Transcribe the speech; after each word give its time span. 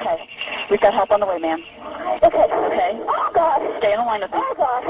Okay. 0.00 0.28
We've 0.70 0.80
got 0.80 0.94
help 0.94 1.10
on 1.10 1.20
the 1.20 1.26
way, 1.26 1.38
ma'am. 1.38 1.62
Okay. 2.22 2.44
Okay. 2.48 2.98
Oh, 3.06 3.30
God. 3.34 3.60
Stay 3.78 3.92
on 3.94 3.98
the 4.00 4.06
line 4.06 4.20
with 4.22 4.30
me. 4.32 4.38
Oh, 4.40 4.54
God. 4.56 4.84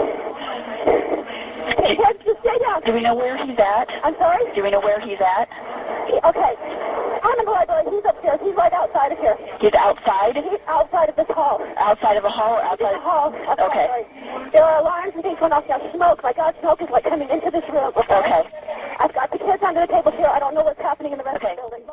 Hey, 1.80 1.96
Ted, 1.96 2.16
just 2.24 2.38
stay 2.40 2.58
down. 2.60 2.80
Do 2.82 2.92
we 2.92 3.00
know 3.00 3.14
where 3.14 3.36
he's 3.36 3.58
at? 3.58 3.88
I'm 4.04 4.14
sorry? 4.18 4.44
Do 4.54 4.62
we 4.62 4.70
know 4.70 4.80
where 4.80 5.00
he's 5.00 5.20
at? 5.20 5.48
Okay. 6.24 6.54
I'm 7.22 7.38
in 7.38 7.44
the 7.44 7.50
library. 7.50 7.84
He's 7.90 8.04
upstairs. 8.04 8.38
He's 8.42 8.54
right 8.54 8.72
outside 8.72 9.12
of 9.12 9.18
here. 9.18 9.36
He's 9.60 9.74
outside? 9.74 10.36
He's 10.36 10.58
outside 10.68 11.08
of 11.08 11.16
this 11.16 11.26
hall. 11.28 11.60
Outside 11.76 12.16
of 12.16 12.24
a 12.24 12.30
hall 12.30 12.54
or 12.58 12.62
outside? 12.62 12.94
the 12.94 13.00
hall. 13.00 13.28
of 13.34 13.58
Okay. 13.58 13.88
library. 13.88 14.06
There 14.52 14.62
are 14.62 14.80
alarms 14.80 15.12
and 15.14 15.22
things 15.22 15.38
going 15.38 15.52
off 15.52 15.68
now. 15.68 15.78
Smoke. 15.92 16.22
My 16.22 16.32
God, 16.32 16.54
smoke 16.60 16.80
is 16.82 16.88
like 16.90 17.04
coming 17.04 17.28
into 17.28 17.50
this 17.50 17.68
room. 17.68 17.92
Okay. 17.96 18.42
I've 19.00 19.12
got 19.14 19.30
the 19.32 19.38
kids 19.38 19.62
under 19.62 19.80
the 19.80 19.86
table 19.86 20.12
here. 20.12 20.28
I 20.30 20.38
don't 20.38 20.54
know 20.54 20.62
what's 20.62 20.80
happening 20.80 21.12
in 21.12 21.18
the 21.18 21.24
rest 21.24 21.42
of 21.44 21.50
the 21.50 21.56
building. 21.56 21.84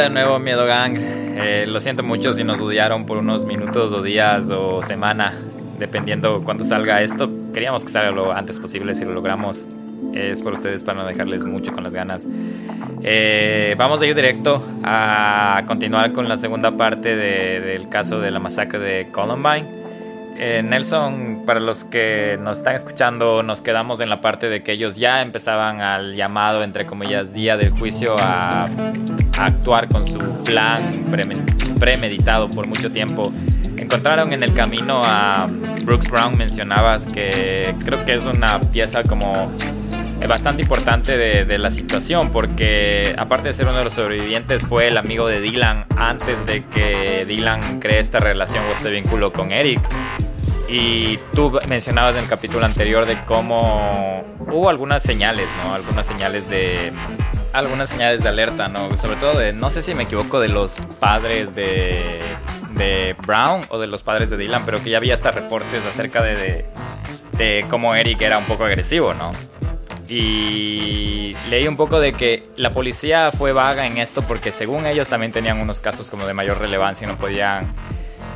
De 0.00 0.08
nuevo, 0.08 0.38
Miedo 0.38 0.64
Gang. 0.64 0.96
Eh, 0.98 1.66
lo 1.68 1.78
siento 1.78 2.02
mucho 2.02 2.32
si 2.32 2.42
nos 2.42 2.58
odiaron 2.60 3.04
por 3.04 3.18
unos 3.18 3.44
minutos 3.44 3.92
o 3.92 4.00
días 4.02 4.48
o 4.50 4.82
semana, 4.82 5.34
dependiendo 5.78 6.42
cuándo 6.42 6.64
salga 6.64 7.02
esto. 7.02 7.28
Queríamos 7.52 7.84
que 7.84 7.90
salga 7.90 8.10
lo 8.10 8.32
antes 8.32 8.58
posible, 8.58 8.94
si 8.94 9.04
lo 9.04 9.12
logramos. 9.12 9.68
Es 10.14 10.42
por 10.42 10.54
ustedes 10.54 10.82
para 10.84 11.02
no 11.02 11.06
dejarles 11.06 11.44
mucho 11.44 11.72
con 11.72 11.84
las 11.84 11.92
ganas. 11.94 12.26
Eh, 13.02 13.74
vamos 13.78 14.00
a 14.00 14.06
ir 14.06 14.14
directo 14.14 14.64
a 14.82 15.62
continuar 15.66 16.12
con 16.12 16.28
la 16.28 16.36
segunda 16.38 16.76
parte 16.76 17.14
de- 17.14 17.60
del 17.60 17.88
caso 17.90 18.20
de 18.20 18.30
la 18.30 18.40
masacre 18.40 18.78
de 18.78 19.08
Columbine. 19.12 19.68
Eh, 20.38 20.62
Nelson, 20.64 21.42
para 21.44 21.60
los 21.60 21.84
que 21.84 22.38
nos 22.40 22.58
están 22.58 22.74
escuchando, 22.74 23.42
nos 23.42 23.60
quedamos 23.60 24.00
en 24.00 24.08
la 24.08 24.22
parte 24.22 24.48
de 24.48 24.62
que 24.62 24.72
ellos 24.72 24.96
ya 24.96 25.20
empezaban 25.20 25.82
al 25.82 26.16
llamado, 26.16 26.64
entre 26.64 26.86
comillas, 26.86 27.34
día 27.34 27.58
del 27.58 27.68
juicio 27.70 28.16
a 28.18 28.66
actuar 29.44 29.88
con 29.88 30.06
su 30.06 30.18
plan 30.44 31.04
premeditado 31.78 32.50
por 32.50 32.66
mucho 32.66 32.90
tiempo. 32.90 33.32
Encontraron 33.76 34.32
en 34.32 34.42
el 34.42 34.52
camino 34.52 35.02
a 35.04 35.48
Brooks 35.84 36.10
Brown, 36.10 36.36
mencionabas 36.36 37.06
que 37.06 37.74
creo 37.84 38.04
que 38.04 38.14
es 38.14 38.26
una 38.26 38.60
pieza 38.60 39.02
como 39.02 39.50
eh, 40.20 40.26
bastante 40.26 40.62
importante 40.62 41.16
de, 41.16 41.46
de 41.46 41.58
la 41.58 41.70
situación 41.70 42.30
porque 42.30 43.14
aparte 43.16 43.48
de 43.48 43.54
ser 43.54 43.66
uno 43.66 43.78
de 43.78 43.84
los 43.84 43.94
sobrevivientes 43.94 44.62
fue 44.62 44.88
el 44.88 44.98
amigo 44.98 45.26
de 45.26 45.40
Dylan 45.40 45.86
antes 45.96 46.44
de 46.44 46.64
que 46.66 47.24
Dylan 47.26 47.80
cree 47.80 48.00
esta 48.00 48.20
relación 48.20 48.62
o 48.66 48.72
este 48.74 48.90
vínculo 48.90 49.32
con 49.32 49.50
Eric 49.50 49.80
y 50.68 51.18
tú 51.34 51.58
mencionabas 51.68 52.14
en 52.14 52.22
el 52.22 52.28
capítulo 52.28 52.64
anterior 52.64 53.04
de 53.04 53.24
cómo 53.24 54.22
hubo 54.38 54.68
algunas 54.68 55.02
señales, 55.02 55.48
¿no? 55.64 55.74
Algunas 55.74 56.06
señales 56.06 56.48
de 56.48 56.92
algunas 57.52 57.88
señales 57.88 58.22
de 58.22 58.28
alerta, 58.28 58.68
¿no? 58.68 58.96
Sobre 58.96 59.16
todo 59.16 59.38
de 59.38 59.52
no 59.52 59.70
sé 59.70 59.82
si 59.82 59.94
me 59.94 60.04
equivoco 60.04 60.40
de 60.40 60.48
los 60.48 60.76
padres 61.00 61.54
de 61.54 62.20
de 62.74 63.14
Brown 63.26 63.62
o 63.68 63.78
de 63.78 63.86
los 63.86 64.02
padres 64.02 64.30
de 64.30 64.36
Dylan, 64.36 64.64
pero 64.64 64.82
que 64.82 64.90
ya 64.90 64.96
había 64.98 65.14
hasta 65.14 65.30
reportes 65.32 65.84
acerca 65.84 66.22
de, 66.22 66.36
de 66.36 66.66
de 67.36 67.64
cómo 67.68 67.94
Eric 67.94 68.20
era 68.22 68.38
un 68.38 68.44
poco 68.44 68.64
agresivo, 68.64 69.12
¿no? 69.14 69.32
Y 70.08 71.32
leí 71.50 71.66
un 71.68 71.76
poco 71.76 72.00
de 72.00 72.12
que 72.12 72.48
la 72.56 72.72
policía 72.72 73.30
fue 73.30 73.52
vaga 73.52 73.86
en 73.86 73.98
esto 73.98 74.22
porque 74.22 74.50
según 74.52 74.86
ellos 74.86 75.08
también 75.08 75.30
tenían 75.32 75.60
unos 75.60 75.80
casos 75.80 76.10
como 76.10 76.26
de 76.26 76.34
mayor 76.34 76.58
relevancia 76.58 77.04
y 77.06 77.08
no 77.08 77.16
podían 77.16 77.72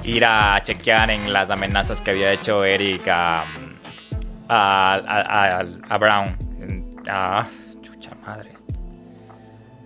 ir 0.04 0.24
a 0.24 0.60
chequear 0.62 1.10
en 1.10 1.32
las 1.32 1.50
amenazas 1.50 2.00
que 2.00 2.10
había 2.12 2.30
hecho 2.32 2.64
Eric 2.64 3.08
a, 3.08 3.42
a, 4.48 4.94
a- 4.94 5.64
a- 5.88 5.98
Brown. 5.98 6.36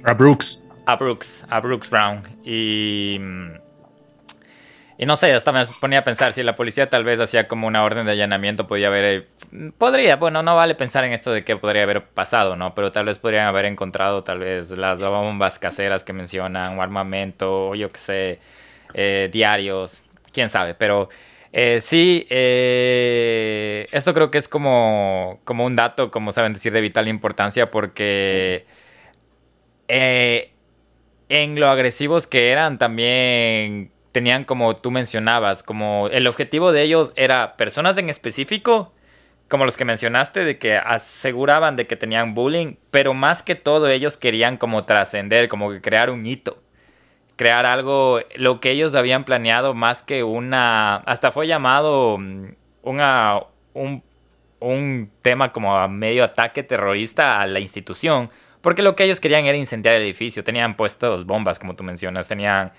A, 0.09 0.15
Brooks. 0.15 0.63
A 0.87 0.97
Brooks, 0.97 1.45
a 1.51 1.61
Brooks 1.61 1.91
Brown. 1.91 2.23
Y. 2.45 3.21
Y 5.01 5.07
no 5.07 5.17
sé, 5.17 5.33
hasta 5.33 5.53
me 5.53 5.63
ponía 5.81 6.01
a 6.01 6.05
pensar 6.05 6.33
si 6.33 6.43
la 6.43 6.57
policía 6.57 6.89
tal 6.89 7.05
vez 7.05 7.21
hacía 7.21 7.47
como 7.47 7.67
una 7.69 7.85
orden 7.85 8.07
de 8.07 8.13
allanamiento, 8.13 8.67
podía 8.67 8.89
haber. 8.89 9.05
eh, 9.53 9.71
Podría, 9.79 10.17
bueno, 10.17 10.43
no 10.43 10.57
vale 10.57 10.75
pensar 10.75 11.05
en 11.05 11.13
esto 11.13 11.31
de 11.31 11.45
qué 11.45 11.57
podría 11.57 11.85
haber 11.85 12.05
pasado, 12.07 12.57
¿no? 12.57 12.75
Pero 12.75 12.91
tal 12.91 13.05
vez 13.07 13.19
podrían 13.19 13.47
haber 13.47 13.67
encontrado 13.67 14.25
tal 14.25 14.41
vez 14.41 14.71
las 14.71 14.99
bombas 14.99 15.59
caseras 15.59 16.03
que 16.05 16.13
mencionan, 16.13 16.79
o 16.79 16.83
armamento, 16.83 17.69
o 17.69 17.75
yo 17.77 17.91
qué 17.91 17.99
sé, 17.99 18.41
eh, 18.95 19.29
diarios, 19.31 20.03
quién 20.33 20.49
sabe. 20.49 20.75
Pero 20.75 21.11
eh, 21.53 21.81
sí, 21.81 22.27
eh, 22.31 23.87
esto 23.93 24.15
creo 24.15 24.31
que 24.31 24.39
es 24.39 24.49
como, 24.49 25.39
como 25.45 25.65
un 25.65 25.77
dato, 25.77 26.11
como 26.11 26.33
saben 26.33 26.55
decir, 26.55 26.73
de 26.73 26.81
vital 26.81 27.09
importancia, 27.09 27.71
porque. 27.71 28.67
Eh, 29.89 30.53
en 31.29 31.59
lo 31.59 31.69
agresivos 31.69 32.27
que 32.27 32.51
eran 32.51 32.79
también 32.79 33.91
tenían 34.13 34.45
como 34.45 34.75
tú 34.75 34.91
mencionabas, 34.91 35.63
como 35.63 36.09
el 36.09 36.27
objetivo 36.27 36.73
de 36.73 36.83
ellos 36.83 37.13
era 37.17 37.57
personas 37.57 37.99
en 37.99 38.11
específico, 38.11 38.93
como 39.49 39.65
los 39.65 39.77
que 39.77 39.85
mencionaste, 39.85 40.45
de 40.45 40.59
que 40.59 40.77
aseguraban 40.77 41.77
de 41.77 41.87
que 41.87 41.97
tenían 41.97 42.35
bullying, 42.35 42.77
pero 42.91 43.15
más 43.15 43.43
que 43.43 43.55
todo 43.55 43.89
ellos 43.89 44.17
querían 44.17 44.57
como 44.57 44.85
trascender, 44.85 45.49
como 45.49 45.71
que 45.71 45.81
crear 45.81 46.11
un 46.11 46.27
hito, 46.27 46.63
crear 47.37 47.65
algo, 47.67 48.21
lo 48.37 48.61
que 48.61 48.71
ellos 48.71 48.95
habían 48.95 49.25
planeado 49.25 49.75
más 49.75 50.03
que 50.03 50.23
una, 50.25 50.97
hasta 50.97 51.33
fue 51.33 51.47
llamado 51.47 52.19
mm, 52.19 52.49
una, 52.83 53.41
un, 53.75 54.03
un 54.61 55.11
tema 55.23 55.53
como 55.53 55.77
a 55.77 55.89
medio 55.89 56.25
ataque 56.25 56.63
terrorista 56.63 57.41
a 57.41 57.47
la 57.47 57.61
institución, 57.61 58.31
porque 58.69 58.83
lo 58.83 58.95
que 58.95 59.05
ellos 59.05 59.19
querían 59.19 59.47
era 59.47 59.57
incendiar 59.57 59.95
el 59.95 60.03
edificio, 60.03 60.45
tenían 60.45 60.77
puestos 60.77 61.25
bombas, 61.25 61.59
como 61.59 61.75
tú 61.75 61.85
mencionas, 61.85 62.29
tenían, 62.29 62.73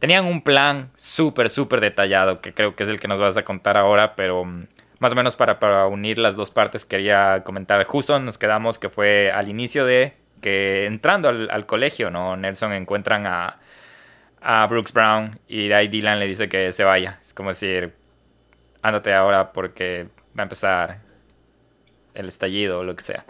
tenían 0.00 0.24
un 0.24 0.42
plan 0.42 0.90
súper, 0.96 1.50
súper 1.50 1.78
detallado, 1.78 2.40
que 2.40 2.52
creo 2.52 2.74
que 2.74 2.82
es 2.82 2.88
el 2.88 2.98
que 2.98 3.06
nos 3.06 3.20
vas 3.20 3.36
a 3.36 3.44
contar 3.44 3.76
ahora, 3.76 4.16
pero 4.16 4.44
mm, 4.44 4.66
más 4.98 5.12
o 5.12 5.14
menos 5.14 5.36
para, 5.36 5.86
unir 5.86 6.18
las 6.18 6.34
dos 6.34 6.50
partes 6.50 6.84
quería 6.84 7.44
comentar, 7.44 7.84
justo 7.84 8.18
nos 8.18 8.38
quedamos 8.38 8.80
que 8.80 8.88
fue 8.88 9.30
al 9.30 9.48
inicio 9.48 9.86
de 9.86 10.14
que 10.42 10.84
entrando 10.84 11.28
al, 11.28 11.48
al 11.48 11.64
colegio, 11.64 12.10
¿no? 12.10 12.36
Nelson 12.36 12.72
encuentran 12.72 13.24
a, 13.28 13.60
a 14.40 14.66
Brooks 14.66 14.92
Brown 14.92 15.38
y 15.46 15.68
de 15.68 15.76
ahí 15.76 15.86
Dylan 15.86 16.18
le 16.18 16.26
dice 16.26 16.48
que 16.48 16.72
se 16.72 16.82
vaya, 16.82 17.20
es 17.22 17.32
como 17.32 17.50
decir, 17.50 17.94
ándate 18.82 19.14
ahora 19.14 19.52
porque 19.52 20.08
va 20.36 20.42
a 20.42 20.46
empezar 20.46 20.98
el 22.14 22.26
estallido 22.26 22.80
o 22.80 22.82
lo 22.82 22.96
que 22.96 23.04
sea. 23.04 23.24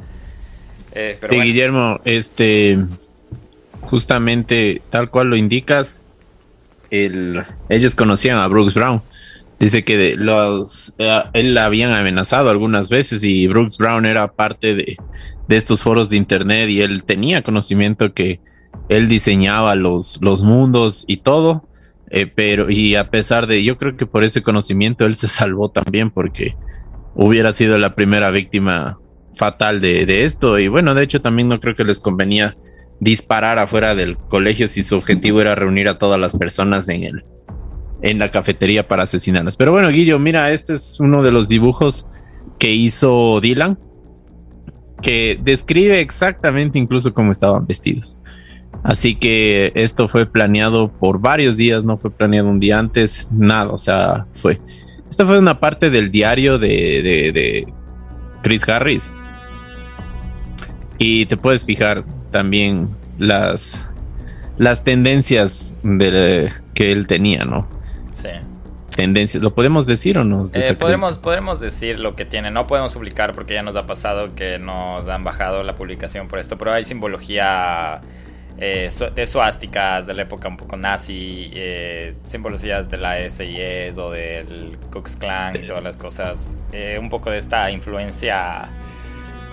Eh, 0.98 1.18
pero 1.20 1.32
sí, 1.32 1.38
bueno. 1.38 1.52
Guillermo, 1.52 2.00
este, 2.06 2.78
justamente 3.82 4.80
tal 4.88 5.10
cual 5.10 5.28
lo 5.28 5.36
indicas, 5.36 6.04
el, 6.90 7.44
ellos 7.68 7.94
conocían 7.94 8.38
a 8.38 8.48
Brooks 8.48 8.74
Brown. 8.74 9.02
Dice 9.58 9.84
que 9.84 9.96
de 9.96 10.16
los, 10.16 10.94
eh, 10.98 11.10
él 11.34 11.54
la 11.54 11.66
habían 11.66 11.92
amenazado 11.92 12.50
algunas 12.50 12.88
veces 12.88 13.24
y 13.24 13.46
Brooks 13.46 13.78
Brown 13.78 14.06
era 14.06 14.32
parte 14.32 14.74
de, 14.74 14.96
de 15.48 15.56
estos 15.56 15.82
foros 15.82 16.08
de 16.08 16.16
internet 16.16 16.68
y 16.70 16.80
él 16.80 17.04
tenía 17.04 17.42
conocimiento 17.42 18.12
que 18.12 18.40
él 18.88 19.08
diseñaba 19.08 19.74
los, 19.74 20.18
los 20.20 20.42
mundos 20.42 21.04
y 21.06 21.18
todo. 21.18 21.68
eh, 22.10 22.26
pero, 22.26 22.70
y 22.70 22.94
a 22.96 23.10
pesar 23.10 23.46
de, 23.46 23.64
yo 23.64 23.76
creo 23.76 23.96
que 23.96 24.06
por 24.06 24.24
ese 24.24 24.42
conocimiento 24.42 25.04
él 25.06 25.14
se 25.14 25.28
salvó 25.28 25.70
también 25.70 26.10
porque 26.10 26.56
hubiera 27.14 27.52
sido 27.52 27.78
la 27.78 27.94
primera 27.94 28.30
víctima 28.30 28.98
fatal 29.36 29.80
de, 29.80 30.24
esto. 30.24 30.58
Y 30.58 30.68
bueno, 30.68 30.94
de 30.94 31.04
hecho 31.04 31.20
también 31.20 31.48
no 31.48 31.60
creo 31.60 31.74
que 31.74 31.84
les 31.84 32.00
convenía 32.00 32.56
disparar 32.98 33.58
afuera 33.58 33.94
del 33.94 34.16
colegio 34.16 34.66
si 34.66 34.82
su 34.82 34.96
objetivo 34.96 35.40
era 35.40 35.54
reunir 35.54 35.88
a 35.88 35.98
todas 35.98 36.18
las 36.18 36.32
personas 36.32 36.88
en 36.88 37.04
el, 37.04 37.24
en 38.02 38.18
la 38.18 38.30
cafetería 38.30 38.88
para 38.88 39.04
asesinarlas. 39.04 39.56
Pero 39.56 39.72
bueno, 39.72 39.88
Guillo, 39.90 40.18
mira, 40.18 40.50
este 40.50 40.72
es 40.72 40.98
uno 40.98 41.22
de 41.22 41.30
los 41.30 41.48
dibujos 41.48 42.06
que 42.58 42.72
hizo 42.72 43.38
Dylan, 43.40 43.78
que 45.02 45.38
describe 45.42 46.00
exactamente 46.00 46.78
incluso 46.78 47.12
cómo 47.12 47.30
estaban 47.30 47.66
vestidos. 47.66 48.18
Así 48.82 49.16
que 49.16 49.72
esto 49.74 50.08
fue 50.08 50.26
planeado 50.26 50.90
por 50.90 51.20
varios 51.20 51.56
días, 51.56 51.84
no 51.84 51.98
fue 51.98 52.10
planeado 52.10 52.48
un 52.48 52.60
día 52.60 52.78
antes, 52.78 53.28
nada, 53.30 53.70
o 53.70 53.78
sea, 53.78 54.26
fue. 54.32 54.60
Esta 55.10 55.24
fue 55.24 55.38
una 55.38 55.60
parte 55.60 55.90
del 55.90 56.10
diario 56.10 56.58
de, 56.58 57.02
de 57.02 57.72
Chris 58.42 58.68
Harris. 58.68 59.12
Y 60.98 61.26
te 61.26 61.36
puedes 61.36 61.64
fijar 61.64 62.02
también 62.30 62.88
las, 63.18 63.80
las 64.58 64.84
tendencias 64.84 65.74
de, 65.82 66.52
que 66.74 66.92
él 66.92 67.06
tenía, 67.06 67.44
¿no? 67.44 67.68
Sí. 68.12 68.28
Tendencias, 68.94 69.42
¿lo 69.42 69.54
podemos 69.54 69.86
decir 69.86 70.16
o 70.16 70.24
no? 70.24 70.46
Eh, 70.54 70.74
podemos, 70.74 71.18
podemos 71.18 71.60
decir 71.60 72.00
lo 72.00 72.14
que 72.16 72.24
tiene, 72.24 72.50
no 72.50 72.66
podemos 72.66 72.94
publicar 72.94 73.34
porque 73.34 73.52
ya 73.52 73.62
nos 73.62 73.76
ha 73.76 73.84
pasado 73.84 74.34
que 74.34 74.58
nos 74.58 75.06
han 75.08 75.22
bajado 75.22 75.62
la 75.64 75.74
publicación 75.74 76.28
por 76.28 76.38
esto, 76.38 76.56
pero 76.56 76.72
hay 76.72 76.86
simbología 76.86 78.00
eh, 78.58 78.88
de 79.14 79.26
suásticas 79.26 80.06
de 80.06 80.14
la 80.14 80.22
época 80.22 80.48
un 80.48 80.56
poco 80.56 80.78
nazi, 80.78 81.50
eh, 81.52 82.14
simbologías 82.24 82.88
de 82.88 82.96
la 82.96 83.28
SIS 83.28 83.98
o 83.98 84.10
del 84.10 84.78
Ku 84.80 84.90
Klux 84.92 85.16
Klan 85.16 85.56
y 85.56 85.66
todas 85.66 85.84
las 85.84 85.98
cosas, 85.98 86.54
eh, 86.72 86.96
un 86.98 87.10
poco 87.10 87.30
de 87.30 87.36
esta 87.36 87.70
influencia 87.70 88.70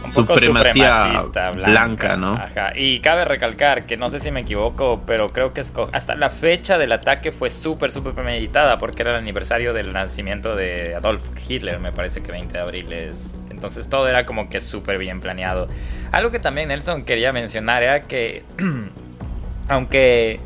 supremacía 0.03 1.21
blanca, 1.53 2.17
¿no? 2.17 2.33
Ajá. 2.33 2.73
Y 2.75 2.99
cabe 2.99 3.25
recalcar 3.25 3.85
que 3.85 3.97
no 3.97 4.09
sé 4.09 4.19
si 4.19 4.31
me 4.31 4.41
equivoco, 4.41 5.03
pero 5.05 5.31
creo 5.31 5.53
que 5.53 5.61
hasta 5.61 6.15
la 6.15 6.29
fecha 6.29 6.77
del 6.77 6.91
ataque 6.91 7.31
fue 7.31 7.49
súper, 7.49 7.91
súper 7.91 8.13
premeditada 8.13 8.77
porque 8.77 9.01
era 9.01 9.11
el 9.11 9.17
aniversario 9.17 9.73
del 9.73 9.93
nacimiento 9.93 10.55
de 10.55 10.95
Adolf 10.95 11.23
Hitler, 11.47 11.79
me 11.79 11.91
parece 11.91 12.21
que 12.21 12.31
20 12.31 12.53
de 12.53 12.59
abril 12.59 12.93
es. 12.93 13.35
Entonces 13.49 13.87
todo 13.87 14.07
era 14.07 14.25
como 14.25 14.49
que 14.49 14.59
súper 14.61 14.97
bien 14.97 15.21
planeado. 15.21 15.67
Algo 16.11 16.31
que 16.31 16.39
también 16.39 16.67
Nelson 16.67 17.05
quería 17.05 17.31
mencionar 17.31 17.83
era 17.83 18.01
que, 18.01 18.43
aunque 19.69 20.39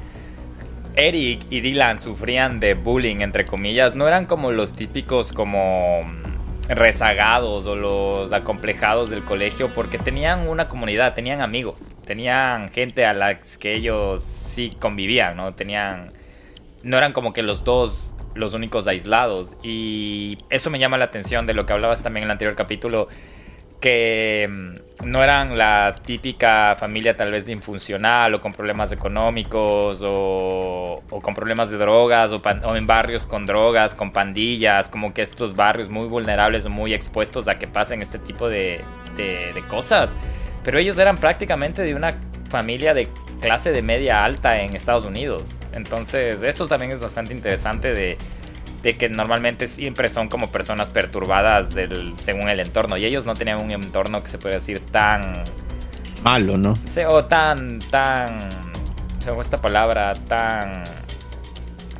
Eric 0.95 1.45
y 1.49 1.61
Dylan 1.61 1.99
sufrían 1.99 2.59
de 2.59 2.73
bullying, 2.73 3.17
entre 3.17 3.45
comillas, 3.45 3.95
no 3.95 4.07
eran 4.07 4.25
como 4.25 4.51
los 4.51 4.73
típicos 4.73 5.31
como 5.31 6.01
rezagados 6.69 7.65
o 7.65 7.75
los 7.75 8.33
acomplejados 8.33 9.09
del 9.09 9.23
colegio 9.23 9.69
porque 9.73 9.97
tenían 9.97 10.47
una 10.47 10.67
comunidad, 10.67 11.13
tenían 11.13 11.41
amigos, 11.41 11.81
tenían 12.05 12.69
gente 12.69 13.05
a 13.05 13.13
la 13.13 13.39
que 13.39 13.75
ellos 13.75 14.23
sí 14.23 14.75
convivían, 14.79 15.37
¿no? 15.37 15.53
Tenían 15.53 16.11
no 16.83 16.97
eran 16.97 17.13
como 17.13 17.33
que 17.33 17.41
los 17.41 17.63
dos 17.63 18.13
los 18.35 18.53
únicos 18.53 18.87
aislados 18.87 19.55
y 19.63 20.37
eso 20.49 20.69
me 20.69 20.79
llama 20.79 20.97
la 20.97 21.05
atención 21.05 21.47
de 21.47 21.53
lo 21.53 21.65
que 21.65 21.73
hablabas 21.73 22.03
también 22.03 22.23
en 22.23 22.27
el 22.27 22.31
anterior 22.31 22.55
capítulo 22.55 23.07
que 23.79 24.49
mm, 24.49 25.07
no 25.09 25.23
eran 25.23 25.57
la 25.57 25.95
típica 26.03 26.75
familia 26.79 27.15
tal 27.15 27.31
vez 27.31 27.45
de 27.45 27.51
infuncional 27.51 28.33
o 28.33 28.41
con 28.41 28.53
problemas 28.53 28.91
económicos 28.91 30.01
o, 30.03 31.03
con 31.21 31.33
problemas 31.35 31.69
de 31.69 31.77
drogas 31.77 32.31
o, 32.31 32.41
en 32.75 32.87
barrios 32.87 33.27
con 33.27 33.45
drogas, 33.45 33.93
con 33.93 34.11
pandillas, 34.11 34.89
como 34.89 35.13
que 35.13 35.21
estos 35.21 35.55
barrios 35.55 35.89
muy 35.89 36.07
vulnerables 36.07 36.65
o 36.65 36.69
muy 36.69 36.93
expuestos 36.93 37.47
a 37.47 37.59
que 37.59 37.67
pasen 37.67 38.01
este 38.01 38.19
tipo 38.19 38.49
de, 38.49 38.81
de 39.15 39.63
cosas. 39.69 40.15
Pero 40.63 40.79
ellos 40.79 40.97
eran 40.97 41.17
prácticamente 41.17 41.81
de 41.83 41.95
una 41.95 42.19
familia 42.49 42.93
de 42.93 43.07
clase 43.39 43.71
de 43.71 43.81
media 43.81 44.23
alta 44.23 44.61
en 44.61 44.75
Estados 44.75 45.05
Unidos. 45.05 45.59
Entonces, 45.71 46.41
esto 46.43 46.67
también 46.67 46.91
es 46.91 47.01
bastante 47.01 47.33
interesante 47.33 47.93
de 47.93 48.17
de 48.81 48.97
que 48.97 49.09
normalmente 49.09 49.67
siempre 49.67 50.09
son 50.09 50.29
como 50.29 50.51
personas 50.51 50.89
perturbadas 50.89 51.73
del, 51.73 52.13
según 52.19 52.49
el 52.49 52.59
entorno. 52.59 52.97
Y 52.97 53.05
ellos 53.05 53.25
no 53.25 53.33
tenían 53.33 53.61
un 53.61 53.71
entorno 53.71 54.23
que 54.23 54.29
se 54.29 54.37
puede 54.37 54.55
decir 54.55 54.79
tan... 54.79 55.43
Malo, 56.23 56.57
¿no? 56.57 56.73
O 57.09 57.25
tan, 57.25 57.79
tan... 57.79 58.49
Según 59.19 59.41
esta 59.41 59.61
palabra, 59.61 60.13
tan... 60.13 60.83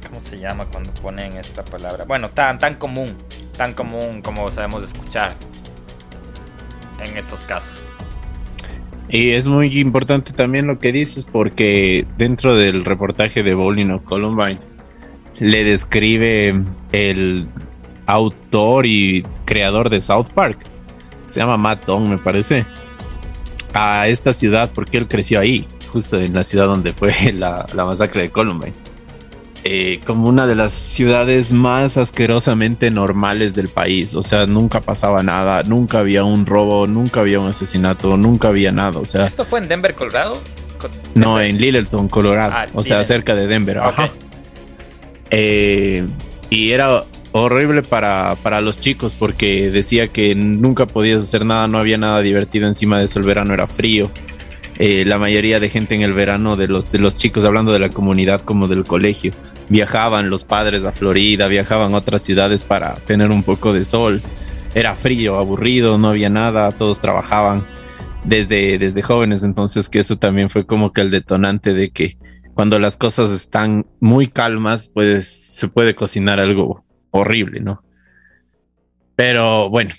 ¿Cómo 0.08 0.20
se 0.20 0.38
llama 0.38 0.66
cuando 0.66 0.92
ponen 0.94 1.36
esta 1.38 1.66
palabra? 1.66 2.06
Bueno, 2.06 2.30
tan, 2.30 2.58
tan 2.60 2.76
común. 2.76 3.16
Tan 3.58 3.74
común 3.74 4.22
como 4.22 4.48
sabemos 4.50 4.84
escuchar 4.84 5.34
en 7.06 7.18
estos 7.18 7.44
casos. 7.44 7.92
Y 9.10 9.32
es 9.32 9.48
muy 9.48 9.80
importante 9.80 10.34
también 10.34 10.68
lo 10.68 10.80
que 10.80 10.92
dices 10.92 11.26
porque 11.26 12.06
dentro 12.18 12.56
del 12.56 12.84
reportaje 12.84 13.42
de 13.42 13.54
Bowling 13.54 13.90
o 13.92 14.04
Columbine 14.04 14.60
le 15.40 15.64
describe 15.64 16.64
el 16.92 17.48
autor 18.06 18.86
y 18.86 19.26
creador 19.46 19.90
de 19.90 20.02
South 20.02 20.28
Park, 20.34 20.60
se 21.28 21.40
llama 21.40 21.58
Matt 21.58 21.86
Dong, 21.86 22.08
me 22.08 22.18
parece, 22.18 22.66
a 23.74 24.08
esta 24.08 24.34
ciudad 24.34 24.72
porque 24.74 24.98
él 24.98 25.08
creció 25.08 25.40
ahí, 25.40 25.68
justo 25.92 26.20
en 26.20 26.34
la 26.34 26.44
ciudad 26.44 26.66
donde 26.66 26.94
fue 26.94 27.14
la, 27.34 27.68
masacre 27.74 28.24
de 28.24 28.30
Columbine. 28.32 28.74
Eh, 29.70 30.00
como 30.06 30.30
una 30.30 30.48
de 30.48 30.56
las 30.56 30.72
ciudades 30.72 31.52
más 31.52 31.98
asquerosamente 31.98 32.90
normales 32.90 33.54
del 33.54 33.68
país. 33.68 34.16
O 34.16 34.24
sea, 34.24 34.46
nunca 34.46 34.80
pasaba 34.80 35.24
nada, 35.24 35.62
nunca 35.64 36.00
había 36.00 36.24
un 36.24 36.46
robo, 36.46 36.88
nunca 36.88 37.20
había 37.20 37.40
un 37.40 37.50
asesinato, 37.50 38.16
nunca 38.16 38.48
había 38.48 38.72
nada. 38.72 38.98
O 39.00 39.06
sea, 39.06 39.26
¿esto 39.26 39.44
fue 39.44 39.60
en 39.60 39.68
Denver, 39.68 39.94
Colorado? 39.94 40.42
No, 41.16 41.42
en 41.42 41.58
Littleton, 41.58 42.08
Colorado. 42.08 42.54
Ah, 42.56 42.68
o 42.74 42.84
sea, 42.84 43.04
cerca 43.04 43.36
de 43.36 43.48
Denver. 43.48 43.80
Ajá. 43.80 44.10
Eh, 45.32 46.06
y 46.50 46.72
era 46.72 47.04
horrible 47.32 47.82
para, 47.82 48.36
para, 48.42 48.62
los 48.62 48.80
chicos 48.80 49.14
porque 49.14 49.70
decía 49.70 50.08
que 50.08 50.34
nunca 50.36 50.88
podías 50.88 51.22
hacer 51.22 51.46
nada, 51.46 51.68
no 51.68 51.78
había 51.78 51.98
nada 51.98 52.22
divertido 52.22 52.68
encima 52.68 53.00
de 53.00 53.06
eso, 53.06 53.20
el 53.20 53.26
verano 53.26 53.54
era 53.54 53.68
frío. 53.68 54.10
Eh, 54.80 55.06
la 55.06 55.18
mayoría 55.18 55.60
de 55.60 55.70
gente 55.70 55.96
en 55.96 56.04
el 56.04 56.14
verano 56.14 56.56
de 56.56 56.68
los, 56.68 56.92
de 56.92 57.00
los 57.00 57.18
chicos, 57.18 57.44
hablando 57.44 57.72
de 57.72 57.80
la 57.80 57.90
comunidad 57.90 58.42
como 58.42 58.68
del 58.68 58.86
colegio, 58.86 59.34
viajaban 59.70 60.30
los 60.30 60.44
padres 60.44 60.86
a 60.86 60.92
Florida, 60.92 61.48
viajaban 61.48 61.94
a 61.94 61.98
otras 61.98 62.22
ciudades 62.22 62.64
para 62.64 62.94
tener 62.94 63.32
un 63.32 63.44
poco 63.44 63.74
de 63.74 63.86
sol. 63.86 64.22
Era 64.76 64.94
frío, 64.94 65.38
aburrido, 65.38 65.98
no 65.98 66.10
había 66.10 66.30
nada, 66.30 66.72
todos 66.72 67.00
trabajaban 67.00 67.64
desde, 68.24 68.78
desde 68.78 69.02
jóvenes, 69.02 69.44
entonces 69.44 69.90
que 69.90 70.00
eso 70.00 70.18
también 70.18 70.50
fue 70.50 70.66
como 70.66 70.94
que 70.94 71.02
el 71.02 71.10
detonante 71.10 71.74
de 71.74 71.90
que 71.90 72.18
cuando 72.58 72.80
las 72.80 72.98
cosas 72.98 73.30
están 73.30 73.86
muy 74.00 74.30
calmas, 74.30 74.90
pues 74.92 75.28
se 75.28 75.68
puede 75.68 75.94
cocinar 75.94 76.40
algo 76.40 76.84
horrible, 77.12 77.60
¿no? 77.60 77.84
Pero 79.16 79.70
bueno, 79.70 79.94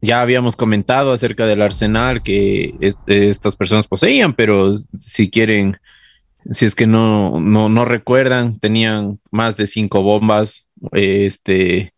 ya 0.00 0.20
habíamos 0.20 0.54
comentado 0.54 1.10
acerca 1.12 1.44
del 1.48 1.62
arsenal 1.62 2.22
que 2.22 2.76
estas 3.08 3.56
personas 3.56 3.88
poseían, 3.88 4.34
pero 4.34 4.72
si 4.96 5.28
quieren, 5.28 5.78
si 6.52 6.64
es 6.64 6.76
que 6.76 6.86
no, 6.86 7.40
no, 7.40 7.84
recuerdan, 7.84 8.60
tenían 8.60 9.18
más 9.32 9.56
de 9.56 9.66
cinco 9.66 10.02
bombas, 10.02 10.70
este, 10.92 11.92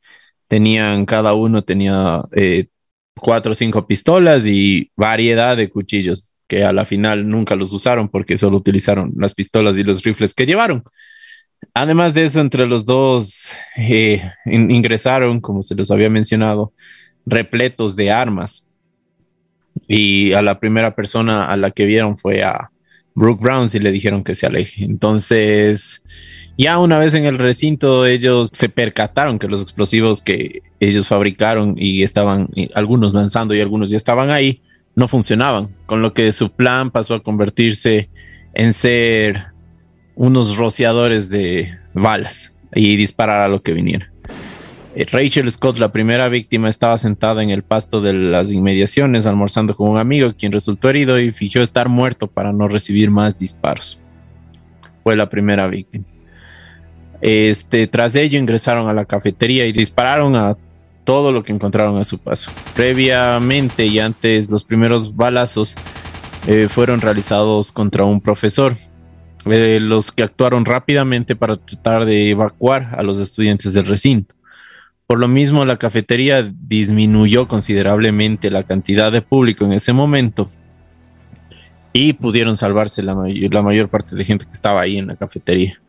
tenían, 0.47 1.05
cada 1.05 1.35
uno 1.35 1.63
tenía 1.65 2.23
eh, 2.33 2.69
cuatro 3.15 3.53
o 3.53 3.55
cinco 3.55 3.87
pistolas 3.87 4.47
y 4.47 4.91
variedad 4.97 5.55
de 5.55 5.69
cuchillos 5.69 6.33
que 6.49 6.65
a 6.65 6.73
la 6.73 6.85
final 6.85 7.29
nunca 7.29 7.55
los 7.55 7.73
usaron 7.73 8.09
porque 8.09 8.37
solo 8.37 8.57
utilizaron 8.57 9.13
las 9.17 9.35
pistolas 9.35 9.79
y 9.79 9.85
los 9.85 10.03
rifles 10.03 10.35
que 10.35 10.47
llevaron. 10.47 10.83
Además 11.75 12.15
de 12.15 12.25
eso, 12.25 12.41
entre 12.41 12.67
los 12.67 12.85
dos 12.85 13.53
eh, 13.77 14.23
ingresaron, 14.47 15.41
como 15.41 15.63
se 15.63 15.75
les 15.75 15.91
había 15.91 16.11
mencionado, 16.11 16.73
repletos 17.27 17.95
de 17.95 18.11
armas. 18.11 18.69
Y 19.87 20.33
a 20.33 20.43
la 20.43 20.59
primera 20.59 20.95
persona 20.95 21.45
a 21.47 21.57
la 21.57 21.71
que 21.71 21.85
vieron 21.85 22.17
fue 22.17 22.43
a 22.43 22.71
Brooke 23.15 23.43
Brown 23.43 23.69
y 23.73 23.79
le 23.79 23.93
dijeron 23.93 24.25
que 24.25 24.35
se 24.35 24.47
aleje. 24.47 24.85
Entonces, 24.85 26.03
ya 26.57 26.79
una 26.79 26.99
vez 26.99 27.15
en 27.15 27.25
el 27.25 27.39
recinto, 27.39 28.07
ellos 28.07 28.51
se 28.53 28.69
percataron 28.69 29.39
que 29.39 29.49
los 29.49 29.63
explosivos 29.63 30.23
que 30.23 30.63
ellos 30.81 31.07
fabricaron 31.07 31.77
y 31.79 32.03
estaban 32.03 32.49
algunos 32.75 33.15
lanzando 33.15 33.55
y 33.55 33.61
algunos 33.61 33.91
ya 33.91 33.97
estaban 33.97 34.31
ahí, 34.31 34.63
no 34.99 35.07
funcionaban, 35.07 35.69
con 35.87 36.03
lo 36.03 36.13
que 36.13 36.33
su 36.33 36.51
plan 36.51 36.91
pasó 36.91 37.15
a 37.15 37.23
convertirse 37.23 38.11
en 38.53 38.73
ser 38.73 39.45
unos 40.17 40.57
rociadores 40.57 41.29
de 41.29 41.73
balas 41.95 42.57
y 42.75 42.97
disparar 42.97 43.43
a 43.43 43.49
lo 43.49 43.63
que 43.63 43.75
viniera. 43.75 44.11
Eh, 44.97 45.07
Rachel 45.09 45.49
Scott, 45.53 45.79
la 45.79 45.93
primera 45.93 46.29
víctima, 46.29 46.69
estaba 46.69 46.99
sentada 46.99 47.45
en 47.45 47.51
el 47.51 47.63
pasto 47.63 48.01
de 48.01 48.13
las 48.13 48.51
inmediaciones 48.51 49.25
almorzando 49.25 49.77
con 49.77 49.89
un 49.89 49.99
amigo 49.99 50.35
quien 50.37 50.51
resultó 50.51 50.91
herido 50.91 51.17
y 51.21 51.31
fingió 51.31 51.63
estar 51.63 51.89
muerto 51.89 52.27
para 52.27 52.53
no 52.53 52.67
recibir 52.67 53.09
más 53.09 53.39
disparos. 53.39 54.01
Fue 55.05 55.15
la 55.15 55.31
primera 55.31 55.69
víctima. 55.69 56.07
Este, 57.21 57.87
tras 57.87 58.17
ello 58.17 58.37
ingresaron 58.37 58.89
a 58.89 58.93
la 58.93 59.05
cafetería 59.05 59.65
y 59.65 59.71
dispararon 59.73 60.35
a 60.35 60.57
todo 61.09 61.33
lo 61.33 61.43
que 61.43 61.55
encontraron 61.55 61.97
a 61.97 62.05
su 62.05 62.19
paso. 62.19 62.51
Previamente 62.77 63.87
y 63.87 63.99
antes, 63.99 64.51
los 64.51 64.63
primeros 64.63 65.17
balazos 65.17 65.75
eh, 66.47 66.69
fueron 66.69 67.01
realizados 67.01 67.73
contra 67.73 68.05
un 68.05 68.21
profesor 68.21 68.77
eh, 69.47 69.81
los 69.81 70.13
que 70.13 70.23
actuaron 70.23 70.67
rápidamente 70.67 71.35
para 71.35 71.57
tratar 71.57 72.05
de 72.05 72.29
evacuar 72.29 72.91
a 72.95 73.03
los 73.03 73.19
estudiantes 73.21 73.73
del 73.73 73.87
recinto. 73.87 74.35
Por 75.07 75.19
lo 75.19 75.29
mismo, 75.29 75.65
la 75.65 75.79
cafetería 75.79 76.43
disminuyó 76.43 77.49
considerablemente 77.49 78.51
la 78.51 78.65
cantidad 78.65 79.11
de 79.11 79.23
público 79.23 79.65
en 79.65 79.73
ese 79.73 79.95
momento 79.95 80.51
y 81.95 82.13
pudieron 82.13 82.59
salvarse 82.59 83.03
la, 83.03 83.15
la 83.15 83.63
mayor 83.63 83.89
parte 83.89 84.15
de 84.15 84.27
gente 84.27 84.45
que 84.45 84.53
estaba 84.53 84.83
ahí 84.83 84.99
en 84.99 85.07
la 85.07 85.17
cafetería. 85.17 85.81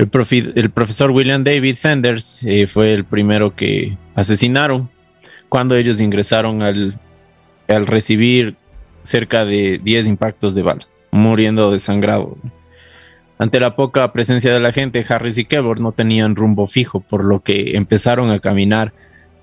El, 0.00 0.08
el 0.54 0.70
profesor 0.70 1.10
William 1.10 1.44
David 1.44 1.76
Sanders 1.76 2.42
eh, 2.44 2.66
fue 2.66 2.94
el 2.94 3.04
primero 3.04 3.54
que 3.54 3.98
asesinaron 4.14 4.88
cuando 5.50 5.76
ellos 5.76 6.00
ingresaron 6.00 6.62
al, 6.62 6.98
al 7.68 7.86
recibir 7.86 8.56
cerca 9.02 9.44
de 9.44 9.78
10 9.84 10.06
impactos 10.06 10.54
de 10.54 10.62
bala, 10.62 10.86
muriendo 11.10 11.70
desangrado. 11.70 12.38
Ante 13.38 13.60
la 13.60 13.76
poca 13.76 14.10
presencia 14.10 14.54
de 14.54 14.60
la 14.60 14.72
gente, 14.72 15.04
Harris 15.06 15.36
y 15.36 15.44
Kevor 15.44 15.80
no 15.80 15.92
tenían 15.92 16.34
rumbo 16.34 16.66
fijo, 16.66 17.00
por 17.00 17.22
lo 17.22 17.40
que 17.40 17.76
empezaron 17.76 18.30
a 18.30 18.40
caminar 18.40 18.94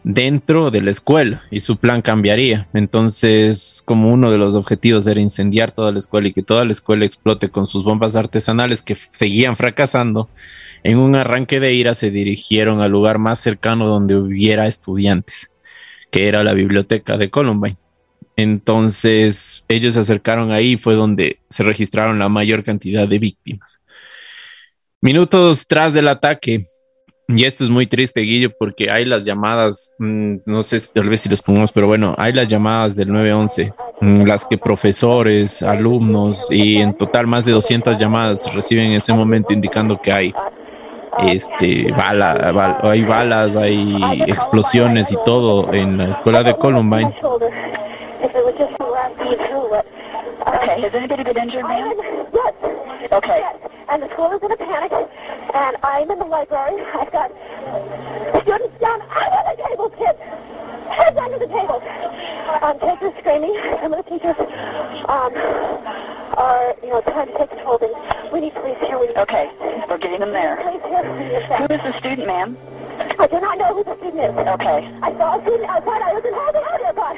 dentro 0.07 0.71
de 0.71 0.81
la 0.81 0.91
escuela 0.91 1.43
y 1.51 1.59
su 1.59 1.77
plan 1.77 2.01
cambiaría. 2.01 2.69
Entonces, 2.73 3.83
como 3.83 4.09
uno 4.09 4.31
de 4.31 4.37
los 4.37 4.55
objetivos 4.55 5.05
era 5.05 5.19
incendiar 5.19 5.73
toda 5.73 5.91
la 5.91 5.99
escuela 5.99 6.29
y 6.29 6.33
que 6.33 6.43
toda 6.43 6.63
la 6.63 6.71
escuela 6.71 7.03
explote 7.03 7.49
con 7.49 7.67
sus 7.67 7.83
bombas 7.83 8.15
artesanales 8.15 8.81
que 8.81 8.95
seguían 8.95 9.57
fracasando, 9.57 10.29
en 10.83 10.97
un 10.97 11.15
arranque 11.15 11.59
de 11.59 11.73
ira 11.73 11.93
se 11.93 12.09
dirigieron 12.09 12.79
al 12.79 12.91
lugar 12.91 13.19
más 13.19 13.39
cercano 13.39 13.85
donde 13.87 14.15
hubiera 14.15 14.67
estudiantes, 14.67 15.51
que 16.09 16.29
era 16.29 16.41
la 16.41 16.53
biblioteca 16.53 17.17
de 17.17 17.29
Columbine. 17.29 17.75
Entonces, 18.37 19.65
ellos 19.67 19.95
se 19.95 19.99
acercaron 19.99 20.51
ahí, 20.51 20.77
fue 20.77 20.93
donde 20.93 21.39
se 21.49 21.63
registraron 21.63 22.17
la 22.17 22.29
mayor 22.29 22.63
cantidad 22.63 23.09
de 23.09 23.19
víctimas. 23.19 23.81
Minutos 25.01 25.67
tras 25.67 25.93
del 25.93 26.07
ataque, 26.07 26.65
y 27.29 27.43
esto 27.43 27.65
es 27.65 27.69
muy 27.69 27.87
triste, 27.87 28.21
Guillo, 28.21 28.51
porque 28.57 28.89
hay 28.89 29.03
las 29.03 29.25
llamadas, 29.25 29.93
mm, 29.97 30.37
no 30.45 30.63
sé 30.63 30.79
tal 30.93 31.09
vez 31.09 31.21
si 31.21 31.29
les 31.29 31.41
pongamos, 31.41 31.73
pero 31.73 31.85
bueno, 31.87 32.15
hay 32.17 32.31
las 32.31 32.47
llamadas 32.47 32.95
del 32.95 33.11
911, 33.11 33.73
mm, 33.99 34.23
las 34.23 34.45
que 34.45 34.57
profesores, 34.57 35.61
alumnos 35.61 36.47
y 36.49 36.77
en 36.77 36.93
total 36.93 37.27
más 37.27 37.43
de 37.43 37.51
200 37.51 37.97
llamadas 37.97 38.53
reciben 38.53 38.85
en 38.85 38.93
ese 38.93 39.11
momento 39.11 39.51
indicando 39.51 39.99
que 40.01 40.11
hay 40.11 40.33
este 41.27 41.91
bala, 41.91 42.79
hay 42.83 43.01
balas, 43.01 43.57
hay 43.57 44.23
explosiones 44.27 45.11
y 45.11 45.17
todo 45.25 45.73
en 45.73 45.97
la 45.97 46.11
escuela 46.11 46.43
de 46.43 46.55
Columbine. 46.55 47.13
Has 53.87 53.95
anybody 53.95 53.95
been 53.95 53.95
injured, 53.95 53.95
ma'am? 53.95 53.95
Yes. 53.95 53.95
Okay. 53.95 53.95
Yes. 53.95 53.95
And 53.95 54.03
the 54.03 54.09
school 54.09 54.31
is 54.31 54.43
in 54.43 54.51
a 54.51 54.57
panic, 54.57 54.91
and 55.53 55.77
I'm 55.83 56.11
in 56.11 56.19
the 56.19 56.25
library. 56.25 56.83
I've 56.93 57.11
got 57.11 57.31
students 58.41 58.79
down 58.79 59.01
under 59.01 59.55
the 59.55 59.63
table, 59.67 59.89
kids. 59.89 60.19
Heads 60.89 61.17
under 61.17 61.39
the 61.39 61.47
table. 61.47 61.83
Um, 62.63 62.77
are 62.81 63.19
screaming. 63.19 63.55
Some 63.81 63.93
of 63.93 64.03
the 64.05 64.09
teachers 64.09 64.35
um, 65.07 65.33
are, 66.37 66.75
you 66.81 66.89
know, 66.89 67.01
trying 67.01 67.27
to 67.27 67.37
take 67.37 67.49
control. 67.49 67.79
We 68.31 68.39
need 68.41 68.53
police 68.55 68.77
here. 68.79 68.99
We 68.99 69.07
need 69.07 69.17
Okay, 69.17 69.51
we're 69.89 69.97
getting 69.97 70.19
them 70.19 70.31
there. 70.31 70.55
police 70.57 70.81
here. 70.83 71.03
Who 71.03 71.73
is 71.73 71.81
the 71.81 71.93
student, 71.97 72.27
ma'am? 72.27 72.57
I 73.19 73.27
do 73.27 73.39
not 73.39 73.57
know 73.57 73.73
who 73.75 73.83
the 73.83 73.95
student 73.97 74.23
is. 74.23 74.47
Okay. 74.57 74.79
I 75.01 75.11
saw 75.17 75.37
a 75.37 75.41
student 75.41 75.69
outside. 75.69 76.01
I 76.01 76.13
was 76.13 76.25
in 76.25 76.33
duty 76.33 76.65
out 76.65 76.95
God. 76.97 77.15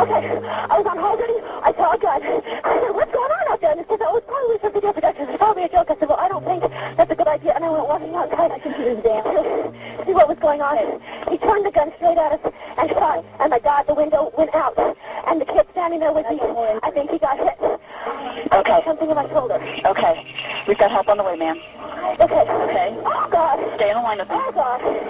Okay. 0.00 0.22
I 0.70 0.78
was 0.78 0.86
on 0.86 0.96
duty. 1.18 1.38
I 1.62 1.72
saw 1.74 1.92
a 1.92 1.98
gun. 1.98 2.22
I 2.22 2.80
said, 2.80 2.94
what's 2.94 3.12
going 3.12 3.30
on 3.30 3.52
out 3.52 3.60
there? 3.60 3.70
And 3.72 3.80
this 3.80 3.86
kid 3.88 3.98
said, 3.98 4.08
oh, 4.08 4.16
it's 4.16 4.26
probably 4.26 4.58
some 4.62 4.72
video 4.72 4.92
production. 4.92 5.28
It's 5.28 5.38
probably 5.38 5.64
a 5.64 5.68
joke. 5.68 5.90
I 5.90 5.96
said, 5.98 6.08
well, 6.08 6.20
I 6.20 6.28
don't 6.28 6.44
think 6.44 6.62
that's 6.96 7.10
a 7.10 7.14
good 7.16 7.26
idea. 7.26 7.52
And 7.54 7.64
I 7.64 7.70
went 7.70 7.88
walking 7.88 8.14
outside. 8.14 8.50
I 8.54 8.58
was 8.62 9.02
down 9.02 9.24
to 9.26 10.04
see 10.06 10.12
what 10.12 10.28
was 10.28 10.38
going 10.38 10.62
on. 10.62 10.76
He 11.30 11.38
turned 11.38 11.66
the 11.66 11.72
gun 11.72 11.92
straight 11.96 12.18
at 12.18 12.38
us 12.38 12.52
and 12.78 12.90
shot. 12.90 13.24
And 13.40 13.50
my 13.50 13.58
God, 13.58 13.86
the 13.86 13.94
window 13.94 14.30
went 14.38 14.54
out. 14.54 14.78
And 15.26 15.40
the 15.40 15.44
kid 15.44 15.66
standing 15.72 16.00
there 16.00 16.12
with 16.12 16.30
me, 16.30 16.38
I 16.40 16.90
think 16.94 17.10
he 17.10 17.18
got 17.18 17.38
hit. 17.38 17.58
Okay. 18.52 18.82
Something 18.84 19.10
in 19.10 19.16
my 19.16 19.28
shoulder. 19.28 19.58
Okay. 19.84 20.62
We've 20.68 20.78
got 20.78 20.90
help 20.90 21.08
on 21.08 21.18
the 21.18 21.24
way, 21.24 21.36
ma'am. 21.36 21.58
Oh. 22.02 22.16
Oh. 24.28 25.06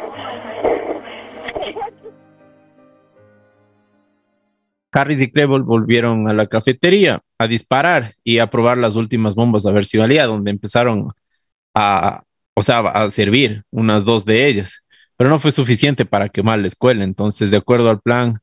Harris 4.96 5.20
y 5.20 5.30
Klebold 5.30 5.66
volvieron 5.66 6.26
a 6.28 6.32
la 6.32 6.46
cafetería 6.46 7.20
a 7.38 7.46
disparar 7.46 8.14
y 8.24 8.38
a 8.38 8.48
probar 8.48 8.78
las 8.78 8.96
últimas 8.96 9.34
bombas 9.34 9.66
a 9.66 9.70
ver 9.70 9.84
si 9.84 9.98
valía, 9.98 10.24
donde 10.24 10.50
empezaron 10.50 11.12
a, 11.74 12.22
o 12.54 12.62
sea, 12.62 12.80
a 12.80 13.08
servir 13.10 13.64
unas 13.70 14.06
dos 14.06 14.24
de 14.24 14.48
ellas, 14.48 14.82
pero 15.18 15.28
no 15.28 15.38
fue 15.38 15.52
suficiente 15.52 16.06
para 16.06 16.30
quemar 16.30 16.60
la 16.60 16.68
escuela. 16.68 17.04
Entonces, 17.04 17.50
de 17.50 17.58
acuerdo 17.58 17.90
al 17.90 18.00
plan 18.00 18.38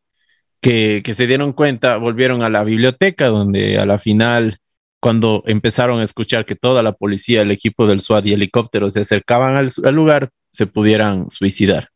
que, 0.61 1.01
que 1.03 1.13
se 1.13 1.25
dieron 1.25 1.53
cuenta, 1.53 1.97
volvieron 1.97 2.43
a 2.43 2.49
la 2.49 2.63
biblioteca, 2.63 3.27
donde 3.27 3.79
a 3.79 3.85
la 3.87 3.97
final, 3.97 4.57
cuando 5.03 5.43
empezaron 5.47 5.99
a 5.99 6.03
escuchar 6.03 6.45
que 6.45 6.55
toda 6.55 6.81
la 6.81 6.93
policía, 6.93 7.41
el 7.41 7.51
equipo 7.51 7.85
del 7.87 7.99
SWAT 7.99 8.25
y 8.25 8.31
helicópteros 8.31 8.93
se 8.93 9.01
acercaban 9.01 9.57
al, 9.57 9.69
al 9.83 9.93
lugar, 9.93 10.29
se 10.49 10.65
pudieran 10.65 11.29
suicidar. 11.29 11.89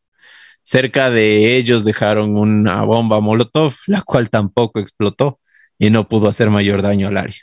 Cerca 0.62 1.08
de 1.08 1.56
ellos 1.56 1.86
dejaron 1.86 2.36
una 2.36 2.82
bomba 2.82 3.18
Molotov, 3.20 3.72
la 3.86 4.02
cual 4.02 4.28
tampoco 4.28 4.78
explotó 4.78 5.40
y 5.78 5.88
no 5.88 6.06
pudo 6.06 6.28
hacer 6.28 6.50
mayor 6.50 6.82
daño 6.82 7.08
al 7.08 7.16
área. 7.16 7.40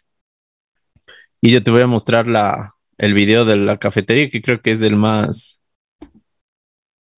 Y 1.41 1.49
yo 1.49 1.63
te 1.63 1.71
voy 1.71 1.81
a 1.81 1.87
mostrar 1.87 2.27
la, 2.27 2.75
el 2.99 3.15
video 3.15 3.43
de 3.43 3.55
la 3.55 3.79
cafetería, 3.79 4.29
que 4.29 4.43
creo 4.43 4.61
que 4.61 4.71
es 4.73 4.83
el 4.83 4.95
más, 4.95 5.63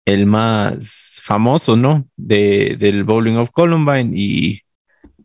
el 0.05 0.25
más 0.25 1.19
famoso, 1.21 1.75
¿no? 1.75 2.07
De, 2.15 2.77
del 2.79 3.03
Bowling 3.03 3.35
of 3.35 3.51
Columbine 3.51 4.11
y 4.15 4.61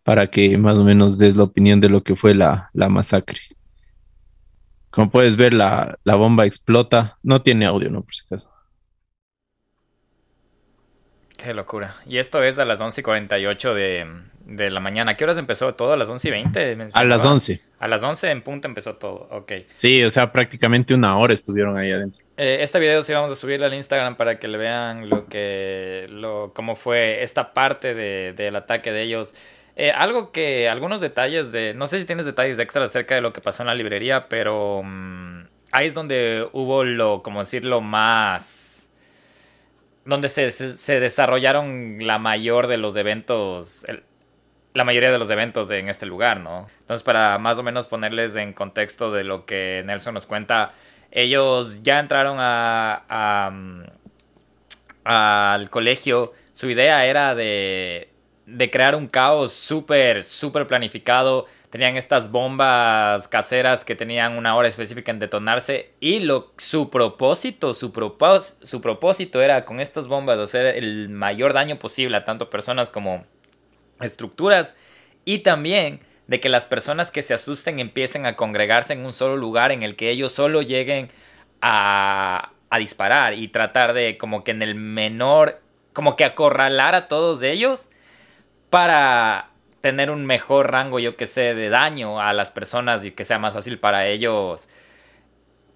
para 0.03 0.31
que 0.31 0.57
más 0.59 0.79
o 0.79 0.85
menos 0.85 1.19
des 1.19 1.37
la 1.37 1.45
opinión 1.45 1.81
de 1.81 1.89
lo 1.89 2.03
que 2.03 2.17
fue 2.17 2.35
la, 2.35 2.71
la 2.73 2.89
masacre. 2.89 3.41
Como 4.91 5.11
puedes 5.11 5.37
ver, 5.37 5.55
la, 5.55 5.99
la 6.05 6.17
bomba 6.17 6.45
explota. 6.45 7.19
No 7.23 7.41
tiene 7.43 7.65
audio, 7.65 7.91
¿no? 7.91 8.03
Por 8.03 8.15
si 8.15 8.23
acaso. 8.27 8.51
Qué 11.39 11.55
locura. 11.55 11.95
Y 12.07 12.19
esto 12.19 12.43
es 12.43 12.59
a 12.59 12.65
las 12.65 12.81
11 12.81 13.01
y 13.01 13.05
48 13.05 13.75
de, 13.75 14.07
de 14.47 14.71
la 14.71 14.81
mañana. 14.81 15.13
¿A 15.13 15.15
qué 15.15 15.25
horas 15.25 15.39
empezó 15.39 15.75
todo? 15.75 15.93
¿A 15.93 15.97
las 15.97 16.09
11 16.09 16.29
y 16.29 16.31
20? 16.31 16.91
A 16.93 17.05
las 17.05 17.25
11. 17.25 17.61
A 17.79 17.89
las 17.89 18.03
11 18.03 18.31
en 18.31 18.43
punto 18.43 18.69
empezó 18.69 18.97
todo. 18.97 19.29
Ok. 19.31 19.53
Sí, 19.73 20.05
o 20.05 20.11
sea, 20.11 20.31
prácticamente 20.31 20.95
una 20.95 21.17
hora 21.17 21.35
estuvieron 21.35 21.77
ahí 21.77 21.91
adentro. 21.91 22.23
Eh, 22.37 22.59
este 22.61 22.79
video 22.79 23.03
sí 23.03 23.13
vamos 23.13 23.33
a 23.33 23.35
subirlo 23.35 23.67
al 23.67 23.75
Instagram 23.75 24.17
para 24.17 24.39
que 24.39 24.47
le 24.47 24.59
vean 24.59 25.09
lo 25.09 25.27
que, 25.27 26.07
lo, 26.11 26.53
cómo 26.55 26.77
fue 26.77 27.23
esta 27.23 27.55
parte 27.55 27.95
de, 27.95 28.35
del 28.35 28.55
ataque 28.57 28.93
de 28.93 29.03
ellos. 29.03 29.35
Eh, 29.75 29.91
algo 29.91 30.33
que, 30.33 30.69
algunos 30.69 31.01
detalles 31.01 31.51
de, 31.51 31.73
no 31.75 31.87
sé 31.87 31.99
si 31.99 32.05
tienes 32.05 32.27
detalles 32.27 32.59
extras 32.59 32.91
acerca 32.91 33.15
de 33.15 33.23
lo 33.23 33.33
que 33.33 33.41
pasó 33.41 33.63
en 33.63 33.69
la 33.69 33.75
librería, 33.75 34.29
pero 34.29 34.83
mm, 34.85 35.45
ahí 35.73 35.87
es 35.87 35.95
donde 35.95 36.47
hubo 36.53 36.85
lo, 36.85 37.23
como 37.23 37.41
decirlo, 37.41 37.81
más, 37.81 38.91
donde 40.05 40.29
se, 40.29 40.51
se, 40.51 41.01
desarrollaron 41.01 41.99
la 42.07 42.19
mayor 42.19 42.67
de 42.67 42.77
los 42.77 42.97
eventos, 42.97 43.87
la 44.75 44.85
mayoría 44.85 45.11
de 45.11 45.19
los 45.19 45.31
eventos 45.31 45.71
en 45.71 45.89
este 45.89 46.05
lugar, 46.07 46.41
¿no? 46.41 46.67
Entonces, 46.81 47.03
para 47.03 47.39
más 47.39 47.59
o 47.59 47.63
menos 47.63 47.87
ponerles 47.87 48.37
en 48.37 48.53
contexto 48.53 49.11
de 49.13 49.25
lo 49.25 49.47
que 49.47 49.83
Nelson 49.87 50.15
nos 50.15 50.27
cuenta, 50.27 50.73
ellos 51.11 51.83
ya 51.83 51.99
entraron 51.99 52.39
a, 52.41 53.05
a, 53.09 53.51
mm, 53.51 53.85
al 55.05 55.71
colegio. 55.71 56.33
Su 56.53 56.69
idea 56.69 57.07
era 57.07 57.35
de, 57.35 58.12
de 58.47 58.71
crear 58.71 58.95
un 58.97 59.07
caos 59.07 59.53
súper, 59.53 60.25
súper 60.25 60.67
planificado. 60.67 61.47
Tenían 61.71 61.97
estas 61.97 62.31
bombas 62.31 63.29
caseras 63.29 63.85
que 63.85 63.95
tenían 63.95 64.37
una 64.37 64.57
hora 64.57 64.69
específica 64.69 65.13
en 65.13 65.19
detonarse. 65.19 65.93
Y 66.01 66.21
lo, 66.21 66.53
su 66.59 66.91
propósito, 66.91 67.75
su, 67.75 67.93
su 68.63 68.81
propósito 68.81 69.41
era 69.41 69.65
con 69.65 69.81
estas 69.81 70.09
bombas 70.09 70.39
hacer 70.39 70.67
el 70.67 71.09
mayor 71.09 71.53
daño 71.53 71.77
posible 71.77 72.17
a 72.17 72.25
tanto 72.25 72.51
personas 72.51 72.91
como 72.91 73.25
estructuras. 74.01 74.75
Y 75.25 75.39
también 75.39 76.01
de 76.27 76.41
que 76.41 76.49
las 76.49 76.67
personas 76.67 77.11
que 77.11 77.23
se 77.23 77.35
asusten 77.35 77.79
empiecen 77.79 78.27
a 78.27 78.37
congregarse 78.37 78.93
en 78.93 79.05
un 79.05 79.13
solo 79.13 79.37
lugar 79.37 79.71
en 79.71 79.83
el 79.83 79.97
que 79.97 80.11
ellos 80.11 80.33
solo 80.33 80.63
lleguen 80.63 81.11
a, 81.61 82.53
a 82.71 82.79
disparar 82.79 83.35
y 83.35 83.49
tratar 83.49 83.93
de 83.93 84.19
como 84.19 84.43
que 84.43 84.51
en 84.51 84.63
el 84.63 84.75
menor, 84.75 85.61
como 85.93 86.17
que 86.17 86.25
acorralar 86.25 86.95
a 86.95 87.07
todos 87.07 87.43
ellos 87.43 87.89
para 88.73 89.51
tener 89.83 90.11
un 90.11 90.25
mejor 90.25 90.73
rango, 90.73 90.99
yo 90.99 91.15
que 91.15 91.27
sé, 91.27 91.55
de 91.55 91.69
daño 91.69 92.23
a 92.23 92.33
las 92.33 92.51
personas 92.51 93.05
y 93.05 93.11
que 93.11 93.27
sea 93.27 93.39
más 93.39 93.53
fácil 93.53 93.79
para 93.79 94.07
ellos, 94.07 94.67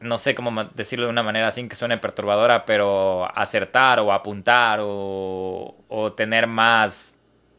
no 0.01 0.17
sé 0.17 0.35
cómo 0.35 0.65
decirlo 0.75 1.05
de 1.05 1.11
una 1.11 1.23
manera 1.23 1.51
sin 1.51 1.69
que 1.69 1.77
suene 1.77 1.99
perturbadora, 1.99 2.65
pero 2.65 3.29
acertar 3.37 4.01
o 4.01 4.15
apuntar 4.15 4.79
o, 4.81 5.77
o 5.89 6.13
tener 6.15 6.47
más, 6.47 7.19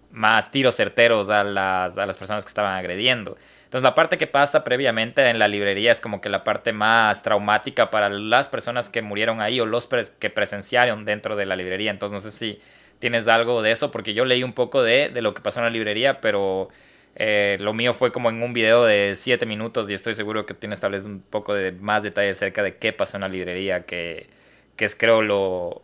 más 0.10 0.50
tiros 0.50 0.76
certeros 0.76 1.30
a 1.30 1.44
las, 1.44 2.00
a 2.00 2.08
las 2.08 2.18
personas 2.18 2.44
que 2.44 2.50
estaban 2.50 2.74
agrediendo. 2.74 3.38
Entonces 3.66 3.84
la 3.84 3.94
parte 3.94 4.18
que 4.18 4.26
pasa 4.26 4.64
previamente 4.64 5.30
en 5.30 5.38
la 5.38 5.48
librería 5.48 5.92
es 5.92 6.02
como 6.02 6.20
que 6.20 6.30
la 6.30 6.44
parte 6.44 6.74
más 6.74 7.22
traumática 7.22 7.92
para 7.92 8.10
las 8.10 8.48
personas 8.48 8.90
que 8.90 9.04
murieron 9.04 9.40
ahí 9.40 9.60
o 9.60 9.68
los 9.68 9.88
que 10.18 10.32
presenciaron 10.32 11.06
dentro 11.06 11.36
de 11.36 11.46
la 11.46 11.56
librería. 11.56 11.92
Entonces 11.92 12.14
no 12.14 12.22
sé 12.22 12.32
si 12.32 12.60
tienes 13.00 13.28
algo 13.28 13.62
de 13.62 13.72
eso, 13.72 13.92
porque 13.92 14.14
yo 14.14 14.26
leí 14.26 14.44
un 14.44 14.54
poco 14.54 14.84
de, 14.84 15.10
de 15.10 15.22
lo 15.22 15.34
que 15.34 15.42
pasó 15.42 15.60
en 15.60 15.66
la 15.66 15.70
librería, 15.70 16.22
pero 16.22 16.70
eh, 17.16 17.58
lo 17.60 17.74
mío 17.74 17.94
fue 17.94 18.12
como 18.12 18.30
en 18.30 18.44
un 18.44 18.54
video 18.54 18.86
de 18.86 19.14
7 19.16 19.46
minutos 19.48 19.90
y 19.90 19.94
estoy 19.94 20.14
seguro 20.14 20.46
que 20.46 20.54
tienes 20.54 20.80
tal 20.80 20.92
vez 20.92 21.04
un 21.04 21.20
poco 21.20 21.56
de 21.56 21.72
más 21.72 22.04
detalles 22.04 22.38
acerca 22.38 22.62
de 22.62 22.76
qué 22.76 22.94
pasó 22.94 23.18
en 23.18 23.22
la 23.22 23.30
librería, 23.30 23.86
que, 23.86 24.28
que 24.76 24.86
es 24.86 24.96
creo 24.96 25.24
lo, 25.24 25.82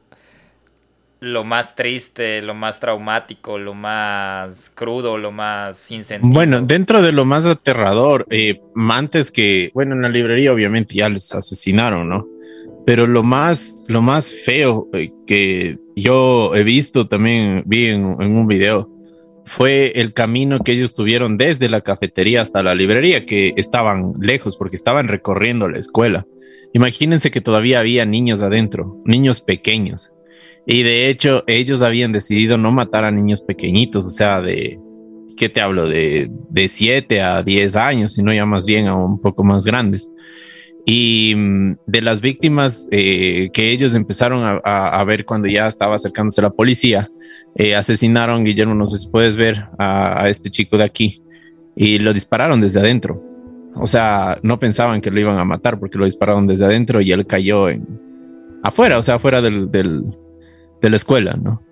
lo 1.23 1.43
más 1.43 1.75
triste, 1.75 2.41
lo 2.41 2.53
más 2.53 2.79
traumático, 2.79 3.57
lo 3.57 3.73
más 3.73 4.69
crudo, 4.75 5.17
lo 5.17 5.31
más 5.31 5.77
sin 5.77 6.03
sentido. 6.03 6.31
Bueno, 6.31 6.61
dentro 6.61 7.01
de 7.01 7.11
lo 7.11 7.25
más 7.25 7.45
aterrador, 7.45 8.27
eh, 8.29 8.59
antes 8.89 9.31
que, 9.31 9.71
bueno, 9.73 9.95
en 9.95 10.01
la 10.01 10.09
librería 10.09 10.51
obviamente 10.51 10.95
ya 10.95 11.09
les 11.09 11.33
asesinaron, 11.33 12.09
¿no? 12.09 12.27
Pero 12.85 13.07
lo 13.07 13.23
más, 13.23 13.85
lo 13.87 14.01
más 14.01 14.33
feo 14.33 14.89
eh, 14.93 15.11
que 15.25 15.79
yo 15.95 16.55
he 16.55 16.63
visto 16.63 17.07
también, 17.07 17.63
vi 17.65 17.87
en, 17.87 18.05
un 18.05 18.47
video, 18.47 18.89
fue 19.45 19.99
el 19.99 20.13
camino 20.13 20.59
que 20.59 20.71
ellos 20.71 20.93
tuvieron 20.93 21.37
desde 21.37 21.69
la 21.69 21.81
cafetería 21.81 22.41
hasta 22.41 22.63
la 22.63 22.75
librería, 22.75 23.25
que 23.25 23.53
estaban 23.57 24.13
lejos 24.19 24.57
porque 24.57 24.75
estaban 24.75 25.07
recorriendo 25.07 25.67
la 25.69 25.79
escuela. 25.79 26.25
Imagínense 26.73 27.29
que 27.29 27.41
todavía 27.41 27.79
había 27.79 28.05
niños 28.05 28.41
adentro, 28.41 29.01
niños 29.05 29.41
pequeños. 29.41 30.11
Y 30.65 30.83
de 30.83 31.09
hecho, 31.09 31.43
ellos 31.45 31.81
habían 31.81 32.11
decidido 32.13 32.57
no 32.57 32.71
matar 32.71 33.03
a 33.03 33.11
niños 33.11 33.41
pequeñitos, 33.41 34.05
o 34.05 34.09
sea, 34.09 34.41
de, 34.41 34.79
¿qué 35.37 35.49
te 35.49 35.61
hablo? 35.61 35.87
De, 35.87 36.31
de 36.49 36.67
7 36.67 37.21
a 37.21 37.43
10 37.43 37.75
años, 37.75 38.13
sino 38.13 38.33
ya 38.33 38.45
más 38.45 38.65
bien 38.65 38.87
a 38.87 38.95
un 38.95 39.19
poco 39.21 39.43
más 39.43 39.65
grandes. 39.65 40.09
Y 40.85 41.33
mm, 41.35 41.75
de 41.87 42.01
las 42.01 42.21
víctimas 42.21 42.87
eh, 42.91 43.49
que 43.53 43.71
ellos 43.71 43.95
empezaron 43.95 44.41
a, 44.63 45.03
ver 45.05 45.25
cuando 45.25 45.47
ya 45.47 45.67
estaba 45.67 45.95
acercándose 45.95 46.41
la 46.41 46.49
policía, 46.49 47.09
eh, 47.55 47.75
asesinaron, 47.75 48.43
Guillermo, 48.43 48.75
no 48.75 48.85
sé 48.85 48.97
si 48.97 49.07
puedes 49.07 49.35
ver 49.35 49.67
a, 49.77 50.27
este 50.27 50.49
chico 50.49 50.77
de 50.77 50.83
aquí, 50.83 51.21
y 51.75 51.99
lo 51.99 52.13
dispararon 52.13 52.61
desde 52.61 52.79
adentro. 52.79 53.21
O 53.75 53.87
sea, 53.87 54.37
no 54.43 54.59
pensaban 54.59 55.01
que 55.01 55.09
lo 55.09 55.19
iban 55.19 55.37
a 55.37 55.45
matar 55.45 55.79
porque 55.79 55.97
lo 55.97 56.05
dispararon 56.05 56.45
desde 56.45 56.65
adentro 56.65 57.01
y 57.01 57.11
él 57.11 57.25
cayó 57.25 57.67
afuera, 58.63 58.97
o 58.97 59.01
sea, 59.01 59.15
afuera 59.15 59.41
del, 59.41 59.71
del, 59.71 60.03
de 60.81 60.89
la 60.89 60.95
escuela, 60.95 61.33
¿no? 61.41 61.63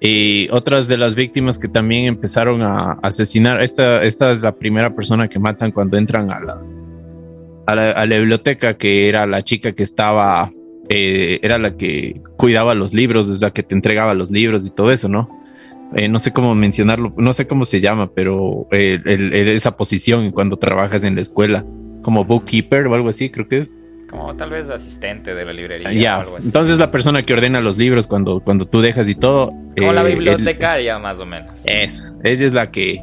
Y 0.00 0.48
otras 0.50 0.86
de 0.86 0.98
las 0.98 1.14
víctimas 1.14 1.58
que 1.58 1.68
también 1.68 2.04
empezaron 2.04 2.60
a 2.60 2.98
asesinar, 3.02 3.62
esta, 3.62 4.02
esta 4.02 4.32
es 4.32 4.42
la 4.42 4.54
primera 4.54 4.94
persona 4.94 5.28
que 5.28 5.38
matan 5.38 5.70
cuando 5.72 5.96
entran 5.96 6.30
a 6.30 6.40
la, 6.40 6.60
a 7.66 7.74
la, 7.74 7.90
a 7.90 8.06
la 8.06 8.18
biblioteca, 8.18 8.76
que 8.76 9.08
era 9.08 9.26
la 9.26 9.42
chica 9.42 9.72
que 9.72 9.82
estaba, 9.82 10.50
eh, 10.88 11.38
era 11.42 11.58
la 11.58 11.76
que 11.76 12.20
cuidaba 12.36 12.74
los 12.74 12.94
libros, 12.94 13.26
desde 13.26 13.46
la 13.46 13.52
que 13.52 13.62
te 13.62 13.74
entregaba 13.74 14.14
los 14.14 14.30
libros 14.30 14.66
y 14.66 14.70
todo 14.70 14.90
eso, 14.90 15.08
¿no? 15.08 15.28
Eh, 15.96 16.08
no 16.08 16.18
sé 16.18 16.32
cómo 16.32 16.54
mencionarlo, 16.54 17.12
no 17.16 17.32
sé 17.32 17.46
cómo 17.46 17.64
se 17.64 17.80
llama, 17.80 18.10
pero 18.12 18.66
eh, 18.72 19.00
el, 19.04 19.32
el, 19.32 19.48
esa 19.48 19.76
posición 19.76 20.30
cuando 20.32 20.56
trabajas 20.56 21.04
en 21.04 21.14
la 21.14 21.20
escuela, 21.20 21.64
como 22.02 22.24
bookkeeper 22.24 22.86
o 22.86 22.94
algo 22.94 23.08
así, 23.08 23.30
creo 23.30 23.48
que 23.48 23.60
es 23.60 23.70
como 24.14 24.36
tal 24.36 24.50
vez 24.50 24.70
asistente 24.70 25.34
de 25.34 25.44
la 25.44 25.52
librería. 25.52 25.92
Ya, 25.92 26.20
así. 26.20 26.46
entonces 26.46 26.78
la 26.78 26.90
persona 26.90 27.24
que 27.24 27.32
ordena 27.32 27.60
los 27.60 27.76
libros 27.76 28.06
cuando, 28.06 28.40
cuando 28.40 28.66
tú 28.66 28.80
dejas 28.80 29.08
y 29.08 29.16
todo. 29.16 29.46
Como 29.46 29.90
eh, 29.90 29.94
la 29.94 30.02
bibliotecaria, 30.04 30.96
el, 30.96 31.02
más 31.02 31.18
o 31.18 31.26
menos. 31.26 31.64
Es, 31.66 32.14
ella 32.22 32.46
es 32.46 32.52
la 32.52 32.70
que, 32.70 33.02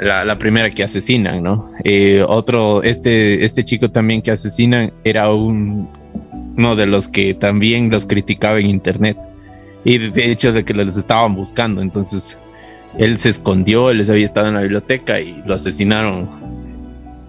la, 0.00 0.38
primera 0.38 0.70
que 0.70 0.82
asesinan, 0.82 1.42
¿no? 1.42 1.70
Eh, 1.84 2.24
otro, 2.26 2.82
este, 2.82 3.44
este 3.44 3.64
chico 3.64 3.90
también 3.90 4.22
que 4.22 4.30
asesinan 4.30 4.92
era 5.04 5.32
un, 5.32 5.88
uno 6.56 6.76
de 6.76 6.86
los 6.86 7.08
que 7.08 7.34
también 7.34 7.90
los 7.90 8.06
criticaba 8.06 8.58
en 8.58 8.66
internet. 8.66 9.16
Y 9.84 9.98
de 9.98 10.30
hecho 10.30 10.52
de 10.52 10.64
que 10.64 10.74
los 10.74 10.96
estaban 10.96 11.34
buscando, 11.34 11.82
entonces 11.82 12.38
él 12.98 13.18
se 13.18 13.28
escondió, 13.30 13.90
él 13.90 13.98
les 13.98 14.10
había 14.10 14.24
estado 14.24 14.48
en 14.48 14.54
la 14.54 14.62
biblioteca 14.62 15.20
y 15.20 15.42
lo 15.46 15.54
asesinaron 15.54 16.28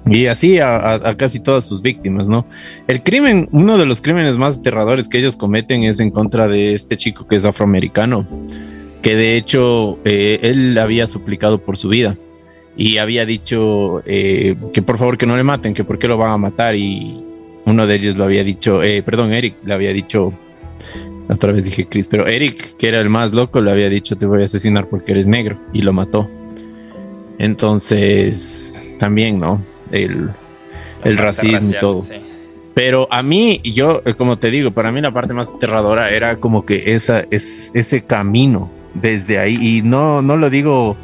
y 0.07 0.27
así 0.27 0.59
a, 0.59 0.93
a, 0.93 1.17
casi 1.17 1.39
todas 1.39 1.65
sus 1.65 1.81
víctimas, 1.81 2.27
¿no? 2.27 2.45
El 2.87 3.01
crimen, 3.01 3.49
uno 3.51 3.75
de 3.79 3.87
los 3.87 4.01
crímenes 4.01 4.37
más 4.37 4.59
aterradores 4.59 5.07
que 5.07 5.17
ellos 5.17 5.35
cometen 5.35 5.83
es 5.83 5.99
en 5.99 6.11
contra 6.11 6.47
de 6.47 6.73
este 6.73 6.95
chico 6.95 7.25
que 7.27 7.35
es 7.35 7.43
afroamericano, 7.43 8.27
que 9.01 9.15
de 9.15 9.35
hecho 9.35 9.97
eh, 10.05 10.39
él 10.43 10.77
había 10.77 11.07
suplicado 11.07 11.57
por 11.57 11.75
su 11.75 11.89
vida 11.89 12.15
y 12.77 12.97
había 12.97 13.25
dicho 13.25 14.01
eh, 14.05 14.55
que 14.73 14.81
por 14.81 14.97
favor 14.97 15.17
que 15.17 15.25
no 15.25 15.37
le 15.37 15.43
maten, 15.43 15.73
que 15.73 15.83
por 15.83 15.97
qué 15.97 16.07
lo 16.07 16.17
van 16.17 16.31
a 16.31 16.37
matar 16.37 16.75
y 16.75 17.23
uno 17.65 17.87
de 17.87 17.95
ellos 17.95 18.17
lo 18.17 18.25
había 18.25 18.43
dicho, 18.43 18.83
eh, 18.83 19.01
perdón, 19.01 19.33
Eric 19.33 19.55
le 19.63 19.73
había 19.73 19.91
dicho, 19.93 20.33
otra 21.29 21.51
vez 21.51 21.63
dije 21.63 21.87
Chris, 21.87 22.07
pero 22.07 22.27
Eric, 22.27 22.77
que 22.77 22.87
era 22.87 22.99
el 22.99 23.09
más 23.09 23.33
loco, 23.33 23.61
le 23.61 23.71
había 23.71 23.89
dicho 23.89 24.17
te 24.17 24.25
voy 24.25 24.41
a 24.41 24.45
asesinar 24.45 24.87
porque 24.87 25.13
eres 25.13 25.27
negro 25.27 25.59
y 25.73 25.81
lo 25.81 25.93
mató. 25.93 26.29
Entonces, 27.37 28.73
también, 28.97 29.39
¿no? 29.39 29.61
el, 29.91 30.29
el 31.03 31.17
racismo 31.17 31.57
racial, 31.57 31.75
y 31.75 31.79
todo. 31.79 32.01
Sí. 32.01 32.15
Pero 32.73 33.07
a 33.09 33.23
mí, 33.23 33.61
yo, 33.63 34.01
como 34.17 34.37
te 34.37 34.51
digo, 34.51 34.71
para 34.71 34.91
mí 34.91 35.01
la 35.01 35.11
parte 35.11 35.33
más 35.33 35.53
aterradora 35.53 36.09
era 36.09 36.37
como 36.37 36.65
que 36.65 36.93
esa, 36.93 37.25
es, 37.31 37.71
ese 37.73 38.03
camino 38.03 38.69
desde 38.93 39.39
ahí. 39.39 39.57
Y 39.61 39.81
no, 39.81 40.21
no 40.21 40.35
lo 40.35 40.49
digo 40.49 40.97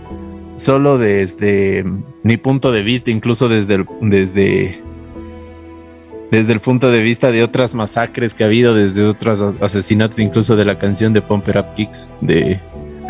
solo 0.56 0.98
desde 0.98 1.86
mi 2.24 2.38
punto 2.38 2.72
de 2.72 2.82
vista, 2.82 3.12
incluso 3.12 3.50
desde 3.50 3.76
el, 3.76 3.86
desde, 4.02 4.82
desde 6.32 6.54
el 6.54 6.60
punto 6.60 6.92
de 6.92 7.02
vista 7.02 7.32
de 7.32 7.44
otras 7.44 7.76
masacres 7.76 8.34
que 8.34 8.44
ha 8.44 8.48
habido, 8.48 8.74
desde 8.74 9.04
otros 9.04 9.56
asesinatos, 9.62 10.20
incluso 10.20 10.56
de 10.56 10.66
la 10.66 10.78
canción 10.78 11.14
de 11.14 11.22
Pumper 11.22 11.60
Up 11.60 11.74
Kicks, 11.76 12.10
de, 12.22 12.60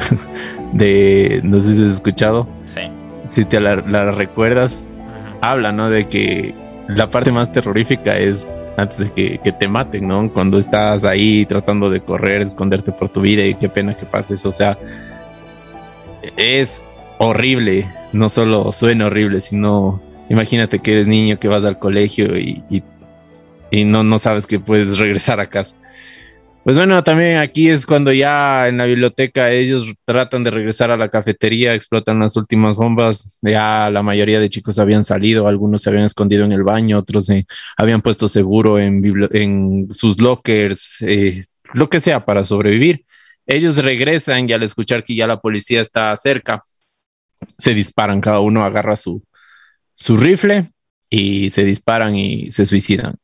de 0.74 1.42
no 1.44 1.62
sé 1.62 1.76
si 1.76 1.84
has 1.84 1.92
escuchado. 1.92 2.48
Sí. 2.66 2.82
Si 3.28 3.46
te 3.46 3.60
la, 3.60 3.78
la 3.78 4.12
recuerdas 4.12 4.78
habla, 5.42 5.72
¿no? 5.72 5.90
De 5.90 6.08
que 6.08 6.54
la 6.88 7.10
parte 7.10 7.32
más 7.32 7.52
terrorífica 7.52 8.18
es 8.18 8.48
antes 8.78 9.00
de 9.00 9.12
que, 9.12 9.40
que, 9.40 9.52
te 9.52 9.68
maten, 9.68 10.08
¿no? 10.08 10.32
Cuando 10.32 10.58
estás 10.58 11.04
ahí 11.04 11.46
tratando 11.46 11.90
de 11.90 12.02
correr, 12.02 12.42
esconderte 12.42 12.92
por 12.92 13.10
tu 13.10 13.22
vida 13.22 13.44
y 13.44 13.56
qué 13.56 13.68
pena 13.68 13.98
que 13.98 14.06
pases, 14.06 14.46
o 14.46 14.52
sea, 14.52 14.78
es 16.38 16.86
horrible, 17.28 17.88
no 18.14 18.30
solo 18.30 18.72
suena 18.72 19.06
horrible, 19.06 19.42
sino 19.42 20.02
imagínate 20.30 20.80
que 20.80 20.94
eres 20.94 21.08
niño 21.08 21.40
que 21.40 21.48
vas 21.48 21.66
al 21.66 21.78
colegio 21.78 22.38
y, 22.38 22.64
y, 23.72 23.86
no, 23.86 24.04
no 24.04 24.18
sabes 24.20 24.48
que 24.48 24.60
puedes 24.60 24.98
regresar 24.98 25.40
a 25.40 25.48
casa. 25.48 25.76
Pues 26.64 26.78
bueno, 26.78 27.04
también 27.04 27.38
aquí 27.38 27.70
es 27.70 27.86
cuando 27.86 28.12
ya 28.12 28.68
en 28.68 28.78
la 28.78 28.86
biblioteca 28.86 29.52
ellos 29.52 29.92
tratan 30.06 30.44
de 30.44 30.52
regresar 30.52 30.92
a 30.92 30.98
la 30.98 31.10
cafetería, 31.10 31.74
explotan 31.74 32.20
las 32.20 32.36
últimas 32.38 32.76
bombas, 32.76 33.40
ya 33.42 33.90
la 33.90 34.04
mayoría 34.04 34.40
de 34.40 34.50
chicos 34.50 34.78
habían 34.78 35.04
salido, 35.04 35.48
algunos 35.48 35.82
se 35.82 35.90
habían 35.90 36.06
escondido 36.06 36.46
en 36.46 36.52
el 36.52 36.64
baño, 36.64 37.00
otros 37.00 37.26
se 37.26 37.46
habían 37.78 38.02
puesto 38.02 38.28
seguro 38.28 38.80
en, 38.80 39.04
en 39.32 39.88
sus 39.92 40.22
lockers, 40.22 40.98
eh, 41.02 41.46
lo 41.74 41.90
que 41.90 42.00
sea 42.00 42.26
para 42.26 42.44
sobrevivir. 42.44 43.06
Ellos 43.48 43.78
regresan 43.78 44.48
y 44.50 44.54
al 44.54 44.64
escuchar 44.64 45.04
que 45.04 45.16
ya 45.16 45.26
la 45.26 45.40
policía 45.40 45.82
está 45.82 46.16
cerca, 46.16 46.62
se 47.58 47.74
disparan, 47.74 48.22
cada 48.22 48.40
uno 48.40 48.64
agarra 48.64 48.96
su, 48.96 49.24
su 49.96 50.18
rifle 50.18 50.72
y 51.10 51.50
se 51.50 51.64
disparan 51.64 52.16
y 52.16 52.52
se 52.52 52.66
suicidan. 52.66 53.16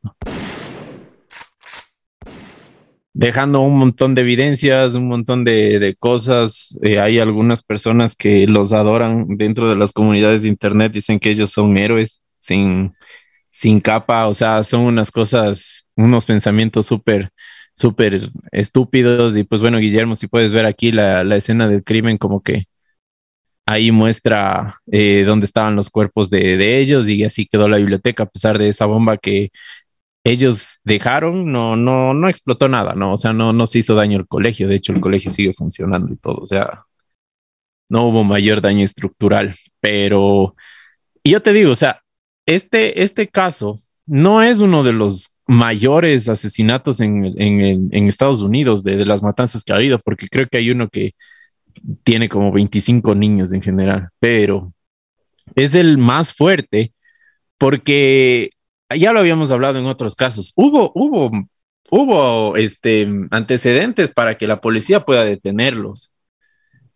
dejando 3.18 3.62
un 3.62 3.80
montón 3.80 4.14
de 4.14 4.22
evidencias, 4.22 4.94
un 4.94 5.08
montón 5.08 5.44
de, 5.44 5.80
de 5.80 5.96
cosas. 5.96 6.78
Eh, 6.84 7.00
hay 7.00 7.18
algunas 7.18 7.64
personas 7.64 8.16
que 8.16 8.46
los 8.46 8.74
adoran 8.74 9.26
dentro 9.38 9.68
de 9.68 9.76
las 9.76 9.92
comunidades 9.92 10.44
de 10.44 10.50
Internet, 10.50 10.92
dicen 10.94 11.20
que 11.20 11.32
ellos 11.32 11.50
son 11.50 11.76
héroes 11.78 12.22
sin, 12.38 12.94
sin 13.50 13.80
capa, 13.82 14.28
o 14.28 14.36
sea, 14.36 14.64
son 14.64 14.82
unas 14.82 15.10
cosas, 15.10 15.88
unos 15.96 16.28
pensamientos 16.28 16.86
súper, 16.86 17.32
súper 17.74 18.30
estúpidos. 18.52 19.36
Y 19.36 19.44
pues 19.44 19.62
bueno, 19.62 19.80
Guillermo, 19.80 20.16
si 20.16 20.28
puedes 20.28 20.54
ver 20.54 20.68
aquí 20.68 20.92
la, 20.92 21.24
la 21.24 21.38
escena 21.38 21.68
del 21.68 21.84
crimen, 21.84 22.20
como 22.20 22.44
que 22.44 22.68
ahí 23.68 23.92
muestra 23.92 24.80
eh, 24.92 25.24
dónde 25.28 25.46
estaban 25.46 25.76
los 25.76 25.90
cuerpos 25.90 26.30
de, 26.30 26.58
de 26.58 26.80
ellos 26.80 27.10
y 27.10 27.24
así 27.26 27.46
quedó 27.46 27.68
la 27.68 27.78
biblioteca, 27.78 28.24
a 28.24 28.30
pesar 28.30 28.58
de 28.58 28.70
esa 28.70 28.86
bomba 28.86 29.18
que 29.18 29.52
ellos 30.24 30.80
dejaron, 30.84 31.52
no, 31.52 31.76
no, 31.76 32.14
no 32.14 32.30
explotó 32.30 32.70
nada, 32.70 32.96
¿no? 32.96 33.14
O 33.14 33.18
sea, 33.18 33.34
no, 33.34 33.54
no 33.54 33.68
se 33.68 33.80
hizo 33.80 33.96
daño 33.96 34.18
al 34.20 34.28
colegio, 34.28 34.68
de 34.68 34.76
hecho 34.76 34.94
el 34.94 35.02
colegio 35.02 35.32
sigue 35.32 35.54
funcionando 35.54 36.14
y 36.14 36.18
todo, 36.18 36.38
o 36.38 36.46
sea, 36.46 36.86
no 37.90 38.08
hubo 38.08 38.24
mayor 38.24 38.62
daño 38.62 38.84
estructural, 38.86 39.56
pero 39.82 40.56
y 41.24 41.32
yo 41.32 41.42
te 41.42 41.52
digo, 41.54 41.72
o 41.72 41.76
sea, 41.76 42.02
este, 42.46 43.04
este 43.04 43.28
caso 43.28 43.80
no 44.06 44.42
es 44.44 44.60
uno 44.60 44.84
de 44.84 44.94
los 44.94 45.36
mayores 45.46 46.30
asesinatos 46.30 47.02
en, 47.02 47.26
en, 47.38 47.90
en 47.92 48.08
Estados 48.08 48.42
Unidos 48.42 48.84
de, 48.84 48.96
de, 48.96 49.06
las 49.06 49.22
matanzas 49.24 49.64
que 49.64 49.74
ha 49.74 49.76
habido, 49.76 50.00
porque 50.00 50.28
creo 50.30 50.48
que 50.50 50.58
hay 50.58 50.72
uno 50.72 50.88
que 50.90 51.14
tiene 52.04 52.30
como 52.30 52.52
25 52.52 53.16
niños 53.16 53.54
en 53.54 53.62
general, 53.62 54.10
pero 54.20 54.74
es 55.56 55.76
el 55.76 55.98
más 55.98 56.34
fuerte 56.34 56.94
porque 57.58 58.52
ya 58.96 59.12
lo 59.12 59.20
habíamos 59.20 59.52
hablado 59.52 59.80
en 59.80 59.86
otros 59.86 60.16
casos. 60.16 60.54
Hubo, 60.56 60.92
hubo, 60.96 61.32
hubo 61.90 62.56
este, 62.56 63.08
antecedentes 63.32 64.10
para 64.12 64.38
que 64.38 64.48
la 64.48 64.62
policía 64.62 65.06
pueda 65.06 65.26
detenerlos. 65.26 66.12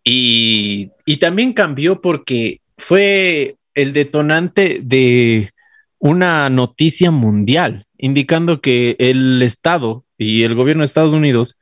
Y, 0.04 0.90
y 1.04 1.18
también 1.18 1.52
cambió 1.52 2.00
porque 2.00 2.60
fue 2.76 3.56
el 3.74 3.92
detonante 3.92 4.80
de 4.82 5.50
una 5.98 6.50
noticia 6.50 7.10
mundial 7.10 7.86
indicando 7.96 8.60
que 8.60 8.96
el 8.98 9.40
Estado 9.42 10.04
y 10.18 10.42
el 10.42 10.56
gobierno 10.56 10.80
de 10.80 10.86
Estados 10.86 11.12
Unidos 11.12 11.60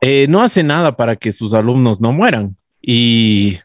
eh, 0.00 0.26
no 0.28 0.42
hace 0.42 0.62
nada 0.62 0.96
para 0.96 1.16
que 1.16 1.32
sus 1.32 1.54
alumnos 1.54 2.00
no 2.00 2.12
mueran. 2.12 2.56
Y 2.80 3.58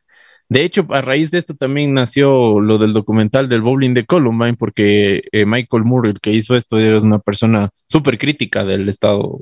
de 0.50 0.64
hecho, 0.64 0.86
a 0.90 1.02
raíz 1.02 1.32
de 1.32 1.40
esto 1.40 1.56
también 1.56 1.94
nació 1.94 2.60
lo 2.60 2.78
del 2.78 2.94
documental 2.94 3.50
del 3.50 3.62
bowling 3.62 3.94
de 3.94 4.06
Columbine, 4.06 4.56
porque 4.56 5.24
eh, 5.32 5.46
Michael 5.46 5.84
Moore, 5.84 6.12
el 6.12 6.20
que 6.20 6.32
hizo 6.32 6.56
esto, 6.56 6.80
era 6.80 6.98
una 7.00 7.20
persona 7.20 7.70
súper 7.88 8.18
crítica 8.18 8.64
del 8.64 8.90
Estado 8.90 9.42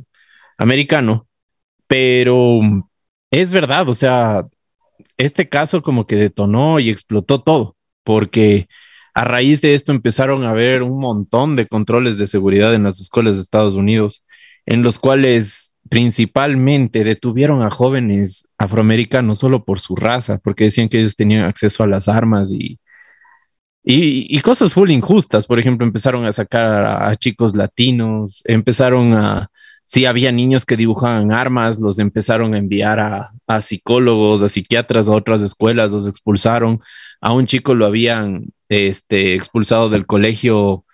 americano. 0.57 1.27
Pero 1.87 2.61
es 3.31 3.51
verdad, 3.51 3.89
o 3.89 3.93
sea, 3.93 4.47
este 5.17 5.49
caso 5.49 5.81
como 5.81 6.07
que 6.07 6.15
detonó 6.15 6.79
y 6.79 6.89
explotó 6.89 7.41
todo, 7.41 7.75
porque 8.03 8.67
a 9.13 9.23
raíz 9.23 9.61
de 9.61 9.73
esto 9.73 9.91
empezaron 9.91 10.43
a 10.43 10.51
haber 10.51 10.83
un 10.83 10.99
montón 10.99 11.55
de 11.55 11.67
controles 11.67 12.17
de 12.17 12.27
seguridad 12.27 12.73
en 12.73 12.83
las 12.83 12.99
escuelas 13.01 13.35
de 13.35 13.41
Estados 13.41 13.75
Unidos, 13.75 14.23
en 14.65 14.83
los 14.83 14.99
cuales 14.99 15.70
principalmente 15.91 17.03
detuvieron 17.03 17.63
a 17.63 17.69
jóvenes 17.69 18.47
afroamericanos 18.57 19.39
solo 19.39 19.65
por 19.65 19.81
su 19.81 19.97
raza, 19.97 20.37
porque 20.37 20.63
decían 20.63 20.87
que 20.87 20.99
ellos 20.99 21.17
tenían 21.17 21.43
acceso 21.43 21.83
a 21.83 21.87
las 21.87 22.07
armas 22.07 22.49
y, 22.53 22.79
y, 23.83 24.39
cosas 24.39 24.73
full 24.73 24.89
injustas. 24.89 25.45
Por 25.45 25.59
ejemplo, 25.59 25.85
empezaron 25.85 26.23
a 26.23 26.31
sacar 26.31 26.87
a, 26.87 27.13
chicos 27.17 27.57
latinos, 27.57 28.41
empezaron 28.45 29.13
a, 29.13 29.49
si 29.83 30.05
había 30.05 30.31
niños 30.31 30.65
que 30.65 30.77
dibujaban 30.77 31.33
armas, 31.33 31.77
los 31.81 31.99
empezaron 31.99 32.53
a 32.53 32.57
enviar 32.57 33.01
a, 33.01 33.33
a, 33.45 33.61
psicólogos, 33.61 34.43
a 34.43 34.47
psiquiatras, 34.47 35.09
a 35.09 35.11
otras 35.11 35.41
escuelas, 35.43 35.91
los 35.91 36.07
expulsaron. 36.07 36.79
A 37.19 37.33
un 37.33 37.47
chico 37.47 37.75
lo 37.75 37.85
habían 37.85 38.45
este, 38.69 39.35
expulsado 39.35 39.89
del 39.89 40.05
colegio 40.05 40.85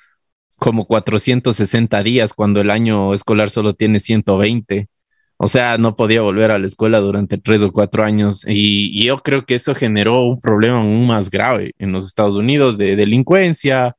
como 0.58 0.86
460 0.86 2.04
días 2.04 2.34
cuando 2.34 2.62
el 2.62 2.72
año 2.72 3.14
escolar 3.14 3.50
solo 3.50 3.74
tiene 3.74 4.00
120. 4.00 4.90
O 5.38 5.48
sea, 5.48 5.78
no 5.78 5.96
podía 5.96 6.22
volver 6.22 6.52
a 6.52 6.60
la 6.60 6.68
escuela 6.68 7.00
durante 7.00 7.38
tres 7.38 7.62
o 7.62 7.72
cuatro 7.72 8.04
años. 8.04 8.44
Y, 8.48 9.06
yo 9.06 9.20
creo 9.20 9.46
que 9.46 9.56
eso 9.56 9.76
generó 9.76 10.24
un 10.24 10.40
problema 10.40 10.80
aún 10.80 11.08
más 11.08 11.30
grave 11.30 11.74
en 11.80 11.92
los 11.92 12.06
Estados 12.06 12.36
Unidos 12.36 12.78
de 12.78 12.96
delincuencia, 12.96 13.96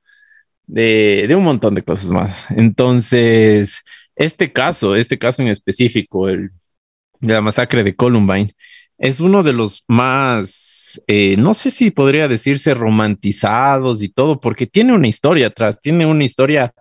de, 0.66 1.26
de 1.28 1.34
un 1.36 1.44
montón 1.44 1.74
de 1.74 1.82
cosas 1.82 2.10
más. 2.10 2.50
Entonces, 2.50 3.82
este 4.16 4.52
caso, 4.52 4.96
este 4.96 5.18
caso 5.18 5.42
en 5.42 5.48
específico, 5.48 6.28
el 6.28 6.50
de 7.20 7.34
la 7.34 7.40
masacre 7.40 7.84
de 7.84 7.94
Columbine, 7.96 8.52
es 8.98 9.20
uno 9.20 9.42
de 9.44 9.52
los 9.52 9.84
más, 9.86 11.00
eh, 11.06 11.36
no 11.36 11.54
sé 11.54 11.70
si 11.70 11.90
podría 11.92 12.28
decirse 12.28 12.74
romantizados 12.74 14.02
y 14.02 14.08
todo, 14.08 14.40
porque 14.40 14.66
tiene 14.66 14.92
una 14.92 15.06
historia 15.08 15.48
atrás, 15.48 15.80
tiene 15.80 16.04
una 16.04 16.24
historia 16.24 16.74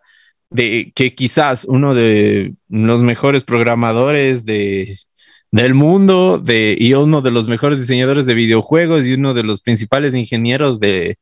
de 0.49 0.91
que 0.95 1.13
quizás 1.13 1.65
uno 1.65 1.93
de 1.93 2.55
los 2.69 3.01
mejores 3.01 3.43
programadores 3.43 4.45
de, 4.45 4.97
del 5.51 5.73
mundo 5.75 6.39
de, 6.39 6.75
y 6.79 6.93
uno 6.93 7.21
de 7.21 7.31
los 7.31 7.47
mejores 7.47 7.79
diseñadores 7.79 8.25
de 8.25 8.33
videojuegos 8.33 9.05
y 9.05 9.13
uno 9.13 9.33
de 9.33 9.43
los 9.43 9.61
principales 9.61 10.15
ingenieros 10.15 10.79
de, 10.79 11.19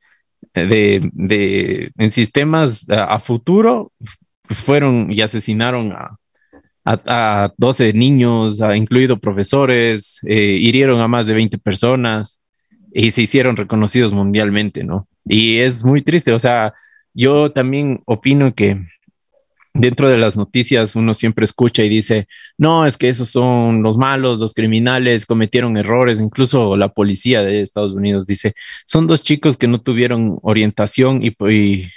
de, 0.53 1.09
de 1.13 1.91
en 1.97 2.11
sistemas 2.11 2.89
a, 2.89 3.05
a 3.05 3.19
futuro 3.19 3.91
fueron 4.49 5.11
y 5.11 5.21
asesinaron 5.21 5.91
a, 5.91 6.17
a, 6.85 7.51
12 7.57 7.93
niños, 7.93 8.61
ha 8.61 8.75
incluido 8.77 9.19
profesores, 9.19 10.19
eh, 10.25 10.57
hirieron 10.59 11.01
a 11.01 11.07
más 11.07 11.25
de 11.25 11.33
20 11.33 11.57
personas 11.57 12.39
y 12.93 13.11
se 13.11 13.23
hicieron 13.23 13.57
reconocidos 13.57 14.13
mundialmente, 14.13 14.83
¿no? 14.83 15.07
Y 15.25 15.57
es 15.57 15.83
muy 15.83 16.01
triste, 16.01 16.31
o 16.31 16.39
sea, 16.39 16.73
yo 17.13 17.51
también 17.51 18.01
opino 18.05 18.53
que 18.53 18.85
dentro 19.73 20.07
de 20.07 20.17
las 20.17 20.37
noticias 20.37 20.95
uno 20.95 21.13
siempre 21.13 21.43
escucha 21.43 21.83
y 21.83 21.89
dice, 21.89 22.27
no, 22.57 22.85
es 22.85 22.97
que 22.97 23.09
esos 23.09 23.29
son 23.29 23.83
los 23.83 23.97
malos, 23.97 24.39
los 24.39 24.53
criminales, 24.53 25.25
cometieron 25.25 25.75
errores, 25.77 26.19
incluso 26.21 26.77
la 26.77 26.89
policía 26.89 27.43
de 27.43 27.61
Estados 27.61 27.93
Unidos 27.93 28.25
dice, 28.25 28.53
son 28.85 29.07
dos 29.07 29.23
chicos 29.23 29.57
que 29.57 29.67
no 29.67 29.81
tuvieron 29.81 30.39
orientación 30.43 31.21
y, 31.23 31.35
y 31.51 31.89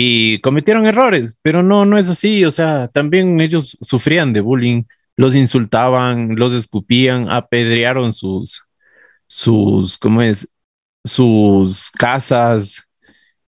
y 0.00 0.38
cometieron 0.42 0.86
errores, 0.86 1.40
pero 1.42 1.64
no, 1.64 1.84
no 1.84 1.98
es 1.98 2.08
así, 2.08 2.44
o 2.44 2.52
sea, 2.52 2.86
también 2.86 3.40
ellos 3.40 3.76
sufrían 3.80 4.32
de 4.32 4.40
bullying, 4.40 4.84
los 5.16 5.34
insultaban, 5.34 6.36
los 6.36 6.52
escupían, 6.52 7.28
apedrearon 7.28 8.12
sus, 8.12 8.62
sus, 9.26 9.98
¿cómo 9.98 10.22
es? 10.22 10.54
Sus 11.04 11.90
casas, 11.90 12.84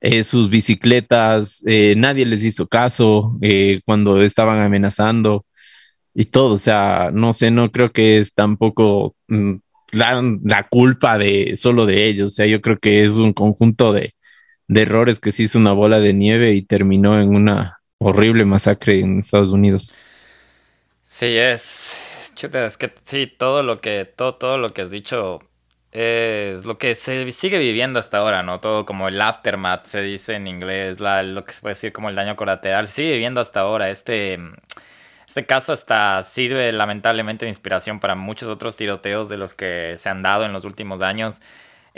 eh, 0.00 0.24
sus 0.24 0.48
bicicletas, 0.48 1.62
eh, 1.66 1.94
nadie 1.98 2.24
les 2.24 2.42
hizo 2.42 2.66
caso 2.66 3.37
eh, 3.42 3.82
cuando 3.84 4.22
estaban 4.22 4.62
amenazando 4.62 5.44
y 6.14 6.26
todo, 6.26 6.54
o 6.54 6.58
sea, 6.58 7.11
no 7.12 7.34
sé, 7.34 7.50
no 7.50 7.70
creo 7.70 7.92
que 7.92 8.16
es 8.18 8.34
tampoco 8.34 9.14
mm, 9.28 9.56
la, 9.92 10.22
la 10.44 10.66
culpa 10.68 11.18
de 11.18 11.58
solo 11.58 11.84
de 11.84 12.08
ellos, 12.08 12.28
o 12.28 12.30
sea, 12.30 12.46
yo 12.46 12.62
creo 12.62 12.78
que 12.78 13.04
es 13.04 13.12
un 13.12 13.34
conjunto 13.34 13.92
de, 13.92 14.14
de 14.68 14.83
errores 14.83 15.20
que 15.20 15.33
se 15.33 15.44
hizo 15.44 15.59
una 15.59 15.72
bola 15.72 16.00
de 16.00 16.14
nieve 16.14 16.54
y 16.54 16.62
terminó 16.62 17.20
en 17.20 17.35
una 17.35 17.81
horrible 17.98 18.44
masacre 18.44 19.00
en 19.00 19.20
Estados 19.20 19.50
Unidos. 19.50 19.92
Sí, 21.02 21.37
es. 21.37 22.33
Chuta, 22.35 22.66
es 22.66 22.76
que 22.76 22.92
sí, 23.04 23.26
todo 23.26 23.62
lo 23.62 23.81
que, 23.81 24.04
todo, 24.04 24.37
todo 24.37 24.59
lo 24.59 24.72
que 24.72 24.83
has 24.83 24.90
dicho 24.90 25.40
es 25.90 26.64
lo 26.64 26.78
que 26.78 26.94
se 26.94 27.31
sigue 27.33 27.59
viviendo 27.59 27.98
hasta 27.98 28.18
ahora, 28.18 28.42
¿no? 28.42 28.61
Todo 28.61 28.85
como 28.87 29.09
el 29.09 29.20
aftermath 29.20 29.87
se 29.87 30.02
dice 30.02 30.35
en 30.35 30.46
inglés, 30.46 31.00
lo 31.00 31.44
que 31.44 31.52
se 31.52 31.61
puede 31.62 31.72
decir 31.72 31.92
como 31.92 32.11
el 32.11 32.14
daño 32.14 32.37
colateral, 32.37 32.88
sigue 32.88 33.12
viviendo 33.12 33.40
hasta 33.40 33.61
ahora. 33.61 33.90
Este, 33.90 34.38
este 35.26 35.46
caso 35.46 35.72
hasta 35.72 36.22
sirve 36.22 36.72
lamentablemente 36.72 37.44
de 37.46 37.50
inspiración 37.50 38.00
para 38.00 38.14
muchos 38.14 38.48
otros 38.48 38.76
tiroteos 38.76 39.28
de 39.28 39.38
los 39.38 39.54
que 39.54 39.94
se 39.96 40.09
han 40.09 40.22
dado 40.22 40.44
en 40.44 40.52
los 40.52 40.64
últimos 40.64 41.02
años. 41.02 41.40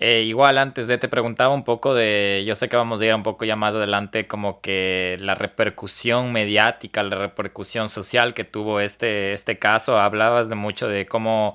Eh, 0.02 0.22
igual 0.22 0.56
antes 0.56 0.86
de 0.86 0.96
te 0.96 1.08
preguntaba 1.08 1.52
un 1.52 1.62
poco 1.62 1.92
de, 1.94 2.42
yo 2.46 2.54
sé 2.54 2.70
que 2.70 2.76
vamos 2.76 3.02
a 3.02 3.04
ir 3.04 3.14
un 3.14 3.22
poco 3.22 3.44
ya 3.44 3.54
más 3.54 3.74
adelante, 3.74 4.26
como 4.26 4.62
que 4.62 5.18
la 5.20 5.34
repercusión 5.34 6.32
mediática, 6.32 7.02
la 7.02 7.16
repercusión 7.16 7.90
social 7.90 8.32
que 8.32 8.44
tuvo 8.44 8.80
este, 8.80 9.34
este 9.34 9.58
caso, 9.58 10.00
hablabas 10.00 10.48
de 10.48 10.54
mucho 10.54 10.88
de 10.88 11.04
cómo, 11.04 11.54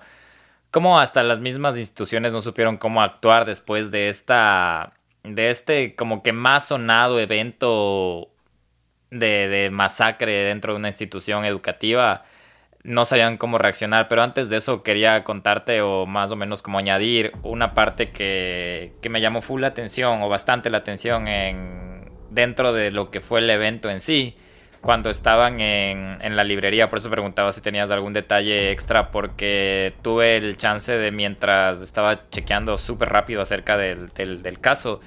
cómo 0.70 1.00
hasta 1.00 1.24
las 1.24 1.40
mismas 1.40 1.76
instituciones 1.78 2.34
no 2.34 2.42
supieron 2.42 2.78
cómo 2.78 3.02
actuar 3.02 3.46
después 3.46 3.90
de 3.90 4.10
esta, 4.10 4.94
de 5.24 5.50
este 5.50 5.96
como 5.96 6.22
que 6.22 6.32
más 6.32 6.68
sonado 6.68 7.20
evento 7.20 8.30
de, 9.10 9.48
de 9.48 9.72
masacre 9.72 10.44
dentro 10.44 10.74
de 10.74 10.80
una 10.80 10.90
institución 10.90 11.46
educativa 11.46 12.24
no 12.86 13.04
sabían 13.04 13.38
cómo 13.38 13.58
reaccionar, 13.58 14.08
pero 14.08 14.22
antes 14.22 14.48
de 14.48 14.58
eso 14.58 14.84
quería 14.84 15.24
contarte 15.24 15.82
o 15.82 16.06
más 16.06 16.32
o 16.32 16.36
menos 16.36 16.62
como 16.62 16.78
añadir 16.78 17.32
una 17.42 17.74
parte 17.74 18.12
que, 18.12 18.94
que 19.02 19.10
me 19.10 19.22
llamó 19.22 19.42
full 19.42 19.62
la 19.62 19.68
atención 19.68 20.22
o 20.22 20.30
bastante 20.30 20.70
la 20.70 20.78
atención 20.78 21.28
en, 21.28 22.12
dentro 22.30 22.74
de 22.74 22.92
lo 22.92 23.10
que 23.10 23.22
fue 23.22 23.40
el 23.40 23.50
evento 23.50 23.90
en 23.90 24.00
sí, 24.00 24.36
cuando 24.82 25.10
estaban 25.10 25.62
en, 25.62 26.16
en 26.22 26.36
la 26.36 26.44
librería, 26.44 26.88
por 26.88 27.00
eso 27.00 27.10
preguntaba 27.10 27.52
si 27.52 27.60
tenías 27.60 27.90
algún 27.90 28.14
detalle 28.14 28.72
extra, 28.72 29.10
porque 29.10 29.94
tuve 30.04 30.38
el 30.38 30.56
chance 30.56 30.92
de 30.96 31.12
mientras 31.12 31.82
estaba 31.82 32.30
chequeando 32.30 32.78
súper 32.78 33.10
rápido 33.10 33.42
acerca 33.42 33.78
del, 33.78 34.10
del, 34.10 34.44
del 34.44 34.60
caso, 34.60 35.02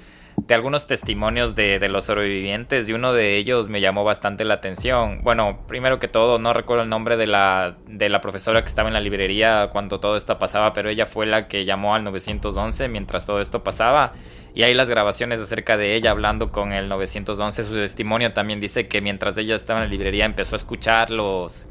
de 0.47 0.55
algunos 0.55 0.87
testimonios 0.87 1.55
de, 1.55 1.79
de, 1.79 1.89
los 1.89 2.05
sobrevivientes 2.05 2.89
y 2.89 2.93
uno 2.93 3.13
de 3.13 3.37
ellos 3.37 3.69
me 3.69 3.81
llamó 3.81 4.03
bastante 4.03 4.45
la 4.45 4.55
atención. 4.55 5.21
Bueno, 5.23 5.59
primero 5.67 5.99
que 5.99 6.07
todo, 6.07 6.39
no 6.39 6.53
recuerdo 6.53 6.83
el 6.83 6.89
nombre 6.89 7.17
de 7.17 7.27
la, 7.27 7.77
de 7.87 8.09
la 8.09 8.21
profesora 8.21 8.61
que 8.61 8.67
estaba 8.67 8.89
en 8.89 8.93
la 8.93 9.01
librería 9.01 9.69
cuando 9.71 9.99
todo 9.99 10.17
esto 10.17 10.39
pasaba, 10.39 10.73
pero 10.73 10.89
ella 10.89 11.05
fue 11.05 11.25
la 11.25 11.47
que 11.47 11.65
llamó 11.65 11.95
al 11.95 12.03
911 12.03 12.87
mientras 12.89 13.25
todo 13.25 13.41
esto 13.41 13.63
pasaba. 13.63 14.13
Y 14.55 14.63
hay 14.63 14.73
las 14.73 14.89
grabaciones 14.89 15.39
acerca 15.39 15.77
de 15.77 15.95
ella 15.95 16.11
hablando 16.11 16.51
con 16.51 16.73
el 16.73 16.89
911. 16.89 17.63
Su 17.63 17.73
testimonio 17.75 18.33
también 18.33 18.59
dice 18.59 18.87
que 18.87 19.01
mientras 19.01 19.37
ella 19.37 19.55
estaba 19.55 19.79
en 19.79 19.85
la 19.85 19.91
librería 19.91 20.25
empezó 20.25 20.55
a 20.55 20.57
escuchar 20.57 21.11
los, 21.11 21.67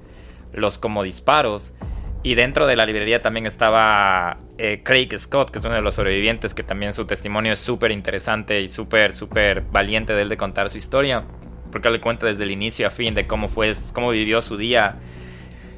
los 0.53 0.79
como 0.79 1.03
disparos. 1.03 1.75
Y 2.23 2.35
dentro 2.35 2.67
de 2.67 2.77
la 2.77 2.87
librería 2.87 3.23
también 3.23 3.47
estaba 3.47 4.39
eh, 4.59 4.81
Craig 4.83 5.17
Scott, 5.17 5.51
que 5.51 5.61
es 5.61 5.65
uno 5.65 5.77
de 5.77 5.83
los 5.83 5.95
sobrevivientes, 5.95 6.53
que 6.53 6.65
también 6.65 6.93
su 6.93 7.07
testimonio 7.07 7.53
es 7.53 7.61
súper 7.61 7.93
interesante 7.93 8.61
y 8.61 8.69
súper, 8.69 9.15
súper 9.15 9.63
valiente 9.63 10.13
de 10.15 10.23
él 10.23 10.29
de 10.29 10.37
contar 10.37 10.69
su 10.69 10.79
historia, 10.79 11.25
porque 11.71 11.89
le 11.91 12.01
cuenta 12.01 12.27
desde 12.27 12.43
el 12.43 12.51
inicio 12.51 12.89
a 12.89 12.91
fin 12.91 13.15
de 13.15 13.29
cómo 13.29 13.49
fue, 13.49 13.73
cómo 13.93 14.11
vivió 14.11 14.43
su 14.43 14.57
día. 14.57 14.97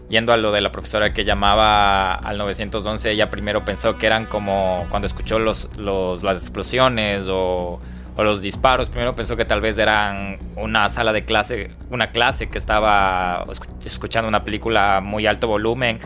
yendo 0.08 0.32
a 0.32 0.38
lo 0.38 0.50
de 0.50 0.60
la 0.62 0.72
profesora 0.72 1.12
que 1.12 1.24
llamaba 1.24 2.14
al 2.14 2.38
911, 2.38 3.12
ella 3.12 3.30
primero 3.30 3.64
pensó 3.64 3.96
que 3.98 4.06
eran 4.06 4.24
como 4.24 4.86
cuando 4.88 5.06
escuchó 5.06 5.38
los, 5.38 5.70
los, 5.76 6.22
las 6.22 6.40
explosiones 6.40 7.28
o, 7.28 7.80
o, 8.16 8.24
los 8.24 8.40
disparos, 8.40 8.90
primero 8.90 9.14
pensó 9.14 9.36
que 9.36 9.44
tal 9.44 9.60
vez 9.60 9.78
eran 9.78 10.38
una 10.56 10.88
sala 10.88 11.12
de 11.12 11.24
clase, 11.24 11.70
una 11.90 12.12
clase 12.12 12.48
que 12.48 12.58
estaba 12.58 13.44
escuchando 13.84 14.26
una 14.26 14.42
película 14.42 15.00
muy 15.00 15.26
alto 15.26 15.46
volumen 15.46 15.98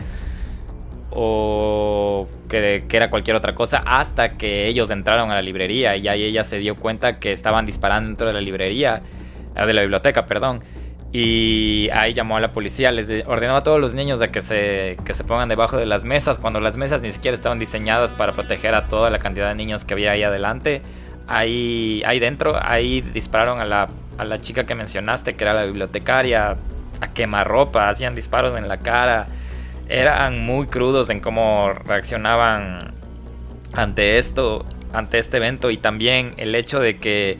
o 1.15 2.27
que, 2.49 2.83
era 2.91 3.09
cualquier 3.09 3.35
otra 3.35 3.55
cosa 3.55 3.81
hasta 3.85 4.37
que 4.37 4.67
ellos 4.67 4.89
entraron 4.91 5.31
a 5.31 5.35
la 5.35 5.41
librería 5.41 5.95
y 5.95 6.07
ahí 6.07 6.23
ella 6.23 6.43
se 6.43 6.57
dio 6.59 6.75
cuenta 6.75 7.19
que 7.19 7.31
estaban 7.31 7.65
disparando 7.65 8.09
dentro 8.09 8.27
de 8.27 8.33
la 8.33 8.41
librería, 8.41 9.01
de 9.55 9.73
la 9.73 9.81
biblioteca, 9.81 10.25
perdón. 10.25 10.61
Y 11.13 11.89
ahí 11.93 12.13
llamó 12.13 12.35
a 12.35 12.41
la 12.41 12.51
policía, 12.51 12.91
les 12.91 13.25
ordenó 13.25 13.55
a 13.55 13.63
todos 13.63 13.79
los 13.79 13.93
niños 13.93 14.19
de 14.19 14.31
que 14.31 14.41
se, 14.41 14.97
que 15.05 15.13
se 15.13 15.23
pongan 15.23 15.47
debajo 15.47 15.77
de 15.77 15.85
las 15.85 16.03
mesas, 16.03 16.39
cuando 16.39 16.59
las 16.59 16.75
mesas 16.75 17.01
ni 17.01 17.09
siquiera 17.09 17.33
estaban 17.33 17.57
diseñadas 17.57 18.11
para 18.11 18.33
proteger 18.33 18.75
a 18.75 18.89
toda 18.89 19.09
la 19.09 19.19
cantidad 19.19 19.47
de 19.47 19.55
niños 19.55 19.85
que 19.85 19.93
había 19.93 20.11
ahí 20.11 20.23
adelante. 20.23 20.81
Ahí, 21.27 22.03
ahí 22.05 22.19
dentro, 22.19 22.59
ahí 22.61 22.99
dispararon 22.99 23.61
a 23.61 23.65
la, 23.65 23.87
a 24.17 24.25
la 24.25 24.41
chica 24.41 24.65
que 24.65 24.75
mencionaste, 24.75 25.35
que 25.35 25.43
era 25.45 25.53
la 25.53 25.63
bibliotecaria, 25.63 26.57
a 26.99 27.13
quemarropa, 27.13 27.87
hacían 27.87 28.13
disparos 28.13 28.55
en 28.57 28.67
la 28.67 28.79
cara. 28.79 29.27
Eran 29.87 30.39
muy 30.39 30.67
crudos 30.67 31.09
en 31.09 31.19
cómo 31.19 31.71
reaccionaban 31.73 32.95
ante 33.73 34.17
esto, 34.17 34.65
ante 34.93 35.19
este 35.19 35.37
evento 35.37 35.69
y 35.69 35.77
también 35.77 36.33
el 36.37 36.55
hecho 36.55 36.79
de 36.79 36.97
que, 36.97 37.37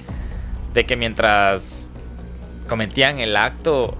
de 0.73 0.85
que 0.85 0.95
mientras 0.95 1.89
cometían 2.67 3.19
el 3.19 3.35
acto, 3.35 3.97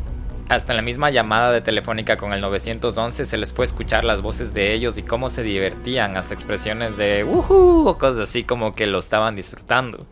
hasta 0.49 0.73
en 0.73 0.77
la 0.77 0.83
misma 0.83 1.09
llamada 1.09 1.51
de 1.51 1.61
telefónica 1.61 2.17
con 2.17 2.31
el 2.33 2.41
911 2.41 3.25
se 3.25 3.37
les 3.37 3.51
puede 3.51 3.65
escuchar 3.65 4.03
las 4.03 4.21
voces 4.21 4.53
de 4.53 4.73
ellos 4.73 4.97
y 4.97 5.03
cómo 5.03 5.29
se 5.29 5.41
divertían, 5.41 6.17
hasta 6.17 6.33
expresiones 6.33 6.97
de 6.97 7.23
¡Woohoo! 7.23 7.87
o 7.87 7.97
cosas 7.97 8.29
así 8.29 8.43
como 8.43 8.75
que 8.75 8.85
lo 8.85 8.99
estaban 8.99 9.35
disfrutando. 9.35 10.05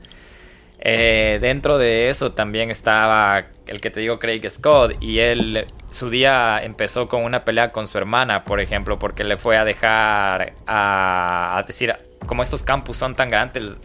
Eh, 0.86 1.38
dentro 1.40 1.78
de 1.78 2.10
eso 2.10 2.34
también 2.34 2.70
estaba 2.70 3.46
el 3.68 3.80
que 3.80 3.90
te 3.90 4.02
digo 4.02 4.20
Craig 4.20 4.42
Scott 4.50 5.02
y 5.02 5.20
él 5.20 5.66
su 5.90 6.10
día 6.10 6.62
empezó 6.62 7.08
con 7.08 7.24
una 7.24 7.46
pelea 7.46 7.72
con 7.72 7.88
su 7.88 7.98
hermana, 7.98 8.44
por 8.44 8.60
ejemplo, 8.60 9.00
porque 9.00 9.24
le 9.24 9.38
fue 9.38 9.56
a 9.56 9.64
dejar 9.64 10.56
a, 10.68 11.58
a 11.58 11.64
decir 11.64 11.96
como 12.28 12.44
estos 12.44 12.64
campus 12.64 12.98
son 12.98 13.16
tan 13.16 13.30
grandes, 13.30 13.78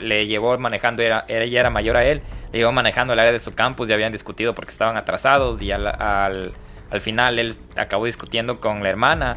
le, 0.00 0.26
llevó 0.26 0.56
manejando, 0.56 1.02
era, 1.02 1.26
ella 1.28 1.60
era 1.60 1.68
mayor 1.68 1.98
a 1.98 2.04
él, 2.06 2.22
le 2.50 2.60
llevó 2.60 2.72
manejando 2.72 3.12
el 3.12 3.18
área 3.18 3.32
de 3.32 3.40
su 3.40 3.54
campus 3.54 3.90
y 3.90 3.92
habían 3.92 4.12
discutido 4.12 4.54
porque 4.54 4.70
estaban 4.70 4.96
atrasados 4.96 5.60
y 5.60 5.70
al, 5.70 5.86
al 5.86 7.00
final 7.00 7.38
él 7.38 7.54
acabó 7.76 8.06
discutiendo 8.06 8.58
con 8.58 8.82
la 8.82 8.88
hermana 8.88 9.36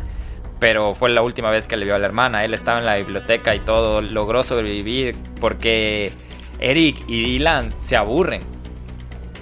pero 0.61 0.93
fue 0.93 1.09
la 1.09 1.23
última 1.23 1.49
vez 1.49 1.67
que 1.67 1.75
le 1.75 1.85
vio 1.85 1.95
a 1.95 1.97
la 1.97 2.05
hermana. 2.05 2.45
Él 2.45 2.53
estaba 2.53 2.77
en 2.77 2.85
la 2.85 2.97
biblioteca 2.97 3.55
y 3.55 3.59
todo, 3.61 3.99
logró 4.03 4.43
sobrevivir 4.43 5.15
porque 5.39 6.13
Eric 6.61 7.03
y 7.07 7.23
Dylan 7.23 7.73
se 7.75 7.97
aburren. 7.97 8.43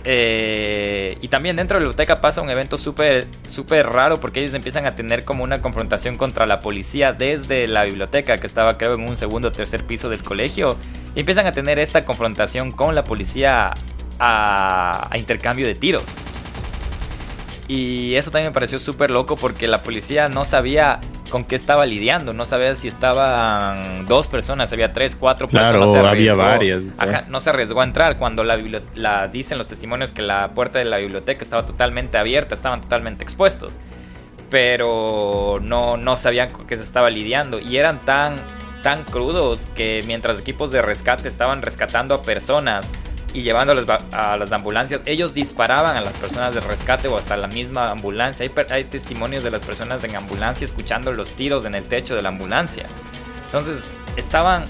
Eh, 0.06 1.18
y 1.22 1.28
también 1.28 1.58
dentro 1.58 1.76
de 1.76 1.82
la 1.82 1.90
biblioteca 1.90 2.22
pasa 2.22 2.42
un 2.42 2.50
evento 2.50 2.78
súper 2.78 3.28
súper 3.46 3.86
raro 3.86 4.22
porque 4.22 4.40
ellos 4.40 4.54
empiezan 4.54 4.86
a 4.86 4.96
tener 4.96 5.26
como 5.26 5.44
una 5.44 5.62
confrontación 5.62 6.16
contra 6.16 6.46
la 6.46 6.62
policía 6.62 7.12
desde 7.12 7.68
la 7.68 7.84
biblioteca 7.84 8.38
que 8.38 8.48
estaba 8.48 8.78
creo 8.78 8.94
en 8.94 9.02
un 9.02 9.18
segundo 9.18 9.50
o 9.50 9.52
tercer 9.52 9.86
piso 9.86 10.10
del 10.10 10.24
colegio. 10.24 10.78
Y 11.16 11.20
empiezan 11.20 11.46
a 11.48 11.52
tener 11.52 11.80
esta 11.80 12.06
confrontación 12.06 12.72
con 12.72 12.96
la 12.96 13.04
policía 13.04 13.74
a 14.20 15.12
intercambio 15.16 15.68
de 15.68 15.76
tiros. 15.76 16.04
Y 17.70 18.16
eso 18.16 18.32
también 18.32 18.50
me 18.50 18.54
pareció 18.54 18.80
súper 18.80 19.12
loco 19.12 19.36
porque 19.36 19.68
la 19.68 19.84
policía 19.84 20.28
no 20.28 20.44
sabía 20.44 21.00
con 21.30 21.44
qué 21.46 21.56
estaba 21.56 21.86
lidiando. 21.86 22.34
No 22.34 22.44
sabía 22.44 22.74
si 22.74 22.88
estaban 22.88 24.08
dos 24.08 24.28
personas, 24.28 24.74
había 24.74 24.92
tres, 24.92 25.16
cuatro 25.16 25.48
claro, 25.48 25.80
personas. 25.80 25.92
Se 25.92 26.08
había 26.08 26.34
varias. 26.34 26.86
Ajá, 26.98 27.26
no 27.30 27.40
se 27.40 27.52
arriesgó 27.52 27.82
a 27.82 27.84
entrar. 27.84 28.18
Cuando 28.18 28.44
la, 28.44 28.60
la, 28.96 29.28
dicen 29.28 29.60
los 29.60 29.70
testimonios 29.70 30.12
que 30.12 30.24
la 30.24 30.56
puerta 30.56 30.80
de 30.80 30.86
la 30.86 30.98
biblioteca 30.98 31.44
estaba 31.44 31.68
totalmente 31.68 32.18
abierta, 32.18 32.56
estaban 32.56 32.82
totalmente 32.82 33.24
expuestos. 33.24 33.80
Pero 34.50 35.60
no, 35.62 35.96
no 35.96 36.16
sabían 36.16 36.52
con 36.52 36.66
qué 36.66 36.76
se 36.76 36.82
estaba 36.82 37.12
lidiando. 37.12 37.60
Y 37.60 37.78
eran 37.78 38.04
tan, 38.04 38.38
tan 38.82 39.04
crudos 39.04 39.68
que 39.76 40.04
mientras 40.08 40.40
equipos 40.40 40.72
de 40.72 40.82
rescate 40.82 41.28
estaban 41.28 41.62
rescatando 41.62 42.16
a 42.16 42.24
personas 42.24 42.94
y 43.34 43.42
llevándoles 43.42 43.86
a 44.12 44.38
las 44.38 44.52
ambulancias, 44.52 45.04
ellos 45.06 45.34
disparaban 45.34 45.96
a 45.96 46.02
las 46.02 46.14
personas 46.14 46.56
de 46.56 46.62
rescate 46.62 47.08
o 47.08 47.18
hasta 47.18 47.38
la 47.38 47.48
misma 47.48 47.92
ambulancia. 47.92 48.46
Hay, 48.46 48.66
hay, 48.70 48.84
testimonios 48.86 49.44
de 49.44 49.52
las 49.52 49.62
personas 49.62 50.04
en 50.04 50.16
ambulancia 50.16 50.66
escuchando 50.66 51.14
los 51.14 51.32
tiros 51.32 51.66
en 51.66 51.76
el 51.76 51.84
techo 51.84 52.16
de 52.16 52.22
la 52.22 52.30
ambulancia. 52.30 52.86
Entonces 53.46 53.88
estaban 54.18 54.66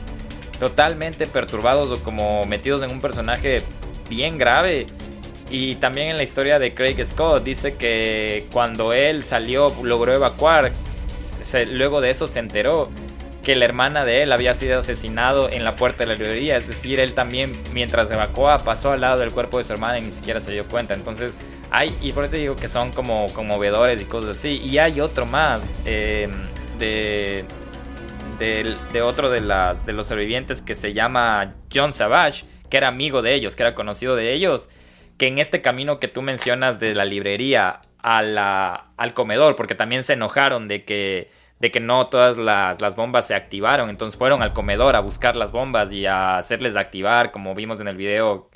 totalmente 0.59 1.25
perturbados 1.25 1.89
o 1.91 2.03
como 2.03 2.45
metidos 2.45 2.83
en 2.83 2.91
un 2.91 2.99
personaje 2.99 3.63
bien 4.09 4.37
grave. 4.37 4.87
Y 5.49 5.75
también 5.75 6.09
en 6.09 6.17
la 6.17 6.23
historia 6.23 6.59
de 6.59 6.75
Craig 6.75 7.03
Scott 7.05 7.43
dice 7.43 7.75
que 7.75 8.45
cuando 8.51 8.93
él 8.93 9.23
salió, 9.23 9.73
logró 9.81 10.13
evacuar, 10.13 10.71
se, 11.43 11.65
luego 11.65 12.01
de 12.01 12.11
eso 12.11 12.27
se 12.27 12.39
enteró 12.39 12.89
que 13.43 13.55
la 13.55 13.65
hermana 13.65 14.03
de 14.03 14.23
él 14.23 14.31
había 14.31 14.53
sido 14.53 14.79
asesinado 14.79 15.49
en 15.49 15.63
la 15.63 15.75
puerta 15.75 16.03
de 16.03 16.07
la 16.07 16.13
librería. 16.15 16.57
Es 16.57 16.67
decir, 16.67 16.99
él 16.99 17.13
también, 17.13 17.51
mientras 17.73 18.11
evacuaba, 18.11 18.57
pasó 18.59 18.91
al 18.91 19.01
lado 19.01 19.19
del 19.19 19.31
cuerpo 19.31 19.57
de 19.57 19.63
su 19.63 19.73
hermana 19.73 19.99
y 19.99 20.01
ni 20.01 20.11
siquiera 20.11 20.41
se 20.41 20.51
dio 20.51 20.67
cuenta. 20.67 20.93
Entonces, 20.93 21.33
hay, 21.71 21.97
y 22.01 22.11
por 22.11 22.25
eso 22.25 22.31
te 22.31 22.37
digo 22.37 22.55
que 22.55 22.67
son 22.67 22.91
como 22.91 23.31
conmovedores 23.33 24.01
y 24.01 24.05
cosas 24.05 24.31
así. 24.37 24.57
Y 24.57 24.77
hay 24.77 24.99
otro 24.99 25.25
más 25.25 25.67
de, 25.85 26.29
de, 26.77 27.45
de, 28.39 29.01
otro 29.01 29.29
de, 29.29 29.41
las, 29.41 29.85
de 29.85 29.93
los 29.93 30.07
sobrevivientes 30.07 30.61
que 30.61 30.75
se 30.75 30.93
llama 30.93 31.55
John 31.73 31.93
Savage, 31.93 32.45
que 32.69 32.77
era 32.77 32.89
amigo 32.89 33.21
de 33.21 33.33
ellos, 33.35 33.55
que 33.55 33.63
era 33.63 33.73
conocido 33.73 34.15
de 34.15 34.33
ellos. 34.33 34.67
Que 35.17 35.27
en 35.27 35.37
este 35.37 35.61
camino 35.61 35.99
que 35.99 36.07
tú 36.07 36.21
mencionas 36.21 36.79
de 36.79 36.93
la 36.93 37.05
librería 37.05 37.81
a 38.01 38.21
la, 38.21 38.87
al 38.97 39.13
comedor, 39.13 39.55
porque 39.55 39.75
también 39.75 40.03
se 40.03 40.13
enojaron 40.13 40.67
de 40.67 40.83
que 40.83 41.29
de 41.59 41.71
que 41.71 41.79
no 41.79 42.07
todas 42.07 42.37
las, 42.37 42.81
las, 42.81 42.95
bombas 42.95 43.27
se 43.27 43.35
activaron. 43.35 43.89
Entonces 43.89 44.17
fueron 44.17 44.41
al 44.41 44.53
comedor 44.53 44.95
a 44.95 45.01
buscar 45.01 45.35
las 45.35 45.51
bombas 45.51 45.91
y 45.91 46.05
a 46.05 46.37
hacerles 46.37 46.75
activar, 46.75 47.31
como 47.31 47.53
vimos 47.53 47.79
en 47.81 47.87
el 47.87 47.97
video, 47.97 48.49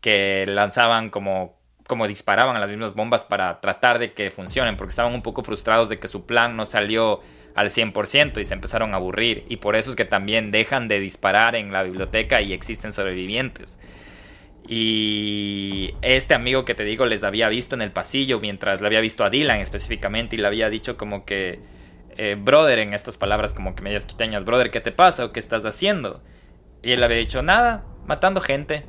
que 0.00 0.44
lanzaban 0.46 1.10
como, 1.10 1.58
como 1.86 2.06
disparaban 2.06 2.56
a 2.56 2.60
las 2.60 2.70
mismas 2.70 2.94
bombas 2.94 3.24
para 3.24 3.60
tratar 3.60 3.98
de 3.98 4.12
que 4.12 4.30
funcionen, 4.30 4.76
porque 4.76 4.90
estaban 4.90 5.14
un 5.14 5.22
poco 5.22 5.42
frustrados 5.42 5.88
de 5.88 5.98
que 5.98 6.08
su 6.08 6.26
plan 6.26 6.56
no 6.56 6.66
salió 6.66 7.20
al 7.54 7.70
100% 7.70 8.40
y 8.40 8.44
se 8.44 8.54
empezaron 8.54 8.92
a 8.92 8.96
aburrir. 8.96 9.44
Y 9.48 9.56
por 9.56 9.74
eso 9.74 9.90
es 9.90 9.96
que 9.96 10.04
también 10.04 10.50
dejan 10.50 10.86
de 10.86 11.00
disparar 11.00 11.56
en 11.56 11.72
la 11.72 11.82
biblioteca 11.82 12.42
y 12.42 12.52
existen 12.52 12.92
sobrevivientes. 12.92 13.78
Y 14.68 15.94
este 16.02 16.34
amigo 16.34 16.64
que 16.64 16.74
te 16.74 16.84
digo 16.84 17.06
les 17.06 17.24
había 17.24 17.48
visto 17.48 17.74
en 17.74 17.82
el 17.82 17.90
pasillo 17.90 18.38
mientras 18.38 18.80
le 18.80 18.86
había 18.86 19.00
visto 19.00 19.24
a 19.24 19.30
Dylan 19.30 19.58
específicamente 19.58 20.36
y 20.36 20.38
le 20.38 20.46
había 20.46 20.70
dicho 20.70 20.96
como 20.96 21.24
que 21.24 21.58
eh, 22.22 22.36
brother 22.38 22.80
en 22.80 22.92
estas 22.92 23.16
palabras 23.16 23.54
como 23.54 23.74
que 23.74 23.80
medias 23.80 24.04
quiteñas, 24.04 24.44
brother, 24.44 24.70
¿qué 24.70 24.82
te 24.82 24.92
pasa 24.92 25.24
o 25.24 25.32
qué 25.32 25.40
estás 25.40 25.64
haciendo? 25.64 26.20
Y 26.82 26.92
él 26.92 27.02
había 27.02 27.16
dicho, 27.16 27.42
nada, 27.42 27.86
matando 28.06 28.42
gente. 28.42 28.84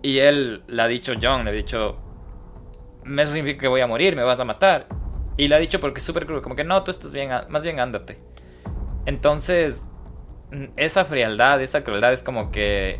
Y 0.00 0.20
él 0.20 0.62
le 0.66 0.80
ha 0.80 0.86
dicho, 0.86 1.12
John, 1.20 1.44
le 1.44 1.50
ha 1.50 1.52
dicho, 1.52 1.98
eso 3.04 3.32
significa 3.32 3.60
que 3.60 3.68
voy 3.68 3.82
a 3.82 3.86
morir, 3.86 4.16
me 4.16 4.22
vas 4.22 4.40
a 4.40 4.46
matar. 4.46 4.88
Y 5.36 5.48
le 5.48 5.56
ha 5.56 5.58
dicho 5.58 5.78
porque 5.78 5.98
es 5.98 6.06
súper 6.06 6.24
cruel, 6.24 6.40
como 6.40 6.56
que 6.56 6.64
no, 6.64 6.82
tú 6.84 6.90
estás 6.90 7.12
bien, 7.12 7.30
más 7.50 7.64
bien 7.64 7.80
ándate. 7.80 8.16
Entonces, 9.04 9.84
esa 10.76 11.04
frialdad, 11.04 11.60
esa 11.60 11.84
crueldad 11.84 12.14
es 12.14 12.22
como 12.22 12.50
que... 12.50 12.98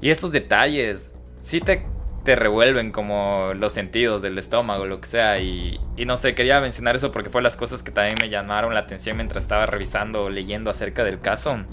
Y 0.00 0.10
estos 0.10 0.32
detalles, 0.32 1.14
sí 1.38 1.60
te 1.60 1.86
te 2.24 2.36
revuelven 2.36 2.90
como 2.92 3.52
los 3.54 3.72
sentidos 3.72 4.20
del 4.22 4.38
estómago, 4.38 4.86
lo 4.86 5.00
que 5.00 5.08
sea. 5.08 5.40
Y, 5.40 5.80
y, 5.96 6.04
no 6.04 6.16
sé, 6.16 6.34
quería 6.34 6.60
mencionar 6.60 6.96
eso 6.96 7.10
porque 7.10 7.30
fue 7.30 7.42
las 7.42 7.56
cosas 7.56 7.82
que 7.82 7.90
también 7.90 8.16
me 8.20 8.28
llamaron 8.28 8.74
la 8.74 8.80
atención 8.80 9.16
mientras 9.16 9.44
estaba 9.44 9.66
revisando, 9.66 10.28
leyendo 10.28 10.70
acerca 10.70 11.04
del 11.04 11.20
caso. 11.20 11.64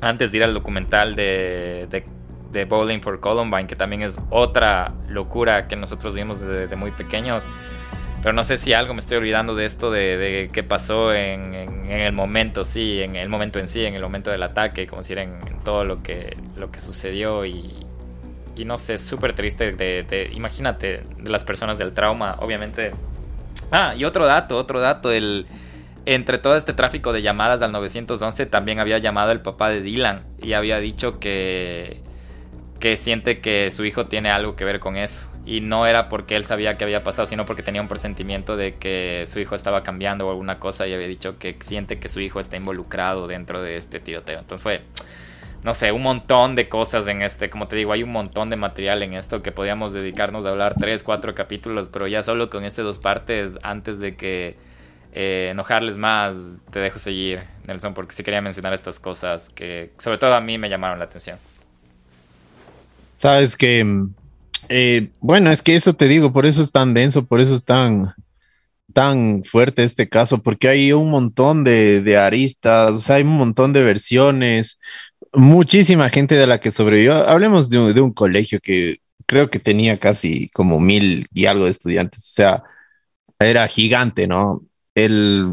Antes 0.00 0.32
de 0.32 0.38
ir 0.38 0.44
al 0.44 0.54
documental 0.54 1.14
de, 1.14 1.86
de, 1.90 2.04
de 2.52 2.64
Bowling 2.64 3.00
for 3.00 3.20
Columbine, 3.20 3.66
que 3.66 3.76
también 3.76 4.02
es 4.02 4.18
otra 4.30 4.94
locura 5.08 5.68
que 5.68 5.76
nosotros 5.76 6.14
vimos 6.14 6.40
desde, 6.40 6.60
desde 6.60 6.76
muy 6.76 6.90
pequeños. 6.90 7.42
Pero 8.22 8.34
no 8.34 8.44
sé 8.44 8.56
si 8.56 8.72
algo 8.72 8.94
me 8.94 9.00
estoy 9.00 9.18
olvidando 9.18 9.54
de 9.54 9.66
esto 9.66 9.90
de, 9.90 10.16
de 10.16 10.50
qué 10.52 10.64
pasó 10.64 11.14
en, 11.14 11.54
en, 11.54 11.84
en, 11.84 12.00
el 12.00 12.12
momento, 12.12 12.64
sí, 12.64 13.02
en 13.02 13.14
el 13.14 13.28
momento 13.28 13.58
en 13.58 13.68
sí, 13.68 13.84
en 13.84 13.94
el 13.94 14.02
momento 14.02 14.30
del 14.30 14.42
ataque, 14.42 14.86
como 14.86 15.02
si 15.02 15.12
era 15.12 15.22
en, 15.22 15.34
en 15.46 15.60
todo 15.62 15.84
lo 15.84 16.02
que, 16.02 16.36
lo 16.56 16.70
que 16.72 16.80
sucedió 16.80 17.44
y, 17.44 17.85
y 18.56 18.64
no 18.64 18.78
sé, 18.78 18.98
súper 18.98 19.34
triste 19.34 19.72
de, 19.72 20.30
imagínate, 20.34 21.02
de 21.18 21.30
las 21.30 21.44
personas 21.44 21.78
del 21.78 21.92
trauma, 21.92 22.36
obviamente. 22.40 22.92
Ah, 23.70 23.94
y 23.96 24.04
otro 24.04 24.26
dato, 24.26 24.56
otro 24.56 24.80
dato, 24.80 25.12
el, 25.12 25.46
entre 26.06 26.38
todo 26.38 26.56
este 26.56 26.72
tráfico 26.72 27.12
de 27.12 27.20
llamadas 27.20 27.62
al 27.62 27.72
911 27.72 28.46
también 28.46 28.78
había 28.78 28.98
llamado 28.98 29.32
el 29.32 29.40
papá 29.40 29.68
de 29.68 29.82
Dylan 29.82 30.22
y 30.40 30.54
había 30.54 30.78
dicho 30.78 31.18
que, 31.18 32.00
que 32.78 32.96
siente 32.96 33.40
que 33.40 33.70
su 33.70 33.84
hijo 33.84 34.06
tiene 34.06 34.30
algo 34.30 34.56
que 34.56 34.64
ver 34.64 34.80
con 34.80 34.96
eso. 34.96 35.26
Y 35.44 35.60
no 35.60 35.86
era 35.86 36.08
porque 36.08 36.34
él 36.34 36.44
sabía 36.44 36.76
que 36.76 36.84
había 36.84 37.04
pasado, 37.04 37.26
sino 37.26 37.46
porque 37.46 37.62
tenía 37.62 37.80
un 37.80 37.86
presentimiento 37.86 38.56
de 38.56 38.74
que 38.74 39.26
su 39.28 39.38
hijo 39.38 39.54
estaba 39.54 39.84
cambiando 39.84 40.26
o 40.26 40.30
alguna 40.30 40.58
cosa 40.58 40.88
y 40.88 40.92
había 40.92 41.06
dicho 41.06 41.38
que 41.38 41.56
siente 41.60 42.00
que 42.00 42.08
su 42.08 42.20
hijo 42.20 42.40
está 42.40 42.56
involucrado 42.56 43.28
dentro 43.28 43.62
de 43.62 43.76
este 43.76 44.00
tiroteo. 44.00 44.40
Entonces 44.40 44.62
fue, 44.62 44.82
no 45.66 45.74
sé, 45.74 45.90
un 45.90 46.04
montón 46.04 46.54
de 46.54 46.68
cosas 46.68 47.08
en 47.08 47.22
este, 47.22 47.50
como 47.50 47.66
te 47.66 47.74
digo, 47.74 47.92
hay 47.92 48.04
un 48.04 48.12
montón 48.12 48.50
de 48.50 48.56
material 48.56 49.02
en 49.02 49.14
esto 49.14 49.42
que 49.42 49.50
podíamos 49.50 49.92
dedicarnos 49.92 50.46
a 50.46 50.50
hablar 50.50 50.76
tres, 50.78 51.02
cuatro 51.02 51.34
capítulos, 51.34 51.88
pero 51.92 52.06
ya 52.06 52.22
solo 52.22 52.50
con 52.50 52.62
estas 52.62 52.84
dos 52.84 53.00
partes, 53.00 53.58
antes 53.64 53.98
de 53.98 54.14
que 54.14 54.54
eh, 55.12 55.48
enojarles 55.50 55.98
más, 55.98 56.36
te 56.70 56.78
dejo 56.78 57.00
seguir, 57.00 57.42
Nelson, 57.66 57.94
porque 57.94 58.14
sí 58.14 58.22
quería 58.22 58.40
mencionar 58.40 58.74
estas 58.74 59.00
cosas 59.00 59.50
que 59.50 59.90
sobre 59.98 60.18
todo 60.18 60.34
a 60.34 60.40
mí 60.40 60.56
me 60.56 60.68
llamaron 60.68 61.00
la 61.00 61.06
atención. 61.06 61.36
Sabes 63.16 63.56
que, 63.56 63.84
eh, 64.68 65.08
bueno, 65.18 65.50
es 65.50 65.64
que 65.64 65.74
eso 65.74 65.94
te 65.94 66.06
digo, 66.06 66.32
por 66.32 66.46
eso 66.46 66.62
es 66.62 66.70
tan 66.70 66.94
denso, 66.94 67.26
por 67.26 67.40
eso 67.40 67.56
es 67.56 67.64
tan, 67.64 68.14
tan 68.92 69.42
fuerte 69.42 69.82
este 69.82 70.08
caso, 70.08 70.40
porque 70.40 70.68
hay 70.68 70.92
un 70.92 71.10
montón 71.10 71.64
de, 71.64 72.02
de 72.02 72.18
aristas, 72.18 73.10
hay 73.10 73.22
un 73.22 73.36
montón 73.36 73.72
de 73.72 73.82
versiones, 73.82 74.78
muchísima 75.36 76.10
gente 76.10 76.34
de 76.36 76.46
la 76.46 76.60
que 76.60 76.70
sobrevivió. 76.70 77.14
Hablemos 77.28 77.70
de 77.70 78.00
un, 78.00 78.12
colegio 78.12 78.58
que 78.60 79.00
creo 79.26 79.50
que 79.50 79.58
tenía 79.60 79.98
casi 79.98 80.48
como 80.50 80.80
mil 80.80 81.26
y 81.32 81.46
algo 81.46 81.64
de 81.64 81.70
estudiantes, 81.70 82.20
o 82.28 82.32
sea, 82.32 82.62
era 83.38 83.68
gigante, 83.68 84.26
¿no? 84.26 84.62
El, 84.94 85.50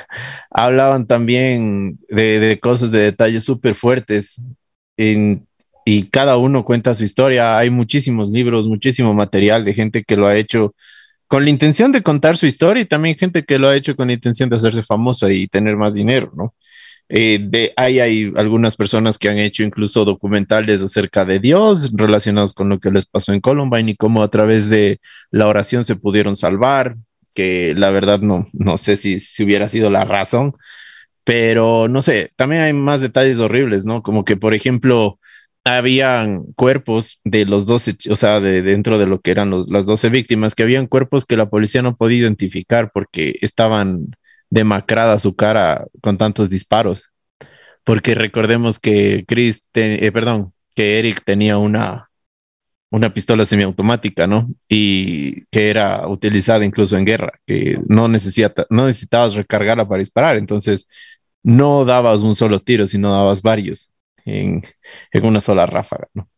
hablaban 0.50 1.06
también 1.06 1.98
de, 2.08 2.58
cosas, 2.60 2.90
de 2.90 3.00
detalles 3.00 3.44
súper 3.44 3.74
fuertes 3.74 4.40
y 4.96 6.04
cada 6.10 6.36
uno 6.36 6.64
cuenta 6.64 6.94
su 6.94 7.04
historia. 7.04 7.58
Hay 7.58 7.70
muchísimos 7.70 8.28
libros, 8.30 8.66
muchísimo 8.66 9.14
material 9.14 9.64
de 9.64 9.74
gente 9.74 10.04
que 10.04 10.16
lo 10.16 10.26
ha 10.26 10.36
hecho 10.36 10.74
con 11.26 11.44
la 11.44 11.50
intención 11.50 11.92
de 11.92 12.02
contar 12.02 12.36
su 12.36 12.46
historia 12.46 12.82
y 12.82 12.86
también 12.86 13.16
gente 13.16 13.44
que 13.44 13.58
lo 13.58 13.68
ha 13.68 13.76
hecho 13.76 13.96
con 13.96 14.08
la 14.08 14.14
intención 14.14 14.50
de 14.50 14.56
hacerse 14.56 14.82
famosa 14.82 15.32
y 15.32 15.48
tener 15.48 15.76
más 15.76 15.94
dinero, 15.94 16.30
¿no? 16.36 16.54
Eh, 17.14 17.40
de, 17.42 17.74
ahí 17.76 18.00
hay 18.00 18.32
algunas 18.36 18.74
personas 18.74 19.18
que 19.18 19.28
han 19.28 19.38
hecho 19.38 19.62
incluso 19.62 20.06
documentales 20.06 20.80
acerca 20.80 21.26
de 21.26 21.40
Dios 21.40 21.90
relacionados 21.92 22.54
con 22.54 22.70
lo 22.70 22.80
que 22.80 22.90
les 22.90 23.04
pasó 23.04 23.34
en 23.34 23.42
Columbine 23.42 23.90
y 23.90 23.96
cómo 23.96 24.22
a 24.22 24.30
través 24.30 24.70
de 24.70 24.98
la 25.30 25.46
oración 25.46 25.84
se 25.84 25.94
pudieron 25.94 26.36
salvar 26.36 26.96
que 27.34 27.74
la 27.76 27.90
verdad 27.90 28.20
no, 28.20 28.48
no 28.54 28.78
sé 28.78 28.96
si, 28.96 29.20
si 29.20 29.44
hubiera 29.44 29.68
sido 29.68 29.90
la 29.90 30.06
razón, 30.06 30.54
pero 31.22 31.86
no 31.86 32.00
sé, 32.00 32.32
también 32.36 32.62
hay 32.62 32.72
más 32.72 33.02
detalles 33.02 33.38
horribles, 33.40 33.84
¿no? 33.84 34.02
Como 34.02 34.24
que, 34.24 34.38
por 34.38 34.54
ejemplo, 34.54 35.18
habían 35.64 36.44
cuerpos 36.54 37.20
de 37.24 37.44
los 37.44 37.66
12, 37.66 38.10
o 38.10 38.16
sea, 38.16 38.40
de 38.40 38.62
dentro 38.62 38.98
de 38.98 39.06
lo 39.06 39.20
que 39.20 39.32
eran 39.32 39.50
los, 39.50 39.68
las 39.68 39.84
12 39.84 40.08
víctimas, 40.08 40.54
que 40.54 40.62
habían 40.62 40.86
cuerpos 40.86 41.26
que 41.26 41.36
la 41.36 41.50
policía 41.50 41.82
no 41.82 41.94
podía 41.94 42.20
identificar 42.20 42.90
porque 42.92 43.34
estaban 43.42 44.06
demacrada 44.52 45.18
su 45.18 45.34
cara 45.34 45.86
con 46.02 46.18
tantos 46.18 46.50
disparos. 46.50 47.10
Porque 47.84 48.14
recordemos 48.14 48.78
que 48.78 49.24
Chris, 49.26 49.62
eh, 49.74 50.12
perdón, 50.12 50.52
que 50.74 50.98
Eric 50.98 51.22
tenía 51.24 51.56
una, 51.56 52.10
una 52.90 53.14
pistola 53.14 53.46
semiautomática, 53.46 54.26
¿no? 54.26 54.48
Y 54.68 55.46
que 55.46 55.70
era 55.70 56.06
utilizada 56.06 56.64
incluso 56.66 56.98
en 56.98 57.06
guerra, 57.06 57.40
que 57.46 57.78
no, 57.88 58.08
necesita, 58.08 58.66
no 58.68 58.86
necesitabas 58.86 59.34
recargarla 59.34 59.88
para 59.88 60.00
disparar, 60.00 60.36
entonces 60.36 60.86
no 61.42 61.84
dabas 61.86 62.22
un 62.22 62.34
solo 62.34 62.60
tiro, 62.60 62.86
sino 62.86 63.10
dabas 63.10 63.40
varios 63.42 63.90
en, 64.26 64.62
en 65.12 65.24
una 65.24 65.40
sola 65.40 65.66
ráfaga, 65.66 66.08
¿no? 66.14 66.28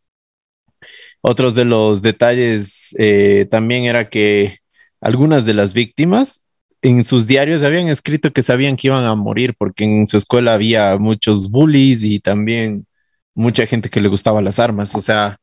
Otros 1.21 1.55
de 1.55 1.65
los 1.65 2.01
detalles 2.03 2.95
eh, 2.99 3.47
también 3.51 3.87
era 3.87 4.09
que 4.09 4.59
algunas 5.01 5.45
de 5.45 5.55
las 5.55 5.73
víctimas 5.75 6.44
en 6.85 7.03
sus 7.03 7.27
diarios 7.27 7.65
habían 7.65 7.89
escrito 7.89 8.33
que 8.33 8.43
sabían 8.43 8.77
que 8.77 8.87
iban 8.87 9.05
a 9.05 9.15
morir 9.17 9.55
porque 9.59 9.85
en 9.85 10.07
su 10.07 10.17
escuela 10.17 10.53
había 10.53 10.97
muchos 10.99 11.51
bullies 11.51 12.05
y 12.05 12.21
también 12.21 12.87
mucha 13.35 13.67
gente 13.67 13.91
que 13.91 14.01
le 14.01 14.09
gustaba 14.09 14.41
las 14.41 14.61
armas, 14.61 14.95
o 14.95 15.01
sea, 15.01 15.41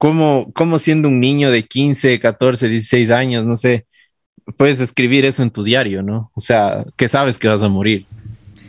¿Cómo, 0.00 0.50
¿Cómo 0.54 0.78
siendo 0.78 1.08
un 1.08 1.20
niño 1.20 1.50
de 1.50 1.66
15, 1.66 2.20
14, 2.20 2.70
16 2.70 3.10
años, 3.10 3.44
no 3.44 3.54
sé, 3.54 3.86
puedes 4.56 4.80
escribir 4.80 5.26
eso 5.26 5.42
en 5.42 5.50
tu 5.50 5.62
diario, 5.62 6.02
¿no? 6.02 6.32
O 6.34 6.40
sea, 6.40 6.86
que 6.96 7.06
sabes 7.06 7.36
que 7.36 7.48
vas 7.48 7.62
a 7.62 7.68
morir. 7.68 8.06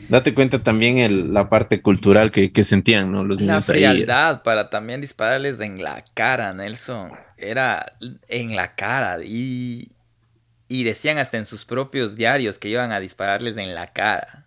Date 0.10 0.34
cuenta 0.34 0.62
también 0.62 0.98
el, 0.98 1.34
la 1.34 1.48
parte 1.48 1.82
cultural 1.82 2.32
que, 2.32 2.52
que, 2.52 2.66
sentían, 2.66 3.14
¿no? 3.14 3.24
Los 3.24 3.40
niños 3.40 3.66
la 3.66 3.74
frialdad 3.74 4.44
para 4.44 4.70
también 4.70 5.00
dispararles 5.00 5.62
en 5.62 5.82
la 5.82 6.04
cara, 6.14 6.52
Nelson. 6.52 7.14
Era 7.38 7.94
en 8.28 8.58
la 8.58 8.76
cara 8.76 9.24
y, 9.24 9.88
y 10.72 10.86
decían 10.86 11.18
hasta 11.18 11.38
en 11.38 11.46
sus 11.46 11.66
propios 11.66 12.16
diarios 12.16 12.58
que 12.58 12.70
iban 12.70 12.94
a 12.94 13.02
dispararles 13.02 13.58
en 13.58 13.76
la 13.76 13.88
cara. 13.88 14.46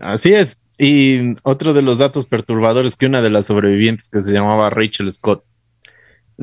Así 0.00 0.32
es, 0.32 0.62
y 0.78 1.34
otro 1.42 1.74
de 1.74 1.82
los 1.82 1.98
datos 1.98 2.26
perturbadores 2.26 2.94
que 2.94 3.06
una 3.06 3.22
de 3.22 3.30
las 3.30 3.46
sobrevivientes 3.46 4.08
que 4.08 4.20
se 4.20 4.32
llamaba 4.32 4.70
Rachel 4.70 5.10
Scott, 5.12 5.44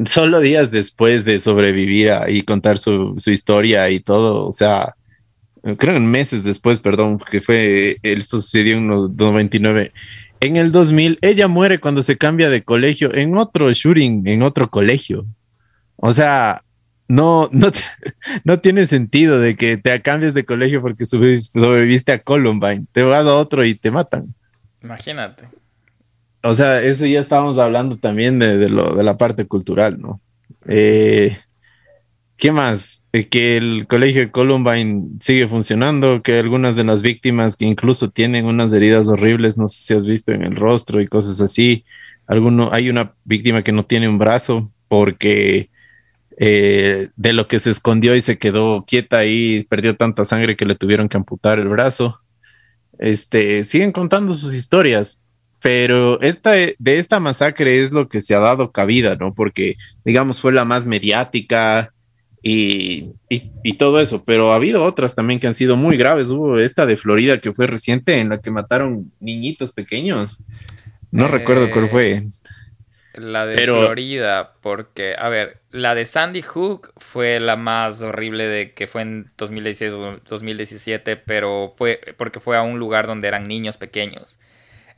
solo 0.05 0.41
días 0.41 0.69
después 0.69 1.23
de 1.23 1.39
sobrevivir 1.39 2.11
y 2.27 2.41
contar 2.41 2.77
su, 2.77 3.15
su, 3.17 3.31
historia 3.31 3.89
y 3.89 4.01
todo, 4.01 4.47
o 4.47 4.51
sea, 4.51 4.95
creo 5.77 5.95
en 5.95 6.05
meses 6.05 6.43
después, 6.43 6.81
perdón, 6.81 7.19
que 7.31 7.39
fue, 7.39 7.97
esto 8.03 8.37
sucedió 8.39 8.75
en 8.77 9.15
99. 9.15 9.93
En 10.41 10.57
el 10.57 10.73
2000, 10.73 11.19
ella 11.21 11.47
muere 11.47 11.79
cuando 11.79 12.03
se 12.03 12.17
cambia 12.17 12.49
de 12.49 12.63
colegio 12.63 13.15
en 13.15 13.37
otro 13.37 13.71
shooting, 13.71 14.27
en 14.27 14.41
otro 14.43 14.69
colegio. 14.69 15.25
O 15.95 16.11
sea, 16.11 16.63
no, 17.07 17.49
no, 17.51 17.71
no 18.43 18.59
tiene 18.59 18.87
sentido 18.87 19.39
de 19.39 19.55
que 19.55 19.77
te 19.77 20.01
cambies 20.01 20.33
de 20.33 20.45
colegio 20.45 20.81
porque 20.81 21.05
sobreviviste 21.05 22.11
a 22.11 22.19
Columbine. 22.19 22.85
Te 22.91 23.03
vas 23.03 23.25
a 23.25 23.35
otro 23.35 23.63
y 23.65 23.75
te 23.75 23.91
matan. 23.91 24.33
Imagínate. 24.81 25.47
O 26.43 26.53
sea, 26.53 26.81
eso 26.81 27.05
ya 27.05 27.19
estábamos 27.19 27.57
hablando 27.57 27.97
también 27.97 28.37
de, 28.39 28.57
de 28.57 28.69
lo, 28.69 28.95
de 28.95 29.03
la 29.03 29.17
parte 29.17 29.45
cultural, 29.45 29.99
¿no? 29.99 30.19
Eh, 30.67 31.37
¿Qué 32.35 32.51
más? 32.51 33.03
Eh, 33.13 33.29
que 33.29 33.57
el 33.57 33.87
colegio 33.87 34.21
de 34.21 34.31
Columbine 34.31 35.03
sigue 35.21 35.47
funcionando, 35.47 36.21
que 36.21 36.39
algunas 36.39 36.75
de 36.75 36.83
las 36.83 37.01
víctimas 37.01 37.55
que 37.55 37.65
incluso 37.65 38.09
tienen 38.09 38.45
unas 38.45 38.73
heridas 38.73 39.07
horribles, 39.07 39.57
no 39.57 39.67
sé 39.67 39.81
si 39.81 39.93
has 39.93 40.05
visto 40.05 40.31
en 40.31 40.43
el 40.43 40.55
rostro 40.55 40.99
y 40.99 41.07
cosas 41.07 41.39
así. 41.39 41.85
Alguno, 42.27 42.69
hay 42.73 42.89
una 42.89 43.13
víctima 43.23 43.63
que 43.63 43.71
no 43.71 43.85
tiene 43.85 44.09
un 44.09 44.17
brazo 44.17 44.69
porque 44.87 45.69
eh, 46.37 47.09
de 47.15 47.33
lo 47.33 47.47
que 47.47 47.59
se 47.59 47.69
escondió 47.69 48.15
y 48.15 48.21
se 48.21 48.37
quedó 48.37 48.85
quieta 48.85 49.25
y 49.25 49.63
perdió 49.65 49.95
tanta 49.95 50.25
sangre 50.25 50.55
que 50.55 50.65
le 50.65 50.75
tuvieron 50.75 51.09
que 51.09 51.17
amputar 51.17 51.59
el 51.59 51.67
brazo. 51.67 52.19
Este, 52.99 53.65
siguen 53.65 53.91
contando 53.91 54.33
sus 54.33 54.55
historias, 54.55 55.21
pero 55.61 56.21
esta, 56.21 56.51
de 56.51 56.97
esta 56.97 57.19
masacre 57.19 57.81
es 57.81 57.91
lo 57.91 58.07
que 58.09 58.21
se 58.21 58.35
ha 58.35 58.39
dado 58.39 58.71
cabida, 58.71 59.15
¿no? 59.15 59.33
Porque, 59.33 59.75
digamos, 60.03 60.39
fue 60.39 60.51
la 60.51 60.65
más 60.65 60.85
mediática 60.85 61.93
y, 62.41 63.11
y, 63.29 63.73
todo 63.77 64.01
eso, 64.01 64.25
pero 64.25 64.51
ha 64.51 64.55
habido 64.55 64.83
otras 64.83 65.15
también 65.15 65.39
que 65.39 65.47
han 65.47 65.53
sido 65.53 65.77
muy 65.77 65.95
graves. 65.95 66.29
Hubo 66.29 66.59
esta 66.59 66.85
de 66.85 66.97
Florida 66.97 67.39
que 67.39 67.53
fue 67.53 67.67
reciente 67.67 68.19
en 68.19 68.29
la 68.29 68.41
que 68.41 68.51
mataron 68.51 69.11
niñitos 69.21 69.71
pequeños. 69.71 70.39
No 71.09 71.29
recuerdo 71.29 71.71
cuál 71.71 71.89
fue. 71.89 72.27
La 73.13 73.45
de 73.45 73.55
Pero... 73.55 73.79
Florida, 73.79 74.53
porque, 74.61 75.15
a 75.17 75.29
ver, 75.29 75.59
la 75.71 75.93
de 75.93 76.05
Sandy 76.05 76.41
Hook 76.41 76.93
fue 76.97 77.39
la 77.39 77.55
más 77.55 78.01
horrible 78.01 78.47
de 78.47 78.73
que 78.73 78.87
fue 78.87 79.03
en 79.03 79.31
2016 79.37 79.93
o 79.93 80.19
2017, 80.27 81.17
pero 81.17 81.73
fue 81.77 82.01
porque 82.17 82.39
fue 82.39 82.57
a 82.57 82.63
un 82.63 82.79
lugar 82.79 83.05
donde 83.05 83.27
eran 83.27 83.47
niños 83.47 83.77
pequeños. 83.77 84.39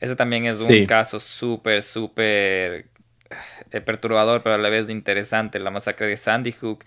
Ese 0.00 0.16
también 0.16 0.46
es 0.46 0.60
sí. 0.60 0.80
un 0.80 0.86
caso 0.86 1.20
súper, 1.20 1.82
súper 1.82 2.86
eh, 3.70 3.80
perturbador, 3.80 4.42
pero 4.42 4.54
a 4.54 4.58
la 4.58 4.68
vez 4.70 4.88
interesante, 4.88 5.58
la 5.58 5.70
masacre 5.70 6.06
de 6.06 6.16
Sandy 6.16 6.52
Hook. 6.52 6.84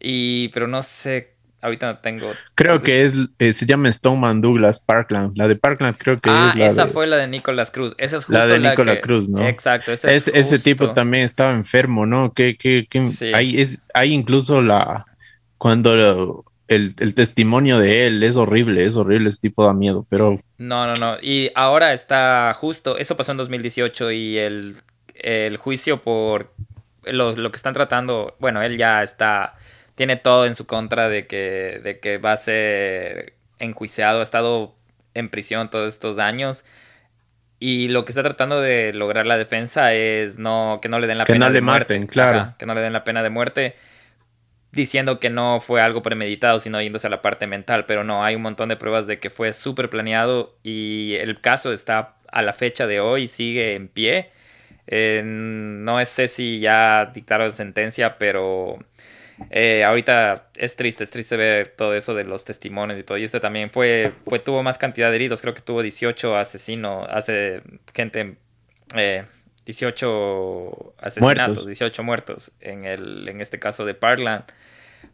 Y, 0.00 0.48
pero 0.48 0.68
no 0.68 0.82
sé 0.84 1.32
Ahorita 1.60 1.86
no 1.92 1.98
tengo. 1.98 2.30
Creo 2.54 2.82
que 2.82 3.04
es, 3.04 3.14
eh, 3.40 3.52
se 3.52 3.66
llama 3.66 3.90
Stoneman 3.90 4.40
Douglas 4.40 4.78
Parkland. 4.78 5.36
La 5.36 5.48
de 5.48 5.56
Parkland 5.56 5.96
creo 5.98 6.20
que 6.20 6.30
ah, 6.30 6.54
es. 6.56 6.72
Esa 6.74 6.86
de, 6.86 6.92
fue 6.92 7.06
la 7.08 7.16
de 7.16 7.26
Nicolas 7.26 7.70
Cruz. 7.72 7.94
Esa 7.98 8.16
es 8.18 8.24
justo 8.24 8.38
la 8.38 8.46
de 8.46 8.58
la 8.60 8.70
Nicolas 8.70 8.96
que... 8.96 9.00
Cruz, 9.00 9.28
¿no? 9.28 9.44
Exacto. 9.44 9.92
Esa 9.92 10.10
es, 10.12 10.28
es 10.28 10.52
ese 10.52 10.58
tipo 10.60 10.92
también 10.92 11.24
estaba 11.24 11.52
enfermo, 11.52 12.06
¿no? 12.06 12.32
Que, 12.32 12.56
que, 12.56 12.86
que 12.88 13.04
Sí. 13.06 13.32
hay, 13.34 13.60
es, 13.60 13.78
hay 13.92 14.12
incluso 14.14 14.62
la. 14.62 15.06
Cuando 15.58 15.96
lo- 15.96 16.44
el, 16.68 16.94
el 17.00 17.14
testimonio 17.14 17.78
de 17.78 18.06
él 18.06 18.22
es 18.22 18.36
horrible, 18.36 18.84
es 18.84 18.94
horrible, 18.94 19.30
ese 19.30 19.40
tipo 19.40 19.64
da 19.64 19.72
miedo, 19.72 20.06
pero 20.08 20.38
No, 20.58 20.86
no, 20.86 20.92
no. 21.00 21.16
Y 21.22 21.50
ahora 21.54 21.92
está 21.92 22.52
justo. 22.54 22.98
Eso 22.98 23.16
pasó 23.16 23.32
en 23.32 23.38
2018 23.38 24.12
y 24.12 24.38
el, 24.38 24.76
el 25.14 25.56
juicio 25.56 26.02
por 26.02 26.52
los, 27.04 27.36
lo 27.38 27.50
que 27.50 27.56
están 27.56 27.74
tratando. 27.74 28.36
Bueno, 28.38 28.62
él 28.62 28.76
ya 28.76 29.02
está. 29.02 29.56
Tiene 29.98 30.16
todo 30.16 30.46
en 30.46 30.56
su 30.56 30.66
contra 30.66 31.10
de 31.10 31.28
que, 31.28 31.82
de 31.84 32.00
que 32.00 32.18
va 32.18 32.32
a 32.32 32.38
ser 32.38 33.34
enjuiciado. 33.60 34.20
Ha 34.20 34.24
estado 34.24 34.76
en 35.14 35.30
prisión 35.30 35.70
todos 35.70 35.94
estos 35.94 36.18
años. 36.20 36.64
y 37.60 37.88
lo 37.88 38.04
que 38.04 38.12
está 38.12 38.22
tratando 38.22 38.60
de 38.60 38.92
lograr 38.94 39.26
la 39.26 39.36
defensa 39.38 39.94
es 39.94 40.38
no 40.38 40.78
que 40.82 40.88
no 40.88 41.00
le 41.00 41.06
den 41.08 41.18
la 41.18 41.26
Que 41.26 41.34
pena 41.34 41.46
no 41.46 41.50
de 41.50 41.54
le 41.54 41.60
muerte. 41.60 41.96
maten, 41.96 42.06
claro. 42.06 42.40
Ajá, 42.40 42.56
que 42.58 42.66
no 42.66 42.74
le 42.74 42.82
den 42.82 42.92
la 42.92 43.04
pena 43.04 43.22
de 43.22 43.30
muerte 43.30 43.76
diciendo 44.72 45.18
que 45.18 45.30
no 45.30 45.60
fue 45.60 45.80
algo 45.80 46.02
premeditado, 46.02 46.60
sino 46.60 46.80
yéndose 46.80 47.06
a 47.06 47.10
la 47.10 47.22
parte 47.22 47.46
mental, 47.46 47.86
pero 47.86 48.04
no, 48.04 48.24
hay 48.24 48.34
un 48.36 48.42
montón 48.42 48.68
de 48.68 48.76
pruebas 48.76 49.06
de 49.06 49.18
que 49.18 49.30
fue 49.30 49.52
súper 49.52 49.90
planeado 49.90 50.56
y 50.62 51.14
el 51.20 51.40
caso 51.40 51.72
está 51.72 52.16
a 52.30 52.42
la 52.42 52.52
fecha 52.52 52.86
de 52.86 53.00
hoy, 53.00 53.26
sigue 53.26 53.74
en 53.74 53.88
pie. 53.88 54.30
Eh, 54.86 55.22
no 55.24 56.04
sé 56.06 56.28
si 56.28 56.60
ya 56.60 57.10
dictaron 57.14 57.52
sentencia, 57.52 58.18
pero 58.18 58.78
eh, 59.50 59.84
ahorita 59.84 60.50
es 60.56 60.76
triste, 60.76 61.04
es 61.04 61.10
triste 61.10 61.36
ver 61.36 61.68
todo 61.68 61.94
eso 61.94 62.14
de 62.14 62.24
los 62.24 62.44
testimonios 62.44 62.98
y 62.98 63.02
todo. 63.02 63.18
Y 63.18 63.24
este 63.24 63.40
también 63.40 63.70
fue, 63.70 64.12
fue 64.26 64.38
tuvo 64.38 64.62
más 64.62 64.78
cantidad 64.78 65.10
de 65.10 65.16
heridos, 65.16 65.40
creo 65.42 65.54
que 65.54 65.60
tuvo 65.62 65.82
18 65.82 66.36
asesinos, 66.36 67.06
hace 67.10 67.60
gente, 67.94 68.36
eh, 68.94 69.24
18 69.66 70.94
asesinatos, 70.98 71.46
Muertos. 71.48 71.66
18 71.66 72.02
muertos 72.02 72.52
en, 72.60 72.84
el, 72.84 73.28
en 73.28 73.40
este 73.40 73.58
caso 73.58 73.84
de 73.84 73.94
Parkland. 73.94 74.44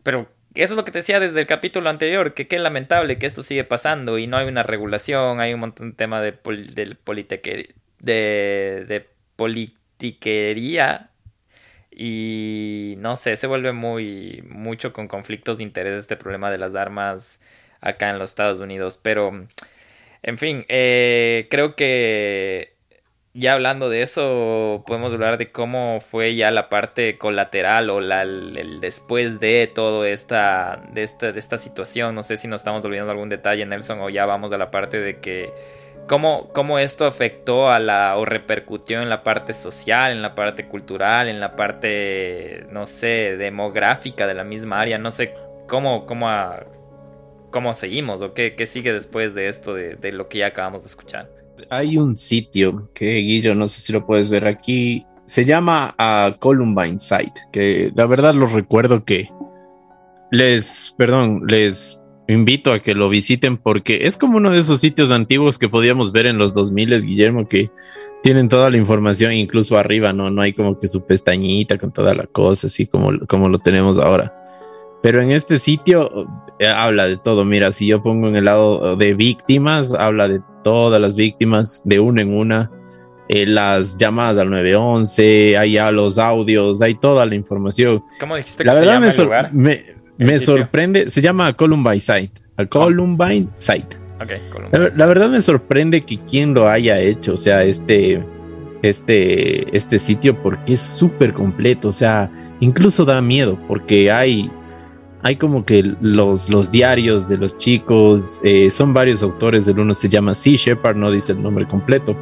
Pero 0.03 0.29
eso 0.55 0.75
es 0.75 0.77
lo 0.77 0.85
que 0.85 0.93
te 0.93 0.99
decía 0.99 1.19
desde 1.21 1.41
el 1.41 1.47
capítulo 1.47 1.91
anterior, 1.91 2.33
que 2.35 2.47
qué 2.47 2.59
lamentable 2.59 3.19
que 3.19 3.27
esto 3.27 3.43
sigue 3.43 3.65
pasando 3.65 4.19
y 4.19 4.27
no 4.27 4.37
hay 4.37 4.47
una 4.47 4.63
regulación, 4.63 5.41
hay 5.41 5.53
un 5.55 5.61
montón 5.61 5.91
de 5.91 5.97
tema 5.97 6.21
de, 6.21 6.33
pol- 6.33 6.75
de 6.75 6.97
politiquería 9.37 11.11
y 11.97 12.97
no 12.99 13.17
sé, 13.17 13.37
se 13.37 13.47
vuelve 13.47 13.73
muy 13.73 14.43
mucho 14.49 14.93
con 14.93 15.09
conflictos 15.09 15.59
de 15.59 15.63
interés 15.63 15.95
este 16.01 16.17
problema 16.17 16.51
de 16.51 16.59
las 16.59 16.75
armas 16.75 17.41
acá 17.81 18.11
en 18.11 18.19
los 18.19 18.31
Estados 18.31 18.61
Unidos. 18.61 18.99
Pero, 19.01 19.47
en 20.23 20.39
fin, 20.39 20.65
eh, 20.69 21.47
creo 21.51 21.77
que 21.77 22.75
ya 23.35 23.55
hablando 23.55 23.91
de 23.91 24.03
eso, 24.03 24.85
podemos 24.87 25.13
hablar 25.13 25.39
de 25.39 25.51
cómo 25.51 26.01
fue 26.01 26.37
ya 26.37 26.53
la 26.53 26.69
parte 26.69 27.19
colateral 27.19 27.91
o 27.91 28.01
la, 28.01 28.23
el, 28.23 28.79
después 28.81 29.41
de 29.41 29.71
todo 29.73 30.05
esta, 30.05 30.85
de 30.93 31.03
esta, 31.03 31.33
de 31.33 31.39
esta 31.39 31.59
situación. 31.59 32.15
No 32.15 32.23
sé 32.23 32.37
si 32.37 32.47
nos 32.47 32.61
estamos 32.61 32.85
olvidando 32.85 33.11
algún 33.11 33.29
detalle, 33.29 33.67
Nelson, 33.67 34.01
o 34.01 34.09
ya 34.09 34.25
vamos 34.25 34.53
a 34.53 34.59
la 34.59 34.71
parte 34.71 35.01
de 35.01 35.19
que 35.19 35.53
cómo, 36.09 36.49
cómo 36.53 36.79
esto 36.79 37.07
afectó 37.07 37.71
a 37.71 37.79
la 37.79 38.17
o 38.17 38.25
repercutió 38.25 39.03
en 39.03 39.09
la 39.09 39.23
parte 39.23 39.53
social, 39.53 40.13
en 40.13 40.23
la 40.23 40.35
parte 40.35 40.67
cultural, 40.67 41.29
en 41.29 41.41
la 41.41 41.57
parte, 41.57 42.67
no 42.71 42.87
sé, 42.87 43.37
demográfica 43.37 44.27
de 44.27 44.35
la 44.35 44.45
misma 44.45 44.81
área. 44.81 44.99
No 44.99 45.11
sé 45.11 45.35
cómo, 45.69 46.07
cómo, 46.07 46.29
a- 46.29 46.65
cómo 47.51 47.75
seguimos 47.75 48.23
o 48.23 48.35
qué, 48.35 48.55
qué 48.55 48.67
sigue 48.67 48.93
después 48.93 49.35
de 49.35 49.49
esto, 49.49 49.75
de, 49.75 50.13
lo 50.13 50.29
que 50.29 50.39
ya 50.39 50.49
acabamos 50.49 50.83
de 50.83 50.89
escuchar. 50.89 51.31
Hay 51.71 51.97
un 51.97 52.17
sitio 52.17 52.91
que, 52.95 53.15
Guillo, 53.17 53.55
no 53.55 53.69
sé 53.69 53.81
si 53.81 53.93
lo 53.93 54.05
puedes 54.05 54.29
ver 54.29 54.47
aquí. 54.47 55.07
Se 55.25 55.45
llama 55.45 55.95
ah, 55.99 56.37
Columbine 56.39 56.99
Site, 56.99 57.41
que 57.53 57.91
la 57.95 58.07
verdad 58.07 58.35
lo 58.35 58.47
recuerdo 58.47 59.05
que 59.05 59.31
les, 60.31 60.93
perdón, 60.99 61.45
les 61.47 62.01
invito 62.29 62.73
a 62.73 62.79
que 62.81 62.95
lo 62.95 63.09
visiten 63.09 63.57
porque 63.57 64.01
es 64.03 64.17
como 64.17 64.37
uno 64.39 64.51
de 64.51 64.59
esos 64.59 64.81
sitios 64.81 65.11
antiguos 65.11 65.59
que 65.59 65.69
podíamos 65.69 66.13
ver 66.13 66.27
en 66.27 66.39
los 66.39 66.55
2000, 66.55 67.03
Guillermo, 67.05 67.49
que 67.49 67.71
tienen 68.23 68.49
toda 68.49 68.71
la 68.71 68.77
información, 68.79 69.33
incluso 69.33 69.77
arriba, 69.77 70.13
¿no? 70.13 70.31
No 70.31 70.41
hay 70.43 70.53
como 70.55 70.79
que 70.79 70.89
su 70.89 71.05
pestañita 71.05 71.77
con 71.79 71.93
toda 71.93 72.15
la 72.15 72.27
cosa, 72.27 72.69
así 72.69 72.87
como, 72.87 73.11
como 73.29 73.49
lo 73.49 73.59
tenemos 73.59 73.99
ahora. 73.99 74.33
Pero 75.03 75.21
en 75.21 75.31
este 75.33 75.59
sitio 75.59 76.27
eh, 76.59 76.67
habla 76.67 77.07
de 77.07 77.19
todo. 77.19 77.45
Mira, 77.45 77.71
si 77.73 77.87
yo 77.87 78.03
pongo 78.03 78.27
en 78.29 78.37
el 78.37 78.47
lado 78.47 78.97
de 78.97 79.13
víctimas, 79.13 79.93
habla 79.93 80.29
de 80.29 80.41
todas 80.63 80.99
las 80.99 81.15
víctimas, 81.17 81.83
de 81.85 82.01
una 82.01 82.23
en 82.23 82.33
una. 82.35 82.71
eh, 83.29 83.47
las 83.47 83.97
llamadas 83.97 84.39
al 84.39 84.49
911, 84.51 85.57
hay 85.59 85.73
ya 85.75 85.91
los 85.91 86.17
audios, 86.19 86.81
hay 86.81 86.95
toda 86.95 87.27
la 87.27 87.35
información. 87.35 88.03
¿Cómo 88.21 88.37
dijiste 88.37 88.65
que 88.65 88.69
La 88.69 88.75
se 88.75 88.81
verdad 88.81 88.93
llama 88.95 89.01
me, 89.01 89.07
el 89.11 89.13
sor- 89.13 89.25
lugar? 89.27 89.53
me, 89.53 89.73
¿El 89.73 89.94
me 90.19 90.39
sitio? 90.39 90.57
sorprende, 90.59 91.09
se 91.09 91.21
llama 91.21 91.53
Columbine 91.55 92.01
Site. 92.01 92.33
A 92.57 92.67
Columbine 92.67 93.49
Site. 93.57 93.97
La, 94.19 94.27
Columbine. 94.51 94.91
la 94.97 95.07
verdad 95.07 95.29
me 95.29 95.41
sorprende 95.41 96.03
que 96.03 96.19
quien 96.19 96.55
lo 96.55 96.69
haya 96.69 97.01
hecho, 97.01 97.35
o 97.35 97.37
sea, 97.37 97.65
este, 97.65 98.23
este, 98.83 99.77
este 99.77 99.99
sitio, 99.99 100.41
porque 100.43 100.75
es 100.75 100.81
súper 100.81 101.33
completo, 101.33 101.89
o 101.89 101.93
sea, 101.93 102.31
incluso 102.61 103.05
da 103.05 103.21
miedo, 103.21 103.59
porque 103.67 104.11
hay, 104.13 104.51
hay 105.23 105.37
como 105.37 105.65
que 105.65 105.95
los, 106.01 106.49
los 106.49 106.71
diarios 106.71 107.29
de 107.29 107.37
los 107.37 107.57
chicos, 107.57 108.41
eh, 108.45 108.71
son 108.71 108.95
varios 108.95 109.23
autores, 109.23 109.67
el 109.67 109.79
uno 109.79 109.95
se 109.95 110.09
llama 110.09 110.35
Sea 110.35 110.57
Shepard, 110.57 110.97
no 110.97 111.11
dice 111.11 111.33
el 111.33 111.43
nombre 111.43 111.67
completo. 111.67 112.17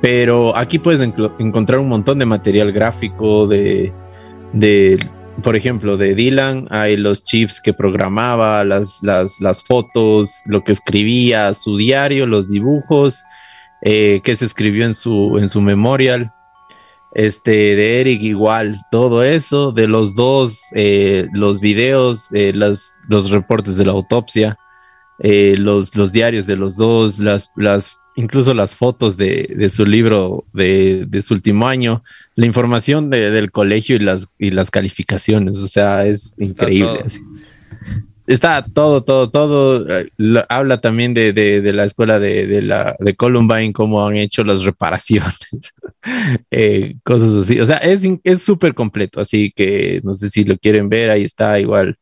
Pero 0.00 0.56
aquí 0.56 0.80
puedes 0.80 1.00
encontrar 1.00 1.78
un 1.78 1.88
montón 1.88 2.18
de 2.18 2.26
material 2.26 2.72
gráfico 2.72 3.46
de, 3.46 3.92
de 4.52 4.98
por 5.42 5.56
ejemplo, 5.56 5.96
de 5.96 6.14
Dylan 6.14 6.66
hay 6.70 6.96
los 6.96 7.24
chips 7.24 7.60
que 7.60 7.74
programaba, 7.74 8.64
las, 8.64 9.00
las, 9.02 9.40
las 9.40 9.62
fotos, 9.62 10.30
lo 10.46 10.64
que 10.64 10.72
escribía, 10.72 11.52
su 11.54 11.76
diario, 11.76 12.26
los 12.26 12.48
dibujos, 12.48 13.22
eh, 13.82 14.20
que 14.22 14.36
se 14.36 14.44
escribió 14.44 14.84
en 14.84 14.94
su, 14.94 15.38
en 15.38 15.48
su 15.48 15.60
memorial. 15.60 16.32
Este, 17.14 17.76
de 17.76 18.00
Eric 18.00 18.22
igual, 18.22 18.78
todo 18.90 19.22
eso, 19.22 19.72
de 19.72 19.86
los 19.86 20.14
dos, 20.14 20.60
eh, 20.74 21.26
los 21.32 21.60
videos, 21.60 22.32
eh, 22.32 22.52
las, 22.54 22.98
los 23.06 23.30
reportes 23.30 23.76
de 23.76 23.84
la 23.84 23.92
autopsia, 23.92 24.56
eh, 25.18 25.56
los, 25.58 25.94
los 25.94 26.10
diarios 26.10 26.46
de 26.46 26.56
los 26.56 26.74
dos, 26.74 27.18
las, 27.18 27.50
las, 27.54 27.98
incluso 28.16 28.54
las 28.54 28.76
fotos 28.76 29.16
de, 29.16 29.52
de 29.56 29.68
su 29.70 29.84
libro 29.86 30.44
de, 30.52 31.04
de 31.08 31.22
su 31.22 31.34
último 31.34 31.66
año 31.68 32.02
la 32.34 32.46
información 32.46 33.10
de- 33.10 33.30
del 33.30 33.50
colegio 33.50 33.96
y 33.96 34.00
las, 34.00 34.28
y 34.38 34.50
las 34.50 34.70
calificaciones, 34.70 35.58
o 35.58 35.68
sea, 35.68 36.06
es 36.06 36.34
Está 36.38 36.64
increíble. 36.64 36.94
todo. 36.98 37.06
así. 37.06 37.20
Está 38.26 38.64
todo, 38.72 39.02
todo, 39.02 39.30
todo. 39.30 39.84
habla 40.48 40.80
también 40.80 41.12
de, 41.12 41.32
de- 41.32 41.72
la 41.72 41.84
escuela 41.84 42.20
de, 42.20 42.46
de 42.46 42.62
la, 42.62 42.94
de 43.00 43.16
Columbine, 43.16 43.72
cómo 43.72 44.06
han 44.06 44.16
hecho 44.16 44.44
las 44.44 44.62
reparaciones, 44.62 45.36
eh, 46.50 46.94
cosas 47.04 47.32
así. 47.32 47.58
O 47.60 47.66
sea, 47.66 47.78
es 47.78 48.04
in- 48.04 48.20
es 48.24 48.42
súper 48.42 48.74
completo, 48.74 49.20
así 49.20 49.52
que 49.54 50.00
no 50.04 50.12
sé 50.12 50.30
si 50.30 50.44
lo 50.44 50.56
quieren 50.56 50.88
ver, 50.88 51.10
ahí 51.10 51.24
está 51.24 51.58
igual. 51.60 51.96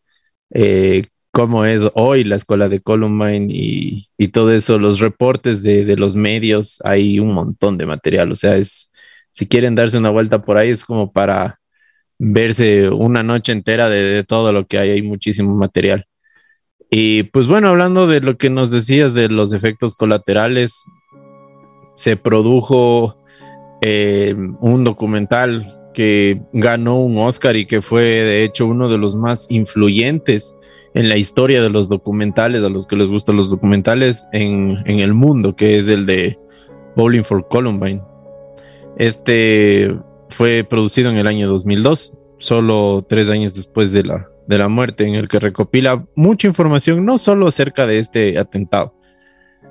eh, 0.53 1.05
cómo 1.41 1.65
es 1.65 1.83
hoy 1.95 2.23
la 2.25 2.37
escuela 2.37 2.69
de 2.69 2.81
Columbine 2.81 3.47
y, 3.49 4.29
todo 4.29 4.53
eso, 4.53 4.79
los 4.79 5.01
reportes 5.01 5.63
de, 5.63 5.97
los 5.97 6.15
medios, 6.15 6.83
hay 6.85 7.19
un 7.19 7.33
montón 7.33 7.79
de 7.79 7.87
material, 7.87 8.31
o 8.31 8.35
sea, 8.35 8.57
es, 8.59 8.93
si 9.33 9.47
quieren 9.47 9.75
darse 9.75 9.97
una 9.97 10.11
vuelta 10.11 10.43
por 10.43 10.59
ahí, 10.59 10.69
es 10.69 10.85
como 10.85 11.13
para 11.13 11.59
verse 12.19 12.91
una 12.91 13.23
noche 13.23 13.53
entera 13.53 13.89
de, 13.89 14.03
de 14.03 14.25
todo 14.25 14.53
lo 14.53 14.67
que 14.67 14.79
hay, 14.79 14.91
hay 14.91 15.03
muchísimo 15.03 15.57
material. 15.57 16.05
Y 16.91 17.23
pues 17.23 17.47
bueno, 17.47 17.69
hablando 17.69 18.07
de 18.07 18.21
lo 18.21 18.37
que 18.37 18.51
nos 18.51 18.71
decías 18.71 19.15
de 19.15 19.29
los 19.31 19.55
efectos 19.55 19.95
colaterales, 19.95 20.85
se 21.95 22.17
produjo 22.17 23.17
eh, 23.81 24.35
un 24.61 24.85
documental 24.85 25.91
que 25.95 26.43
ganó 26.53 27.01
un 27.01 27.17
Oscar 27.17 27.57
y 27.57 27.65
que 27.65 27.81
fue 27.81 28.03
de 28.03 28.45
hecho 28.45 28.67
uno 28.67 28.91
de 28.91 28.99
los 28.99 29.17
más 29.17 29.51
influyentes 29.51 30.55
en 30.95 31.09
la 31.09 31.17
historia 31.17 31.63
de 31.63 31.71
los 31.71 31.89
documentales, 31.89 32.65
a 32.65 32.69
los 32.69 32.87
que 32.87 32.97
les 32.97 33.11
gustan 33.11 33.37
los 33.37 33.51
documentales 33.51 34.27
en, 34.33 34.83
en 34.87 35.01
el 35.01 35.15
mundo, 35.15 35.55
que 35.55 35.79
es 35.79 35.89
el 35.89 36.07
de 36.07 36.39
Bowling 36.97 37.23
for 37.23 37.47
Columbine. 37.49 38.03
Este 38.97 39.97
fue 40.29 40.65
producido 40.65 41.11
en 41.11 41.17
el 41.17 41.27
año 41.27 41.49
2002, 41.49 42.15
solo 42.39 43.07
tres 43.09 43.31
años 43.31 43.55
después 43.55 43.93
de 43.93 44.05
la, 44.05 44.29
de 44.47 44.59
la 44.59 44.69
muerte, 44.69 45.07
en 45.07 45.15
el 45.15 45.29
que 45.29 45.39
recopila 45.39 46.05
mucha 46.17 46.49
información, 46.49 47.05
no 47.05 47.19
solo 47.19 47.47
acerca 47.47 47.87
de 47.87 47.99
este 47.99 48.39
atentado, 48.39 48.95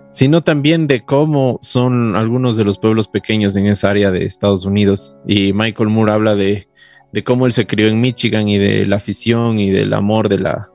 sino 0.09 0.41
también 0.41 0.87
de 0.87 1.03
cómo 1.05 1.59
son 1.61 2.15
algunos 2.15 2.55
de 2.57 2.63
los 2.63 2.79
pueblos 2.79 3.07
pequeños 3.07 3.55
en 3.55 3.67
esa 3.67 3.89
área 3.89 4.09
de 4.09 4.25
Estados 4.25 4.65
Unidos. 4.65 5.17
Y 5.27 5.53
Michael 5.53 5.89
Moore 5.89 6.13
habla 6.13 6.35
de, 6.35 6.67
de 7.11 7.23
cómo 7.23 7.45
él 7.45 7.51
se 7.51 7.67
crió 7.67 7.87
en 7.87 8.01
Michigan 8.01 8.47
y 8.47 8.57
de 8.57 8.85
la 8.85 8.95
afición 8.95 9.59
y 9.59 9.69
del 9.69 9.93
amor 9.93 10.29
de 10.29 10.39
la, 10.39 10.69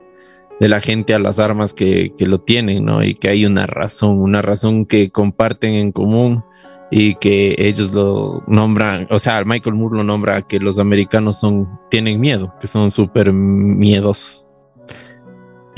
de 0.59 0.69
la 0.69 0.81
gente 0.81 1.13
a 1.13 1.19
las 1.19 1.39
armas 1.39 1.73
que, 1.73 2.13
que 2.17 2.25
lo 2.25 2.41
tienen, 2.41 2.85
¿no? 2.85 3.03
Y 3.03 3.15
que 3.15 3.29
hay 3.29 3.45
una 3.45 3.67
razón, 3.67 4.19
una 4.19 4.41
razón 4.41 4.85
que 4.85 5.11
comparten 5.11 5.73
en 5.73 5.91
común 5.91 6.43
y 6.91 7.15
que 7.15 7.55
ellos 7.57 7.91
lo 7.93 8.43
nombran, 8.47 9.07
o 9.09 9.19
sea, 9.19 9.43
Michael 9.43 9.75
Moore 9.75 9.97
lo 9.97 10.03
nombra 10.03 10.43
que 10.43 10.59
los 10.59 10.79
americanos 10.79 11.39
son, 11.39 11.67
tienen 11.89 12.19
miedo, 12.19 12.53
que 12.61 12.67
son 12.67 12.91
súper 12.91 13.33
miedosos. 13.33 14.43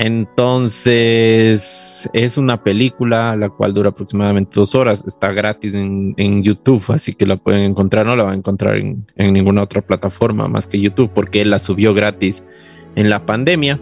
Entonces, 0.00 2.08
es 2.12 2.38
una 2.38 2.62
película 2.62 3.34
la 3.34 3.48
cual 3.48 3.74
dura 3.74 3.88
aproximadamente 3.88 4.52
dos 4.54 4.76
horas, 4.76 5.04
está 5.08 5.32
gratis 5.32 5.74
en, 5.74 6.14
en 6.18 6.44
YouTube, 6.44 6.84
así 6.90 7.14
que 7.14 7.26
la 7.26 7.36
pueden 7.36 7.62
encontrar, 7.62 8.06
no 8.06 8.14
la 8.14 8.22
van 8.22 8.34
a 8.34 8.36
encontrar 8.36 8.76
en, 8.76 9.10
en 9.16 9.32
ninguna 9.32 9.64
otra 9.64 9.82
plataforma 9.82 10.46
más 10.46 10.68
que 10.68 10.80
YouTube, 10.80 11.10
porque 11.12 11.40
él 11.40 11.50
la 11.50 11.58
subió 11.58 11.94
gratis 11.94 12.44
en 12.94 13.10
la 13.10 13.26
pandemia. 13.26 13.80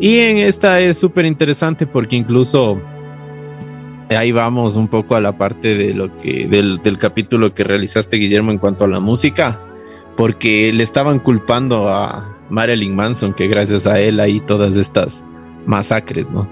Y 0.00 0.18
en 0.20 0.38
esta 0.38 0.80
es 0.80 0.98
súper 0.98 1.26
interesante 1.26 1.86
porque 1.86 2.16
incluso 2.16 2.80
ahí 4.08 4.32
vamos 4.32 4.76
un 4.76 4.88
poco 4.88 5.14
a 5.14 5.20
la 5.20 5.36
parte 5.36 5.76
de 5.76 5.92
lo 5.92 6.16
que 6.16 6.48
del, 6.48 6.80
capítulo 6.98 7.52
que 7.52 7.64
realizaste 7.64 8.16
Guillermo 8.16 8.50
en 8.50 8.56
cuanto 8.56 8.84
a 8.84 8.88
la 8.88 8.98
música, 8.98 9.60
porque 10.16 10.72
le 10.72 10.82
estaban 10.82 11.18
culpando 11.18 11.90
a 11.90 12.34
Marilyn 12.48 12.96
Manson 12.96 13.34
que 13.34 13.46
gracias 13.46 13.86
a 13.86 14.00
él 14.00 14.20
hay 14.20 14.40
todas 14.40 14.76
estas 14.76 15.22
masacres, 15.66 16.30
¿no? 16.30 16.48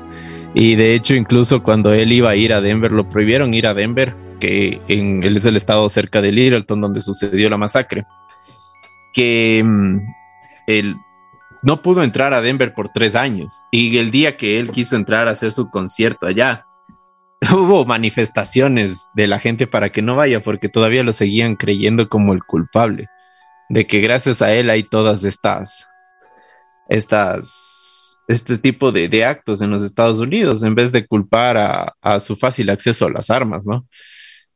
Y 0.53 0.77
de 0.77 0.95
hecho 0.95 1.15
incluso 1.15 1.63
cuando 1.63 1.95
él 1.95 2.13
iba 2.13 2.29
a 2.29 2.37
ir 2.37 2.53
a 2.53 2.61
Denver 2.61 2.93
lo 2.93 3.09
prohibieron 3.09 3.55
ir 3.55 3.67
a 3.67 3.73
Denver, 3.73 4.15
que 4.41 4.83
él 4.89 5.37
es 5.37 5.47
el 5.47 5.57
estado 5.57 5.89
cerca 5.89 6.21
de 6.21 6.33
Littleton 6.33 6.83
donde 6.83 7.01
sucedió 7.01 7.49
la 7.49 7.57
masacre, 7.57 8.05
que 9.15 9.63
mm, 9.65 9.99
él 10.67 10.97
no 11.63 11.83
pudo 11.83 12.03
entrar 12.03 12.35
a 12.35 12.41
Denver 12.41 12.75
por 12.75 12.89
tres 12.89 13.15
años 13.15 13.63
y 13.71 13.99
el 13.99 14.11
día 14.11 14.37
que 14.37 14.59
él 14.59 14.71
quiso 14.71 14.97
entrar 14.97 15.29
a 15.29 15.33
hacer 15.33 15.53
su 15.53 15.71
concierto 15.71 16.27
allá, 16.27 16.67
hubo 17.53 17.85
manifestaciones 17.85 19.07
de 19.15 19.27
la 19.27 19.39
gente 19.39 19.67
para 19.67 19.91
que 19.91 20.03
no 20.03 20.17
vaya 20.17 20.43
porque 20.43 20.69
todavía 20.69 21.03
lo 21.03 21.13
seguían 21.13 21.57
creyendo 21.57 22.09
como 22.09 22.33
el 22.33 22.43
culpable 22.45 23.09
de 23.69 23.87
que 23.87 24.01
gracias 24.01 24.43
a 24.43 24.53
él 24.53 24.71
hay 24.71 24.83
todas 24.83 25.25
estas 25.25 25.87
estas 26.89 28.19
este 28.29 28.59
tipo 28.59 28.93
de, 28.93 29.25
actos 29.25 29.63
en 29.63 29.71
los 29.71 29.83
Estados 29.83 30.19
Unidos 30.19 30.63
en 30.63 30.75
vez 30.75 30.93
de 30.93 31.07
culpar 31.07 31.57
a, 32.01 32.21
su 32.21 32.37
fácil 32.37 32.69
acceso 32.69 33.07
a 33.07 33.11
las 33.11 33.31
armas, 33.31 33.67
¿no? 33.67 33.87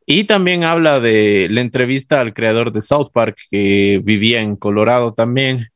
Y 0.04 0.24
también 0.24 0.62
habla 0.62 1.00
de 1.00 1.48
la 1.50 1.62
entrevista 1.62 2.20
al 2.20 2.34
creador 2.34 2.70
de 2.72 2.82
South 2.82 3.08
Park 3.14 3.38
que 3.50 4.00
vivía 4.04 4.42
en 4.42 4.56
Colorado 4.56 5.14
también. 5.14 5.68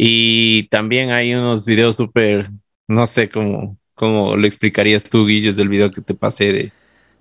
Y 0.00 0.68
también 0.68 1.10
hay 1.10 1.34
unos 1.34 1.66
videos 1.66 1.96
súper, 1.96 2.46
no 2.88 3.06
sé 3.08 3.28
cómo, 3.30 3.78
cómo 3.94 4.36
lo 4.36 4.46
explicarías 4.46 5.02
tú, 5.04 5.26
Guilles, 5.26 5.56
del 5.56 5.68
video 5.68 5.90
que 5.90 6.02
te 6.02 6.14
pasé 6.14 6.52
de... 6.52 6.74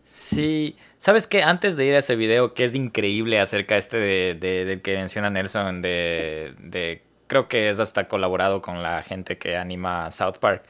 Sí, 0.03 0.77
sabes 0.97 1.27
que 1.27 1.43
antes 1.43 1.75
de 1.75 1.85
ir 1.85 1.95
a 1.95 1.99
ese 1.99 2.15
video, 2.15 2.53
que 2.53 2.63
es 2.65 2.75
increíble 2.75 3.39
acerca 3.39 3.75
este 3.77 3.97
de, 3.97 4.35
de, 4.35 4.65
del 4.65 4.81
que 4.81 4.95
menciona 4.95 5.29
Nelson, 5.29 5.81
de, 5.81 6.55
de 6.59 7.03
creo 7.27 7.47
que 7.49 7.69
es 7.69 7.79
hasta 7.79 8.07
colaborado 8.07 8.61
con 8.61 8.81
la 8.83 9.03
gente 9.03 9.37
que 9.37 9.57
anima 9.57 10.09
South 10.11 10.37
Park. 10.39 10.63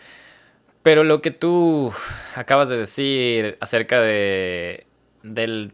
Pero 0.83 1.03
lo 1.03 1.21
que 1.21 1.31
tú 1.31 1.93
acabas 2.35 2.69
de 2.69 2.77
decir 2.77 3.57
acerca 3.61 4.01
de 4.01 4.87
del 5.23 5.73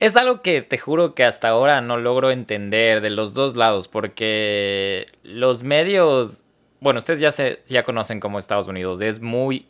es 0.00 0.16
algo 0.16 0.42
que 0.42 0.62
te 0.62 0.78
juro 0.78 1.14
que 1.14 1.24
hasta 1.24 1.48
ahora 1.48 1.80
no 1.80 1.96
logro 1.96 2.30
entender 2.30 3.00
de 3.00 3.10
los 3.10 3.34
dos 3.34 3.56
lados 3.56 3.88
porque 3.88 5.06
los 5.22 5.62
medios, 5.62 6.44
bueno, 6.80 6.98
ustedes 6.98 7.20
ya 7.20 7.32
se 7.32 7.60
ya 7.66 7.82
conocen 7.82 8.20
como 8.20 8.38
Estados 8.38 8.68
Unidos, 8.68 9.00
es 9.00 9.20
muy 9.20 9.66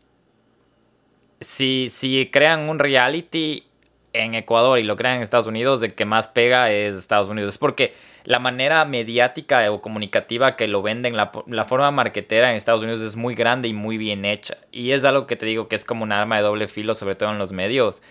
si 1.40 1.88
si 1.90 2.26
crean 2.26 2.68
un 2.68 2.78
reality 2.78 3.64
en 4.12 4.34
Ecuador 4.34 4.78
y 4.78 4.82
lo 4.82 4.96
crean 4.96 5.16
en 5.16 5.22
Estados 5.22 5.46
Unidos, 5.46 5.80
de 5.80 5.94
que 5.94 6.04
más 6.04 6.28
pega 6.28 6.70
es 6.70 6.94
Estados 6.94 7.28
Unidos. 7.28 7.54
Es 7.54 7.58
porque 7.58 7.94
la 8.24 8.38
manera 8.38 8.84
mediática 8.84 9.70
o 9.70 9.80
comunicativa 9.80 10.56
que 10.56 10.66
lo 10.68 10.82
venden, 10.82 11.16
la, 11.16 11.30
la, 11.46 11.64
forma 11.64 11.90
marquetera 11.90 12.50
en 12.50 12.56
Estados 12.56 12.82
Unidos 12.82 13.00
es 13.02 13.16
muy 13.16 13.34
grande 13.34 13.68
y 13.68 13.74
muy 13.74 13.98
bien 13.98 14.24
hecha. 14.24 14.56
Y 14.72 14.92
es 14.92 15.04
algo 15.04 15.26
que 15.26 15.36
te 15.36 15.46
digo 15.46 15.68
que 15.68 15.76
es 15.76 15.84
como 15.84 16.04
un 16.04 16.12
arma 16.12 16.36
de 16.36 16.42
doble 16.42 16.68
filo, 16.68 16.94
sobre 16.94 17.14
todo 17.14 17.30
en 17.30 17.38
los 17.38 17.52
medios. 17.52 18.02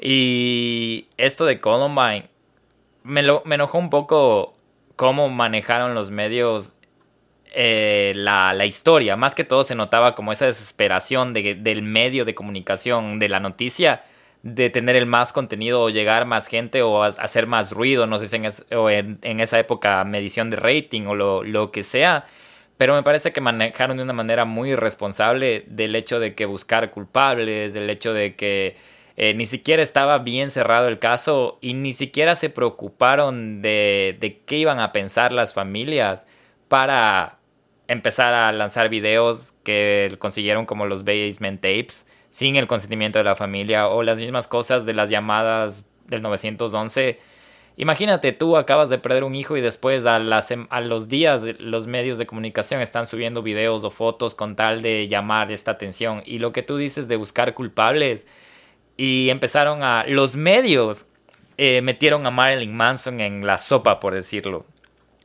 Y 0.00 1.08
esto 1.16 1.44
de 1.44 1.60
Columbine, 1.60 2.28
me, 3.02 3.22
lo, 3.22 3.42
me 3.44 3.56
enojó 3.56 3.78
un 3.78 3.90
poco 3.90 4.54
cómo 4.96 5.28
manejaron 5.28 5.94
los 5.94 6.10
medios 6.10 6.74
eh, 7.52 8.12
la, 8.14 8.52
la, 8.52 8.66
historia. 8.66 9.16
Más 9.16 9.34
que 9.34 9.44
todo 9.44 9.64
se 9.64 9.74
notaba 9.74 10.14
como 10.14 10.32
esa 10.32 10.46
desesperación 10.46 11.32
de, 11.32 11.54
del 11.54 11.82
medio 11.82 12.24
de 12.24 12.34
comunicación, 12.34 13.18
de 13.18 13.28
la 13.28 13.40
noticia 13.40 14.02
de 14.42 14.70
tener 14.70 14.96
el 14.96 15.06
más 15.06 15.32
contenido 15.32 15.82
o 15.82 15.90
llegar 15.90 16.24
más 16.26 16.46
gente 16.46 16.82
o 16.82 17.02
hacer 17.02 17.46
más 17.46 17.72
ruido, 17.72 18.06
no 18.06 18.18
sé 18.18 18.28
si 18.28 18.36
en, 18.36 18.48
o 18.76 18.90
en, 18.90 19.18
en, 19.22 19.40
esa 19.40 19.58
época 19.58 20.04
medición 20.04 20.50
de 20.50 20.56
rating 20.56 21.06
o 21.06 21.14
lo, 21.14 21.42
lo, 21.42 21.72
que 21.72 21.82
sea, 21.82 22.24
pero 22.76 22.94
me 22.94 23.02
parece 23.02 23.32
que 23.32 23.40
manejaron 23.40 23.96
de 23.96 24.02
una 24.04 24.12
manera 24.12 24.44
muy 24.44 24.70
irresponsable 24.70 25.64
del 25.68 25.96
hecho 25.96 26.20
de 26.20 26.34
que 26.34 26.46
buscar 26.46 26.90
culpables, 26.90 27.74
del 27.74 27.90
hecho 27.90 28.12
de 28.12 28.36
que 28.36 28.76
eh, 29.20 29.34
ni 29.34 29.46
siquiera 29.46 29.82
estaba 29.82 30.20
bien 30.20 30.52
cerrado 30.52 30.86
el 30.86 31.00
caso 31.00 31.58
y 31.60 31.74
ni 31.74 31.92
siquiera 31.92 32.36
se 32.36 32.50
preocuparon 32.50 33.62
de, 33.62 34.16
de 34.20 34.38
qué 34.46 34.58
iban 34.58 34.78
a 34.78 34.92
pensar 34.92 35.32
las 35.32 35.54
familias 35.54 36.28
para 36.68 37.40
empezar 37.88 38.32
a 38.32 38.52
lanzar 38.52 38.88
videos 38.88 39.54
que 39.64 40.14
consiguieron 40.20 40.66
como 40.66 40.86
los 40.86 41.02
basement 41.02 41.60
tapes 41.60 42.06
sin 42.30 42.54
el 42.54 42.68
consentimiento 42.68 43.18
de 43.18 43.24
la 43.24 43.34
familia 43.34 43.88
o 43.88 44.04
las 44.04 44.20
mismas 44.20 44.46
cosas 44.46 44.86
de 44.86 44.94
las 44.94 45.10
llamadas 45.10 45.88
del 46.06 46.22
911. 46.22 47.18
Imagínate, 47.76 48.30
tú 48.30 48.56
acabas 48.56 48.88
de 48.88 48.98
perder 48.98 49.24
un 49.24 49.34
hijo 49.34 49.56
y 49.56 49.60
después 49.60 50.06
a, 50.06 50.20
las, 50.20 50.54
a 50.70 50.80
los 50.80 51.08
días 51.08 51.42
los 51.58 51.88
medios 51.88 52.18
de 52.18 52.26
comunicación 52.26 52.80
están 52.82 53.08
subiendo 53.08 53.42
videos 53.42 53.82
o 53.82 53.90
fotos 53.90 54.36
con 54.36 54.54
tal 54.54 54.80
de 54.80 55.08
llamar 55.08 55.50
esta 55.50 55.72
atención. 55.72 56.22
Y 56.24 56.38
lo 56.38 56.52
que 56.52 56.62
tú 56.62 56.76
dices 56.76 57.08
de 57.08 57.16
buscar 57.16 57.54
culpables 57.54 58.28
y 58.98 59.30
empezaron 59.30 59.82
a... 59.82 60.04
Los 60.06 60.36
medios 60.36 61.06
eh, 61.56 61.80
metieron 61.80 62.26
a 62.26 62.30
Marilyn 62.30 62.76
Manson 62.76 63.20
en 63.22 63.46
la 63.46 63.56
sopa, 63.56 63.98
por 63.98 64.12
decirlo. 64.12 64.66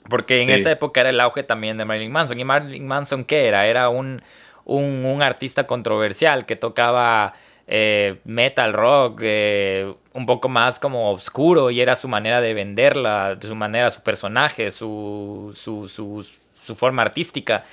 Porque 0.10 0.42
en 0.42 0.48
sí. 0.48 0.54
esa 0.54 0.72
época 0.72 1.02
era 1.02 1.10
el 1.10 1.20
auge 1.20 1.44
también 1.44 1.78
de 1.78 1.84
Marilyn 1.84 2.14
Manson. 2.14 2.40
¿Y 2.40 2.46
Marilyn 2.46 2.88
Manson 2.88 3.26
qué 3.26 3.48
era? 3.48 3.68
Era 3.68 3.90
un 3.90 4.22
un, 4.66 5.06
un 5.06 5.22
artista 5.22 5.68
controversial 5.68 6.46
que 6.46 6.56
tocaba 6.56 7.34
eh, 7.68 8.20
metal 8.26 8.74
rock, 8.74 9.20
eh, 9.24 9.94
un 10.14 10.26
poco 10.26 10.50
más 10.50 10.80
como 10.80 11.12
oscuro 11.12 11.72
y 11.72 11.82
era 11.82 11.96
su 11.96 12.08
manera 12.08 12.42
de 12.42 12.54
venderla, 12.54 13.38
su 13.42 13.56
manera, 13.56 13.92
su 13.92 14.02
personaje, 14.02 14.72
su, 14.72 15.52
su, 15.56 15.88
su, 15.90 16.26
su 16.66 16.76
forma 16.76 17.02
artística. 17.02 17.64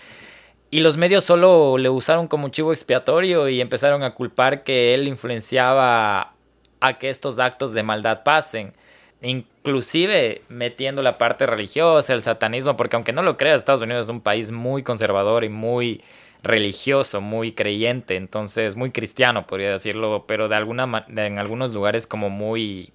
Y 0.71 0.81
los 0.81 0.97
medios 0.97 1.25
solo 1.25 1.79
le 1.79 1.89
usaron 1.89 2.29
como 2.29 2.49
chivo 2.49 2.73
expiatorio 2.73 3.49
y 3.49 3.61
empezaron 3.61 4.05
a 4.05 4.15
culpar 4.15 4.63
que 4.63 4.95
él 4.95 5.09
influenciaba 5.09 6.35
a 6.81 6.99
que 6.99 7.11
estos 7.11 7.39
actos 7.41 7.73
de 7.73 7.83
maldad 7.83 8.23
pasen. 8.23 8.73
Inclusive 9.21 10.43
metiendo 10.49 11.03
la 11.03 11.19
parte 11.19 11.47
religiosa, 11.47 12.13
el 12.13 12.23
satanismo, 12.23 12.77
porque 12.77 12.97
aunque 12.97 13.13
no 13.13 13.23
lo 13.23 13.37
creas, 13.37 13.61
Estados 13.61 13.83
Unidos 13.83 14.07
es 14.07 14.11
un 14.11 14.21
país 14.21 14.53
muy 14.53 14.83
conservador 14.83 15.43
y 15.45 15.49
muy 15.49 16.03
religioso, 16.43 17.21
muy 17.21 17.53
creyente, 17.53 18.17
entonces 18.17 18.77
muy 18.77 18.93
cristiano 18.93 19.47
podría 19.47 19.73
decirlo, 19.73 20.25
pero 20.27 20.49
de 20.49 20.57
alguna 20.57 21.05
en 21.09 21.39
algunos 21.39 21.73
lugares 21.73 22.07
como 22.07 22.31
muy 22.31 22.93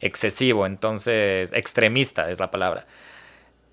excesivo, 0.00 0.66
entonces 0.66 1.52
extremista 1.52 2.30
es 2.30 2.38
la 2.38 2.50
palabra. 2.50 2.86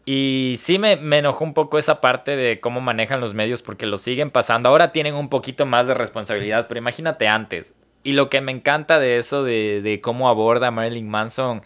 Y 0.05 0.55
sí 0.57 0.79
me, 0.79 0.97
me, 0.97 1.19
enojó 1.19 1.43
un 1.45 1.53
poco 1.53 1.77
esa 1.77 2.01
parte 2.01 2.35
de 2.35 2.59
cómo 2.59 2.81
manejan 2.81 3.21
los 3.21 3.33
medios 3.33 3.61
porque 3.61 3.85
lo 3.85 3.97
siguen 3.97 4.31
pasando. 4.31 4.69
Ahora 4.69 4.91
tienen 4.91 5.15
un 5.15 5.29
poquito 5.29 5.65
más 5.65 5.87
de 5.87 5.93
responsabilidad, 5.93 6.67
pero 6.67 6.79
imagínate 6.79 7.27
antes. 7.27 7.73
Y 8.03 8.11
lo 8.11 8.29
que 8.29 8.41
me 8.41 8.51
encanta 8.51 8.99
de 8.99 9.17
eso, 9.17 9.43
de, 9.43 9.81
de 9.81 10.01
cómo 10.01 10.27
aborda 10.27 10.71
Marilyn 10.71 11.07
Manson, 11.07 11.61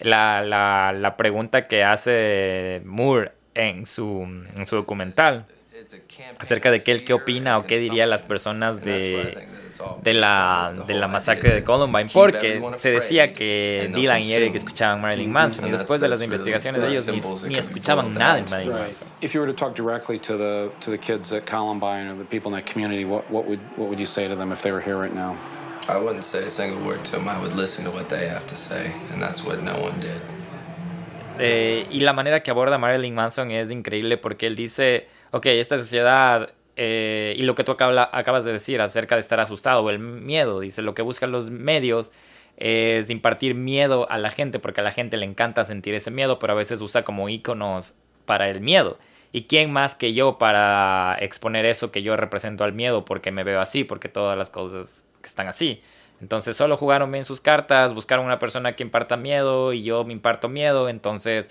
la, 0.00 0.42
la, 0.42 0.92
la 0.92 1.16
pregunta 1.16 1.68
que 1.68 1.84
hace 1.84 2.82
Moore 2.86 3.32
en 3.54 3.84
su, 3.86 4.22
en 4.56 4.64
su 4.64 4.76
documental 4.76 5.46
acerca 6.38 6.70
de 6.70 6.82
qué 6.82 6.92
él 6.92 7.04
qué 7.04 7.12
opina 7.12 7.58
o 7.58 7.66
qué 7.66 7.78
diría 7.78 8.06
las 8.06 8.22
personas 8.22 8.82
de, 8.82 9.46
de, 10.02 10.14
la, 10.14 10.72
de 10.86 10.94
la 10.94 11.08
masacre 11.08 11.54
de 11.54 11.64
Columbine, 11.64 12.08
porque 12.12 12.62
se 12.76 12.90
decía 12.90 13.32
que 13.32 13.90
Dylan 13.94 14.22
y 14.22 14.32
Eric 14.32 14.54
escuchaban 14.54 15.00
Marilyn 15.00 15.30
Manson 15.30 15.66
y 15.66 15.70
después 15.70 16.00
de 16.00 16.08
las 16.08 16.22
investigaciones 16.22 16.82
de 16.82 16.88
ellos 16.88 17.06
ni, 17.06 17.48
ni 17.48 17.56
escuchaban 17.56 18.12
nada 18.12 18.36
de 18.36 18.50
Marilyn 18.50 18.74
Manson. 18.74 19.08
If 19.20 19.34
you 19.34 19.40
were 19.40 19.52
to 19.52 19.58
talk 19.58 19.74
directly 19.74 20.18
to 20.20 20.36
the 20.36 20.70
to 20.80 20.90
the 20.90 20.98
kids 20.98 21.32
at 21.32 21.44
Columbine 21.46 22.08
or 22.08 22.16
the 22.16 22.24
people 22.24 22.50
in 22.50 22.56
that 22.56 22.70
community, 22.70 23.04
what 23.04 23.30
what 23.30 23.46
would 23.46 23.60
what 23.76 23.88
would 23.88 23.98
you 23.98 24.06
say 24.06 24.28
to 24.28 24.36
them 24.36 24.52
if 24.52 24.62
they 24.62 24.72
were 24.72 24.82
here 24.82 24.96
right 24.96 25.14
now? 25.14 25.36
I 25.88 25.96
wouldn't 25.96 26.24
say 26.24 26.44
a 26.44 26.48
single 26.48 26.80
word 26.86 27.04
to 27.06 27.12
them. 27.12 27.28
I 27.28 27.38
would 27.40 27.56
listen 27.56 27.84
to 27.84 27.90
what 27.90 28.08
they 28.08 28.28
have 28.28 28.46
to 28.46 28.54
say, 28.54 28.94
and 29.12 29.20
that's 29.20 29.44
what 29.44 29.62
no 29.62 29.74
one 29.80 29.98
did. 30.00 30.22
Eh, 31.38 31.86
y 31.90 32.00
la 32.00 32.12
manera 32.12 32.42
que 32.42 32.50
aborda 32.52 32.78
Marilyn 32.78 33.14
Manson 33.14 33.50
es 33.50 33.70
increíble 33.70 34.18
porque 34.18 34.46
él 34.46 34.54
dice 34.54 35.08
ok, 35.32 35.46
esta 35.46 35.78
sociedad 35.78 36.50
eh, 36.76 37.34
y 37.36 37.42
lo 37.42 37.54
que 37.54 37.64
tú 37.64 37.72
acaba, 37.72 38.10
acabas 38.12 38.44
de 38.44 38.52
decir 38.52 38.80
acerca 38.80 39.16
de 39.16 39.20
estar 39.20 39.40
asustado 39.40 39.82
o 39.82 39.90
el 39.90 39.98
miedo, 39.98 40.60
dice, 40.60 40.82
lo 40.82 40.94
que 40.94 41.02
buscan 41.02 41.32
los 41.32 41.50
medios 41.50 42.12
es 42.56 43.10
impartir 43.10 43.54
miedo 43.54 44.10
a 44.10 44.18
la 44.18 44.30
gente 44.30 44.58
porque 44.58 44.80
a 44.80 44.84
la 44.84 44.92
gente 44.92 45.16
le 45.16 45.26
encanta 45.26 45.64
sentir 45.64 45.94
ese 45.94 46.10
miedo, 46.10 46.38
pero 46.38 46.52
a 46.52 46.56
veces 46.56 46.80
usa 46.80 47.02
como 47.02 47.28
iconos 47.28 47.94
para 48.24 48.48
el 48.48 48.60
miedo. 48.60 48.98
¿Y 49.32 49.44
quién 49.44 49.72
más 49.72 49.94
que 49.94 50.12
yo 50.12 50.38
para 50.38 51.16
exponer 51.20 51.64
eso 51.64 51.90
que 51.90 52.02
yo 52.02 52.16
represento 52.16 52.64
al 52.64 52.74
miedo 52.74 53.04
porque 53.04 53.32
me 53.32 53.44
veo 53.44 53.60
así, 53.60 53.82
porque 53.84 54.08
todas 54.08 54.36
las 54.36 54.50
cosas 54.50 55.08
están 55.24 55.48
así? 55.48 55.80
Entonces 56.20 56.56
solo 56.56 56.76
jugaron 56.76 57.10
bien 57.10 57.24
sus 57.24 57.40
cartas, 57.40 57.94
buscaron 57.94 58.26
una 58.26 58.38
persona 58.38 58.76
que 58.76 58.84
imparta 58.84 59.16
miedo 59.16 59.72
y 59.72 59.82
yo 59.82 60.04
me 60.04 60.12
imparto 60.12 60.48
miedo, 60.48 60.88
entonces 60.88 61.50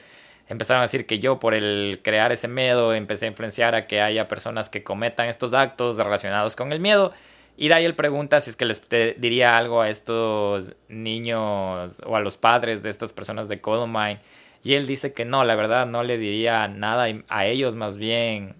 empezaron 0.51 0.81
a 0.81 0.83
decir 0.83 1.05
que 1.05 1.19
yo 1.19 1.39
por 1.39 1.53
el 1.53 2.01
crear 2.03 2.33
ese 2.33 2.49
miedo 2.49 2.93
empecé 2.93 3.25
a 3.25 3.29
influenciar 3.29 3.73
a 3.73 3.87
que 3.87 4.01
haya 4.01 4.27
personas 4.27 4.69
que 4.69 4.83
cometan 4.83 5.27
estos 5.27 5.53
actos 5.53 5.97
relacionados 5.97 6.57
con 6.57 6.73
el 6.73 6.81
miedo 6.81 7.13
Y 7.57 7.71
él 7.71 7.95
pregunta 7.95 8.41
si 8.41 8.49
es 8.49 8.57
que 8.57 8.65
les 8.65 8.81
diría 9.17 9.57
algo 9.57 9.81
a 9.81 9.89
estos 9.89 10.73
niños 10.89 12.01
o 12.05 12.15
a 12.17 12.19
los 12.19 12.37
padres 12.37 12.83
de 12.83 12.89
estas 12.89 13.13
personas 13.13 13.47
de 13.47 13.61
Columbine. 13.61 14.19
Y 14.63 14.73
él 14.73 14.87
dice 14.87 15.13
que 15.13 15.25
no, 15.25 15.45
la 15.45 15.55
verdad 15.55 15.85
no 15.87 16.03
le 16.03 16.17
diría 16.17 16.67
nada 16.67 17.07
a 17.29 17.45
ellos, 17.45 17.75
más 17.75 17.97
bien 17.97 18.55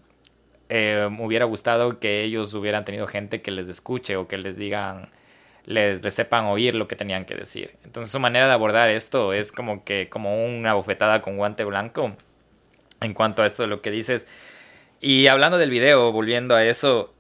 eh, 0.70 1.10
me 1.12 1.26
hubiera 1.26 1.44
gustado 1.46 2.00
que 2.00 2.24
ellos 2.24 2.54
hubieran 2.54 2.86
tenido 2.86 3.06
gente 3.06 3.42
que 3.42 3.52
les 3.52 3.68
escuche 3.68 4.16
o 4.16 4.30
que 4.30 4.38
les 4.38 4.56
digan, 4.56 5.10
les, 5.72 6.04
les, 6.04 6.14
sepan 6.14 6.46
oír 6.46 6.76
lo 6.76 6.88
que 6.88 6.96
tenían 6.96 7.26
que 7.26 7.36
decir. 7.36 7.76
Entonces 7.84 8.12
su 8.12 8.20
manera 8.20 8.48
de 8.48 8.54
abordar 8.54 8.90
esto 8.90 9.34
es 9.34 9.52
como 9.52 9.84
que 9.84 10.10
como 10.10 10.46
una 10.46 10.74
bofetada 10.74 11.22
con 11.22 11.38
guante 11.38 11.64
blanco 11.64 12.16
en 13.02 13.14
cuanto 13.14 13.44
a 13.44 13.48
esto 13.48 13.64
de 13.64 13.70
lo 13.70 13.82
que 13.82 13.92
dices. 13.92 14.28
Y 15.00 15.28
hablando 15.28 15.58
del 15.58 15.72
video, 15.72 16.12
volviendo 16.12 16.56
a 16.56 16.64
eso, 16.64 17.14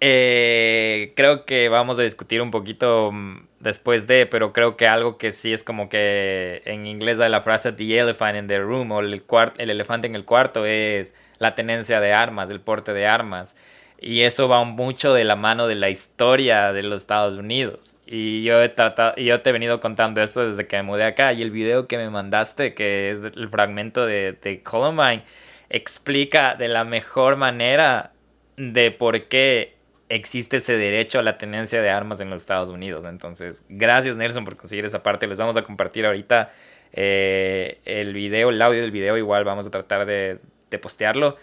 eh, 0.00 1.12
creo 1.16 1.44
que 1.46 1.68
vamos 1.68 1.98
a 1.98 2.02
discutir 2.02 2.42
un 2.42 2.50
poquito 2.50 3.10
mm, 3.12 3.46
después 3.60 4.06
de, 4.06 4.26
pero 4.26 4.52
creo 4.52 4.76
que 4.76 4.88
algo 4.88 5.16
que 5.16 5.32
sí 5.32 5.52
es 5.52 5.64
como 5.64 5.88
que 5.88 6.60
en 6.64 6.86
inglés 6.86 7.20
hay 7.20 7.30
la 7.30 7.40
frase 7.40 7.72
the 7.72 7.98
elephant 7.98 8.36
in 8.36 8.46
the 8.48 8.58
room 8.58 8.92
o 8.92 9.00
el, 9.00 9.22
el 9.58 9.70
elefante 9.70 10.06
en 10.06 10.16
el 10.16 10.24
cuarto 10.24 10.66
es 10.66 11.14
la 11.38 11.54
tenencia 11.54 12.00
de 12.00 12.12
armas, 12.12 12.50
el 12.50 12.60
porte 12.60 12.92
de 12.92 13.06
armas. 13.06 13.56
Y 14.04 14.22
eso 14.22 14.48
va 14.48 14.64
mucho 14.64 15.14
de 15.14 15.22
la 15.22 15.36
mano 15.36 15.68
de 15.68 15.76
la 15.76 15.88
historia 15.88 16.72
de 16.72 16.82
los 16.82 17.02
Estados 17.02 17.36
Unidos. 17.36 17.94
Y 18.04 18.42
yo, 18.42 18.60
he 18.60 18.68
tratado, 18.68 19.14
yo 19.14 19.40
te 19.42 19.50
he 19.50 19.52
venido 19.52 19.78
contando 19.78 20.20
esto 20.20 20.44
desde 20.44 20.66
que 20.66 20.76
me 20.78 20.82
mudé 20.82 21.04
acá. 21.04 21.32
Y 21.32 21.40
el 21.40 21.52
video 21.52 21.86
que 21.86 21.98
me 21.98 22.10
mandaste, 22.10 22.74
que 22.74 23.12
es 23.12 23.18
el 23.22 23.48
fragmento 23.48 24.04
de, 24.04 24.32
de 24.32 24.60
Columbine, 24.60 25.22
explica 25.70 26.56
de 26.56 26.66
la 26.66 26.82
mejor 26.82 27.36
manera 27.36 28.10
de 28.56 28.90
por 28.90 29.28
qué 29.28 29.76
existe 30.08 30.56
ese 30.56 30.76
derecho 30.76 31.20
a 31.20 31.22
la 31.22 31.38
tenencia 31.38 31.80
de 31.80 31.90
armas 31.90 32.18
en 32.18 32.28
los 32.28 32.42
Estados 32.42 32.70
Unidos. 32.70 33.04
Entonces, 33.04 33.64
gracias 33.68 34.16
Nelson 34.16 34.44
por 34.44 34.56
conseguir 34.56 34.84
esa 34.84 35.04
parte. 35.04 35.28
Les 35.28 35.38
vamos 35.38 35.56
a 35.56 35.62
compartir 35.62 36.06
ahorita 36.06 36.50
eh, 36.92 37.78
el 37.84 38.14
video, 38.14 38.48
el 38.48 38.60
audio 38.60 38.80
del 38.80 38.90
video. 38.90 39.16
Igual 39.16 39.44
vamos 39.44 39.64
a 39.68 39.70
tratar 39.70 40.06
de 40.06 40.40
postearlo. 40.80 41.36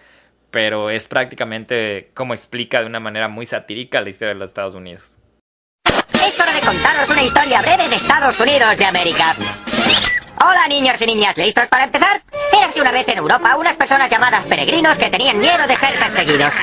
Pero 0.52 0.90
es 0.90 1.08
prácticamente 1.08 2.12
como 2.14 2.34
explica 2.34 2.80
de 2.80 2.86
una 2.86 3.00
manera 3.00 3.28
muy 3.28 3.46
satírica 3.46 4.02
la 4.02 4.10
historia 4.10 4.34
de 4.34 4.40
los 4.40 4.50
Estados 4.50 4.76
Unidos. 4.76 5.20
Es 6.26 6.40
hora 6.40 6.54
de 6.54 6.62
contaros 6.62 7.10
una 7.10 7.24
historia 7.24 7.62
breve 7.62 7.88
de 7.88 7.96
Estados 7.96 8.40
Unidos 8.40 8.78
de 8.78 8.86
América. 8.86 9.36
Hola 10.42 10.68
niños 10.68 11.02
y 11.02 11.06
niñas, 11.06 11.38
¿listos 11.38 11.68
para 11.68 11.84
empezar? 11.84 12.22
Érase 12.54 12.80
una 12.82 12.92
vez 12.92 13.08
en 13.10 13.18
Europa 13.18 13.56
unas 13.58 13.76
personas 13.76 14.10
llamadas 14.10 14.46
peregrinos 14.48 14.98
que 14.98 15.10
tenían 15.10 15.38
miedo 15.38 15.68
de 15.68 15.76
ser 15.76 16.00
perseguidos. 16.00 16.54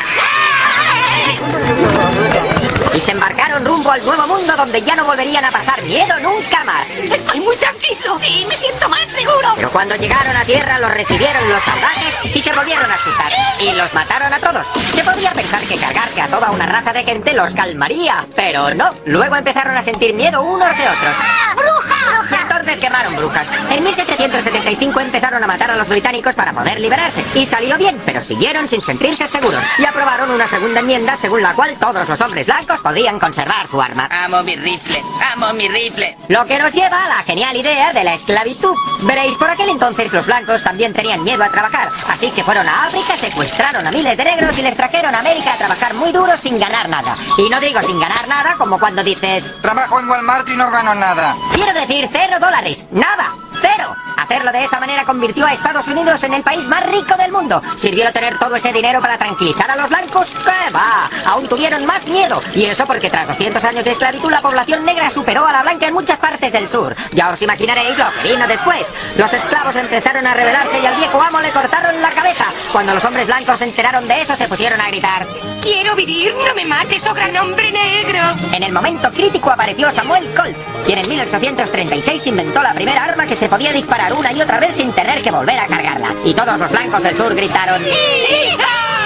Y 3.07 3.09
se 3.09 3.13
embarcaron 3.13 3.65
rumbo 3.65 3.93
al 3.93 4.05
nuevo 4.05 4.27
mundo 4.27 4.57
donde 4.57 4.83
ya 4.83 4.97
no 4.97 5.05
volverían 5.05 5.45
a 5.45 5.53
pasar 5.53 5.81
miedo 5.83 6.19
nunca 6.19 6.65
más. 6.65 6.91
Estoy 6.91 7.39
muy 7.39 7.55
tranquilo. 7.55 8.19
Sí, 8.19 8.45
me 8.49 8.57
siento 8.57 8.89
más 8.89 9.07
seguro. 9.07 9.53
Pero 9.55 9.71
cuando 9.71 9.95
llegaron 9.95 10.37
a 10.37 10.45
tierra 10.45 10.81
los 10.81 10.91
recibieron 10.91 11.49
los 11.49 11.63
salvajes 11.63 12.35
y 12.35 12.41
se 12.41 12.53
volvieron 12.53 12.91
a 12.91 12.95
asustar. 12.95 13.31
Y 13.61 13.71
los 13.75 13.95
mataron 13.95 14.33
a 14.33 14.41
todos. 14.41 14.67
Se 14.93 15.05
podría 15.05 15.31
pensar 15.31 15.63
que 15.69 15.79
cargarse 15.79 16.21
a 16.21 16.27
toda 16.27 16.51
una 16.51 16.67
raza 16.67 16.93
de 16.93 17.05
gente 17.05 17.33
los 17.33 17.55
calmaría. 17.55 18.25
Pero 18.35 18.75
no. 18.75 18.93
Luego 19.05 19.37
empezaron 19.37 19.77
a 19.77 19.83
sentir 19.83 20.13
miedo 20.13 20.43
unos 20.43 20.77
de 20.77 20.89
otros. 20.89 21.15
¡Ah, 21.21 21.55
bruja! 21.55 21.97
¡Bruja! 22.09 22.43
Entonces 22.43 22.79
quemaron 22.81 23.15
brujas. 23.15 23.47
En 23.71 23.85
1775 23.85 25.01
empezaron 25.01 25.45
a 25.45 25.47
matar 25.47 25.71
a 25.71 25.77
los 25.77 25.89
británicos 25.89 26.35
para 26.35 26.53
poder 26.53 26.81
liberarse. 26.81 27.25
Y 27.35 27.47
salió 27.47 27.79
bien, 27.79 28.01
pero 28.05 28.25
siguieron 28.25 28.69
sin 28.69 28.83
sentirse 28.83 29.29
seguros. 29.29 29.63
Y 29.79 29.85
aprobaron 29.85 30.29
una 30.31 30.49
segunda 30.49 30.81
enmienda 30.81 31.17
según 31.17 31.43
la 31.43 31.55
cual 31.55 31.77
todos 31.79 32.09
los 32.09 32.21
hombres 32.21 32.47
blancos 32.47 32.81
podían 32.97 33.21
conservar 33.21 33.67
su 33.69 33.79
arma. 33.79 34.09
Amo 34.11 34.43
mi 34.43 34.57
rifle, 34.57 35.03
amo 35.35 35.53
mi 35.53 35.69
rifle. 35.69 36.17
Lo 36.29 36.47
que 36.47 36.59
nos 36.59 36.73
lleva 36.73 37.05
a 37.05 37.09
la 37.09 37.23
genial 37.25 37.55
idea 37.55 37.93
de 37.93 38.03
la 38.03 38.15
esclavitud. 38.15 38.75
Veréis, 39.03 39.35
por 39.35 39.51
aquel 39.51 39.69
entonces 39.69 40.11
los 40.15 40.25
blancos 40.25 40.63
también 40.63 40.95
tenían 40.95 41.23
miedo 41.23 41.45
a 41.45 41.51
trabajar, 41.51 41.91
así 42.09 42.31
que 42.31 42.43
fueron 42.43 42.67
a 42.67 42.87
África, 42.87 43.15
secuestraron 43.19 43.87
a 43.87 43.91
miles 43.91 44.17
de 44.17 44.25
negros 44.25 44.59
y 44.59 44.63
les 44.63 44.75
trajeron 44.75 45.15
a 45.15 45.19
América 45.19 45.53
a 45.53 45.59
trabajar 45.59 45.93
muy 45.93 46.11
duro 46.11 46.35
sin 46.39 46.59
ganar 46.59 46.89
nada. 46.89 47.19
Y 47.37 47.51
no 47.51 47.61
digo 47.61 47.83
sin 47.83 48.01
ganar 48.01 48.27
nada 48.29 48.55
como 48.57 48.79
cuando 48.79 49.05
dices... 49.05 49.55
Trabajo 49.61 50.01
en 50.01 50.09
Walmart 50.09 50.49
y 50.49 50.57
no 50.57 50.71
gano 50.71 50.95
nada. 50.95 51.37
Quiero 51.53 51.75
decir 51.75 52.09
cero 52.11 52.39
dólares, 52.41 52.87
nada. 52.93 53.35
¡Cero! 53.61 53.95
Hacerlo 54.17 54.51
de 54.51 54.65
esa 54.65 54.81
manera 54.81 55.05
convirtió 55.05 55.47
a 55.47 55.53
Estados 55.53 55.87
Unidos 55.87 56.23
en 56.25 56.35
el 56.35 56.43
país 56.43 56.67
más 56.67 56.85
rico 56.87 57.15
del 57.17 57.31
mundo. 57.31 57.63
¿Sirvió 57.77 58.11
tener 58.13 58.39
todo 58.39 58.57
ese 58.57 58.73
dinero 58.73 59.01
para 59.01 59.19
tranquilizar 59.19 59.71
a 59.71 59.77
los 59.77 59.89
blancos? 59.89 60.35
¡Qué 60.45 60.73
va! 60.73 61.09
Aún 61.27 61.47
tuvieron 61.47 61.85
más 61.87 62.07
miedo. 62.09 62.41
Y 62.55 62.65
eso 62.65 62.85
porque 62.87 63.11
tras 63.11 63.29
200 63.29 63.63
años 63.65 63.85
de 63.85 63.93
esclavitud 63.93 64.31
la 64.31 64.41
población 64.41 64.85
negra 64.85 65.11
superó 65.11 65.47
a 65.47 65.53
la 65.53 65.63
blanca 65.63 65.87
en 65.87 65.95
muchas 65.95 66.19
partes 66.19 66.51
del 66.53 66.69
sur. 66.69 66.97
Ya 67.13 67.31
os 67.31 67.43
imaginaréis 67.43 67.97
lo 67.97 68.07
que 68.23 68.33
vino 68.33 68.47
después. 68.49 68.93
Los 69.17 69.33
esclavos 69.33 69.77
empezaron 69.77 70.27
a 70.27 70.35
rebelarse 70.35 70.81
y 70.81 70.87
al 70.87 70.97
viejo 70.97 71.23
amo 71.23 71.41
le 71.41 71.51
cortaron 71.51 72.01
la 72.03 72.11
cabeza. 72.11 72.47
Cuando 72.73 72.95
los 72.95 73.05
hombres 73.05 73.27
blancos 73.27 73.59
se 73.59 73.65
enteraron 73.65 74.09
de 74.09 74.23
eso 74.23 74.35
se 74.35 74.49
pusieron 74.49 74.81
a 74.81 74.89
gritar. 74.89 75.27
¡Quiero 75.63 75.95
vivir! 75.95 76.35
¡No 76.47 76.55
me 76.55 76.65
mates, 76.65 77.07
oh 77.07 77.15
gran 77.15 77.37
hombre 77.37 77.71
negro! 77.73 78.21
En 78.53 78.63
el 78.63 78.73
momento 78.73 79.11
crítico 79.13 79.51
apareció 79.51 79.91
Samuel 79.93 80.33
Colt, 80.35 80.57
quien 80.85 80.99
en 80.99 81.09
1836 81.09 82.27
inventó 82.27 82.63
la 82.63 82.73
primera 82.73 83.05
arma 83.05 83.27
que 83.27 83.35
se 83.35 83.46
podía 83.49 83.73
disparar 83.73 84.13
una 84.13 84.33
y 84.33 84.41
otra 84.41 84.61
vez 84.61 84.77
sin 84.77 84.93
tener 84.93 85.23
que 85.23 85.31
volver 85.31 85.59
a 85.59 85.67
cargarla. 85.67 86.15
Y 86.25 86.35
todos 86.35 86.59
los 86.59 86.71
blancos 86.71 87.03
del 87.03 87.17
sur 87.17 87.35
gritaron... 87.35 87.83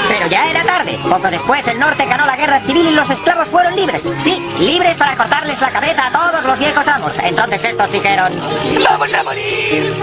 Pero 0.08 0.26
ya 0.26 0.50
era 0.50 0.64
tarde. 0.64 0.98
Poco 1.08 1.30
después 1.30 1.66
el 1.68 1.78
norte 1.78 2.04
ganó 2.04 2.26
la 2.26 2.36
guerra 2.36 2.58
civil 2.60 2.88
y 2.88 2.94
los 2.94 3.08
esclavos 3.10 3.46
fueron 3.46 3.76
libres. 3.76 4.08
Sí, 4.18 4.44
libres 4.58 4.96
para 4.96 5.16
cortarles 5.16 5.60
la 5.60 5.70
cabeza 5.70 6.06
a 6.06 6.10
todos 6.10 6.44
los 6.44 6.58
viejos 6.58 6.88
amos. 6.88 7.12
Entonces 7.22 7.64
estos 7.64 7.92
dijeron... 7.92 8.32
¡Vamos 8.90 9.14
a 9.14 9.22
morir! 9.22 9.94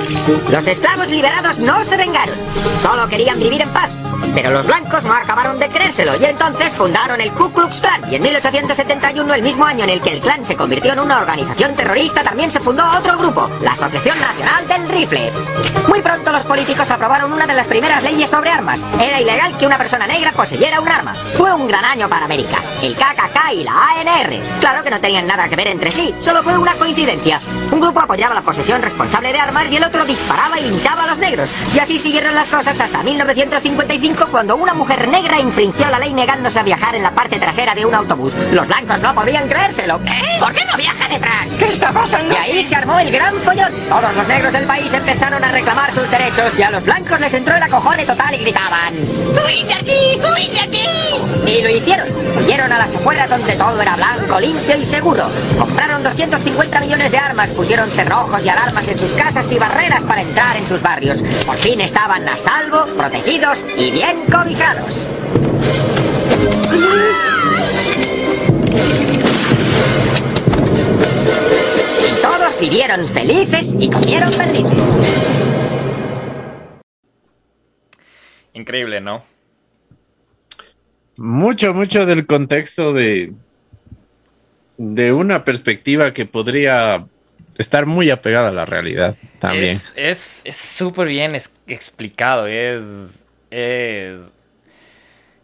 Los 0.49 0.65
esclavos 0.65 1.07
liberados 1.09 1.57
no 1.59 1.83
se 1.83 1.97
vengaron. 1.97 2.38
Solo 2.79 3.07
querían 3.09 3.39
vivir 3.39 3.61
en 3.61 3.69
paz. 3.69 3.89
Pero 4.34 4.51
los 4.51 4.68
blancos 4.68 5.03
no 5.03 5.13
acabaron 5.13 5.59
de 5.59 5.70
creérselo 5.70 6.15
y 6.20 6.26
entonces 6.26 6.74
fundaron 6.74 7.20
el 7.22 7.32
Ku 7.32 7.51
Klux 7.51 7.82
Klan. 7.82 8.11
Y 8.11 8.15
en 8.15 8.22
1871, 8.22 9.34
el 9.34 9.41
mismo 9.41 9.65
año 9.65 9.84
en 9.84 9.89
el 9.89 10.01
que 10.01 10.13
el 10.13 10.22
clan 10.22 10.45
se 10.45 10.55
convirtió 10.55 10.93
en 10.93 10.99
una 10.99 11.18
organización 11.20 11.76
terrorista, 11.76 12.24
también 12.24 12.51
se 12.51 12.59
fundó 12.59 12.84
otro 12.97 13.18
grupo, 13.18 13.49
la 13.61 13.72
Asociación 13.72 14.20
Nacional 14.20 14.68
del 14.68 14.89
Rifle. 14.89 15.32
Muy 15.88 16.01
pronto 16.01 16.32
los 16.32 16.43
políticos 16.43 16.89
aprobaron 16.89 17.34
una 17.34 17.47
de 17.47 17.53
las 17.53 17.68
primeras 17.68 18.03
leyes 18.03 18.30
sobre 18.30 18.49
armas. 18.49 18.80
Era 18.99 19.20
ilegal 19.20 19.57
que 19.57 19.65
una 19.65 19.78
persona 19.78 20.07
negra 20.07 20.32
poseyera 20.32 20.82
un 20.82 20.88
arma. 20.88 21.15
Fue 21.36 21.53
un 21.53 21.68
gran 21.68 21.86
año 21.86 22.07
para 22.07 22.26
América. 22.26 22.57
El 22.82 22.95
KKK 22.95 23.53
y 23.53 23.63
la 23.63 23.72
ANR. 23.72 24.59
Claro 24.59 24.84
que 24.84 24.89
no 24.91 24.99
tenían 24.99 25.28
nada 25.28 25.49
que 25.49 25.55
ver 25.55 25.68
entre 25.68 25.91
sí, 25.91 26.13
solo 26.20 26.43
fue 26.43 26.57
una 26.57 26.74
coincidencia. 26.74 27.39
Un 27.72 27.80
grupo 27.80 27.99
apoyaba 27.99 28.36
la 28.36 28.41
posesión 28.41 28.82
responsable 28.82 29.32
de 29.32 29.39
armas 29.39 29.72
y 29.72 29.78
el 29.78 29.84
otro 29.84 30.05
disparaba 30.05 30.59
y 30.59 30.70
linchaba 30.70 31.03
a 31.03 31.07
los 31.07 31.18
negros. 31.18 31.51
Y 31.74 31.80
así 31.80 31.97
siguieron 31.97 32.36
las 32.36 32.49
cosas 32.49 32.80
hasta 32.80 33.03
1955 33.03 34.07
cuando 34.16 34.55
una 34.55 34.74
mujer 34.74 35.08
negra 35.08 35.39
infringió 35.39 35.89
la 35.89 35.99
ley 35.99 36.14
negándose 36.14 36.60
a 36.60 36.64
viajar 36.64 36.95
en 36.95 37.03
la 37.03 37.12
parte 37.12 37.39
trasera 37.39 37.76
de 37.76 37.86
un 37.86 37.93
autobús. 37.93 38.34
Los 38.51 38.68
blancos 38.68 39.01
no 39.01 39.14
podían 39.14 39.47
creérselo. 39.47 39.99
¿Eh? 40.05 40.39
¿Por 40.39 40.53
qué 40.53 40.66
no 40.66 40.78
viaja 40.78 41.10
detrás? 41.10 41.49
¿Qué 41.49 41.66
está 41.66 41.91
pasando? 41.91 42.34
Y 42.34 42.38
ahí 42.38 42.64
se 42.64 42.76
armó 42.76 42.99
el 42.99 43.12
gran 43.12 43.36
follón. 43.41 43.74
Todos 43.89 44.16
los 44.16 44.28
negros 44.28 44.53
del 44.53 44.66
país 44.66 44.93
empezaron 44.93 45.43
a 45.43 45.51
reclamar 45.51 45.91
sus 45.91 46.10
derechos 46.10 46.58
y 46.58 46.64
a 46.64 46.72
los 46.72 46.84
blancos 46.84 47.20
les 47.20 47.34
entró 47.34 47.55
el 47.55 47.64
acojone 47.64 48.05
total 48.05 48.34
y 48.34 48.38
gritaban. 48.38 48.93
¡Huid 48.93 49.66
de 49.66 49.74
aquí! 49.74 50.22
¡Huid 50.22 50.51
de 50.51 50.60
aquí! 50.62 51.51
Y 51.51 51.62
lo 51.62 51.70
hicieron. 51.70 52.08
Huyeron 52.38 52.72
a 52.72 52.78
las 52.78 52.95
afueras 52.95 53.30
donde 53.30 53.53
todo 53.55 53.82
era 53.82 53.95
blanco, 53.95 54.39
limpio 54.39 54.78
y 54.78 54.86
seguro. 54.86 55.28
Compraron 55.58 56.03
250 56.03 56.80
millones 56.82 57.12
de 57.12 57.18
armas, 57.18 57.49
pusieron 57.49 57.89
cerrojos 57.89 58.43
y 58.43 58.49
alarmas 58.49 58.88
en 58.88 58.99
sus 58.99 59.12
casas 59.14 59.51
y 59.51 59.58
barreras 59.58 60.03
para 60.03 60.22
entrar 60.22 60.55
en 60.55 60.68
sus 60.68 60.82
barrios. 60.82 61.24
Por 61.45 61.55
fin 61.58 61.82
estaban 61.82 62.28
a 62.30 62.38
salvo, 62.38 62.86
protegidos 62.95 63.60
y 63.76 63.96
bien 63.97 64.17
cobijados. 64.31 65.07
Y 71.99 72.21
todos 72.21 72.59
vivieron 72.59 73.07
felices 73.07 73.75
y 73.79 73.89
comieron 73.89 74.31
perdices. 74.33 74.85
Increíble, 78.53 79.01
¿no? 79.01 79.23
Mucho, 81.17 81.73
mucho 81.73 82.05
del 82.05 82.27
contexto 82.27 82.93
de, 82.93 83.33
de 84.77 85.11
una 85.11 85.43
perspectiva 85.43 86.13
que 86.13 86.27
podría 86.27 87.07
estar 87.57 87.87
muy 87.87 88.11
apegada 88.11 88.49
a 88.49 88.51
la 88.51 88.65
realidad 88.65 89.15
también. 89.39 89.75
Es 89.95 90.43
súper 90.51 91.07
bien 91.07 91.33
es, 91.33 91.51
explicado, 91.65 92.45
es, 92.45 93.25
es... 93.51 94.33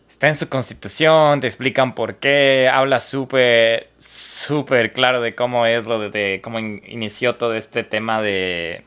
Está 0.09 0.27
en 0.27 0.35
su 0.35 0.47
constitución, 0.47 1.39
te 1.39 1.47
explican 1.47 1.95
por 1.95 2.15
qué, 2.15 2.69
habla 2.71 2.99
súper, 2.99 3.89
súper 3.95 4.91
claro 4.91 5.21
de 5.21 5.35
cómo 5.35 5.65
es 5.65 5.85
lo 5.85 6.09
de, 6.09 6.39
cómo 6.43 6.59
in, 6.59 6.81
inició 6.87 7.35
todo 7.35 7.55
este 7.55 7.83
tema 7.83 8.21
de, 8.21 8.83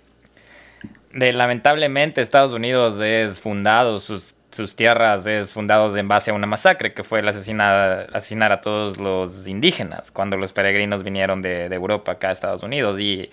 de 1.12 1.32
lamentablemente 1.32 2.20
Estados 2.20 2.52
Unidos 2.52 3.00
es 3.00 3.40
fundado, 3.40 3.98
sus 3.98 4.36
sus 4.56 4.74
tierras 4.74 5.26
es 5.26 5.52
fundados 5.52 5.94
en 5.96 6.08
base 6.08 6.30
a 6.30 6.34
una 6.34 6.46
masacre 6.46 6.94
que 6.94 7.04
fue 7.04 7.20
el 7.20 7.28
asesinar, 7.28 8.08
asesinar 8.12 8.52
a 8.52 8.60
todos 8.60 8.98
los 8.98 9.46
indígenas 9.46 10.10
cuando 10.10 10.36
los 10.36 10.52
peregrinos 10.52 11.02
vinieron 11.02 11.42
de, 11.42 11.68
de 11.68 11.74
Europa 11.76 12.12
acá 12.12 12.28
a 12.30 12.32
Estados 12.32 12.62
Unidos. 12.62 12.98
Y 12.98 13.30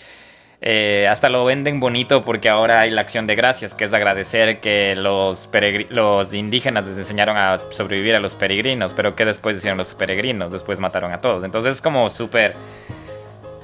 eh, 0.66 1.09
hasta 1.09 1.28
lo 1.28 1.43
venden 1.43 1.82
bonito 1.82 2.24
porque 2.24 2.47
ahora 2.47 2.80
hay 2.80 2.89
la 2.89 3.01
acción 3.01 3.28
de 3.28 3.36
gracias, 3.36 3.74
que 3.74 3.84
es 3.84 3.91
agradecer 3.91 4.61
que 4.61 4.95
los, 4.95 5.49
los 5.89 6.34
indígenas 6.34 6.86
les 6.86 6.97
enseñaron 6.97 7.36
a 7.36 7.57
sobrevivir 7.57 8.16
a 8.16 8.22
los 8.22 8.36
peregrinos, 8.36 8.93
pero 8.93 9.14
que 9.14 9.26
después 9.26 9.57
hicieron 9.57 9.78
los 9.78 9.93
peregrinos, 9.93 10.53
después 10.53 10.80
mataron 10.80 11.11
a 11.11 11.20
todos. 11.20 11.43
Entonces 11.43 11.76
es 11.76 11.82
como 11.82 12.09
súper... 12.09 12.55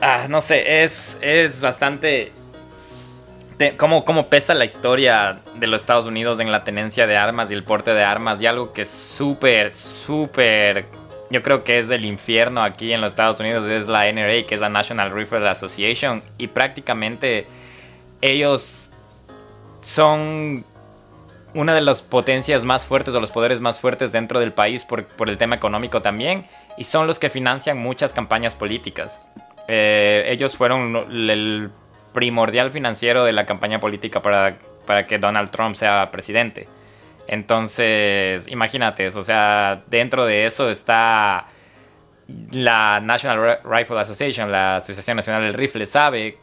Ah, 0.01 0.25
no 0.27 0.41
sé, 0.41 0.83
es, 0.83 1.17
es 1.21 1.61
bastante... 1.61 2.33
Cómo, 3.77 4.03
cómo 4.03 4.27
pesa 4.27 4.53
la 4.53 4.65
historia 4.65 5.39
de 5.55 5.67
los 5.67 5.81
Estados 5.81 6.05
Unidos 6.05 6.41
en 6.41 6.51
la 6.51 6.65
tenencia 6.65 7.07
de 7.07 7.15
armas 7.15 7.49
y 7.49 7.53
el 7.53 7.63
porte 7.63 7.93
de 7.93 8.03
armas 8.03 8.41
y 8.41 8.45
algo 8.45 8.73
que 8.73 8.81
es 8.81 8.89
súper, 8.89 9.71
súper 9.71 10.85
yo 11.29 11.43
creo 11.43 11.63
que 11.63 11.79
es 11.79 11.87
del 11.87 12.05
infierno 12.05 12.63
aquí 12.63 12.91
en 12.91 13.01
los 13.01 13.11
Estados 13.11 13.39
Unidos, 13.39 13.67
es 13.67 13.87
la 13.87 14.11
NRA, 14.11 14.43
que 14.47 14.55
es 14.55 14.59
la 14.59 14.69
National 14.69 15.11
Rifle 15.11 15.47
Association, 15.47 16.23
y 16.37 16.47
prácticamente 16.47 17.45
ellos 18.21 18.89
son 19.81 20.65
una 21.53 21.73
de 21.73 21.81
las 21.81 22.01
potencias 22.01 22.65
más 22.65 22.85
fuertes 22.85 23.15
o 23.15 23.19
los 23.19 23.31
poderes 23.31 23.61
más 23.61 23.79
fuertes 23.79 24.11
dentro 24.11 24.39
del 24.39 24.53
país 24.53 24.85
por, 24.85 25.07
el 25.27 25.37
tema 25.37 25.55
económico 25.55 26.01
también, 26.01 26.45
y 26.77 26.83
son 26.83 27.07
los 27.07 27.19
que 27.19 27.29
financian 27.29 27.77
muchas 27.77 28.13
campañas 28.13 28.55
políticas. 28.55 29.21
Eh, 29.67 30.25
ellos 30.29 30.57
fueron 30.57 30.95
el 30.95 31.69
primordial 32.13 32.71
financiero 32.71 33.23
de 33.23 33.33
la 33.33 33.45
campaña 33.45 33.79
política 33.79 34.21
para, 34.21 34.57
para 34.85 35.05
que 35.05 35.19
Donald 35.19 35.51
Trump 35.51 35.75
sea 35.75 36.09
presidente. 36.11 36.67
Entonces, 37.31 38.47
imagínate, 38.47 39.05
o 39.05 39.21
sea, 39.21 39.83
dentro 39.85 40.25
de 40.25 40.47
eso 40.47 40.67
está 40.71 41.45
la 42.49 42.99
National 43.01 43.59
Rifle 43.63 43.99
Association, 43.99 44.51
la 44.51 44.77
Asociación 44.77 45.17
Nacional 45.17 45.43
del 45.43 45.53
Rifle, 45.53 45.85
sabe 45.85 46.39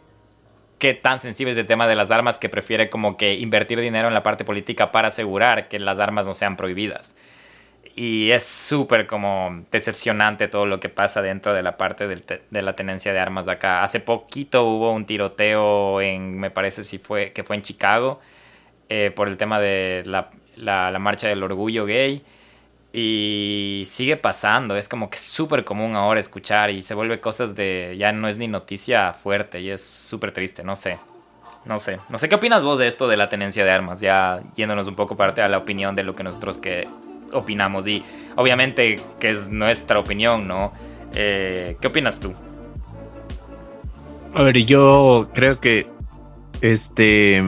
qué 0.79 0.95
tan 0.95 1.19
sensible 1.19 1.51
es 1.51 1.59
el 1.59 1.67
tema 1.67 1.89
de 1.89 1.97
las 1.97 2.13
armas 2.13 2.39
que 2.39 2.49
prefiere 2.49 2.89
como 2.89 3.17
que 3.17 3.35
invertir 3.35 3.81
dinero 3.81 4.07
en 4.07 4.15
la 4.15 4.23
parte 4.23 4.45
política 4.45 4.93
para 4.93 5.09
asegurar 5.09 5.67
que 5.67 5.81
las 5.81 5.99
armas 5.99 6.25
no 6.25 6.35
sean 6.35 6.57
prohibidas. 6.57 7.17
Y 7.97 8.31
es 8.31 8.47
súper 8.47 9.09
como 9.09 9.65
decepcionante 9.73 10.47
todo 10.47 10.67
lo 10.67 10.79
que 10.79 10.89
pasa 10.89 11.21
dentro 11.21 11.53
de 11.53 11.65
la 11.65 11.77
parte 11.77 12.07
de 12.07 12.63
la 12.63 12.77
tenencia 12.77 13.13
de 13.13 13.19
armas 13.19 13.47
de 13.47 13.53
acá. 13.53 13.83
Hace 13.83 13.99
poquito 13.99 14.63
hubo 14.67 14.93
un 14.93 15.05
tiroteo 15.05 16.01
en, 16.01 16.39
me 16.39 16.53
parece 16.53 16.85
si 16.85 16.99
fue, 16.99 17.33
que 17.33 17.43
fue 17.43 17.57
en 17.57 17.63
Chicago, 17.63 18.21
eh, 18.89 19.11
por 19.11 19.27
el 19.27 19.37
tema 19.37 19.59
de 19.59 20.05
la 20.07 20.31
la, 20.57 20.97
marcha 20.99 21.29
del 21.29 21.43
orgullo 21.43 21.87
gay. 21.87 22.23
Y 22.93 23.83
sigue 23.87 24.17
pasando, 24.17 24.75
es 24.75 24.89
como 24.89 25.11
que 25.11 25.19
súper 25.19 25.65
común 25.65 25.97
ahora 25.97 26.19
escuchar 26.19 26.71
y 26.71 26.81
se 26.81 26.95
vuelve 26.95 27.21
cosas 27.21 27.55
de, 27.55 27.95
ya 27.99 28.11
no 28.13 28.27
es 28.27 28.39
ni 28.39 28.49
noticia 28.49 29.13
fuerte 29.13 29.61
y 29.61 29.69
es 29.69 29.85
súper 29.85 30.33
triste, 30.33 30.65
no 30.65 30.77
sé, 30.77 30.99
no 31.67 31.79
sé, 31.79 31.99
no 32.09 32.17
sé 32.17 32.31
qué 32.31 32.37
opinas 32.37 32.65
vos 32.65 32.79
de 32.79 32.87
esto 32.87 33.07
de 33.07 33.19
la 33.19 33.29
tenencia 33.29 33.67
de 33.67 33.71
armas, 33.71 34.01
ya 34.01 34.41
yéndonos 34.55 34.87
un 34.89 34.95
poco 34.95 35.15
parte 35.15 35.43
a 35.43 35.49
la 35.49 35.59
opinión 35.59 35.95
de 35.95 36.05
lo 36.05 36.17
que 36.17 36.23
nosotros 36.23 36.57
que 36.57 36.89
opinamos 37.35 37.87
y 37.87 38.03
obviamente 38.37 38.99
que 39.21 39.29
es 39.29 39.51
nuestra 39.51 39.99
opinión, 39.99 40.49
¿no? 40.49 40.73
Eh, 41.15 41.77
¿Qué 41.81 41.89
opinas 41.89 42.19
tú? 42.19 42.33
A 44.35 44.43
ver, 44.43 44.65
yo 44.65 45.29
creo 45.35 45.61
que 45.61 45.87
este 46.63 47.43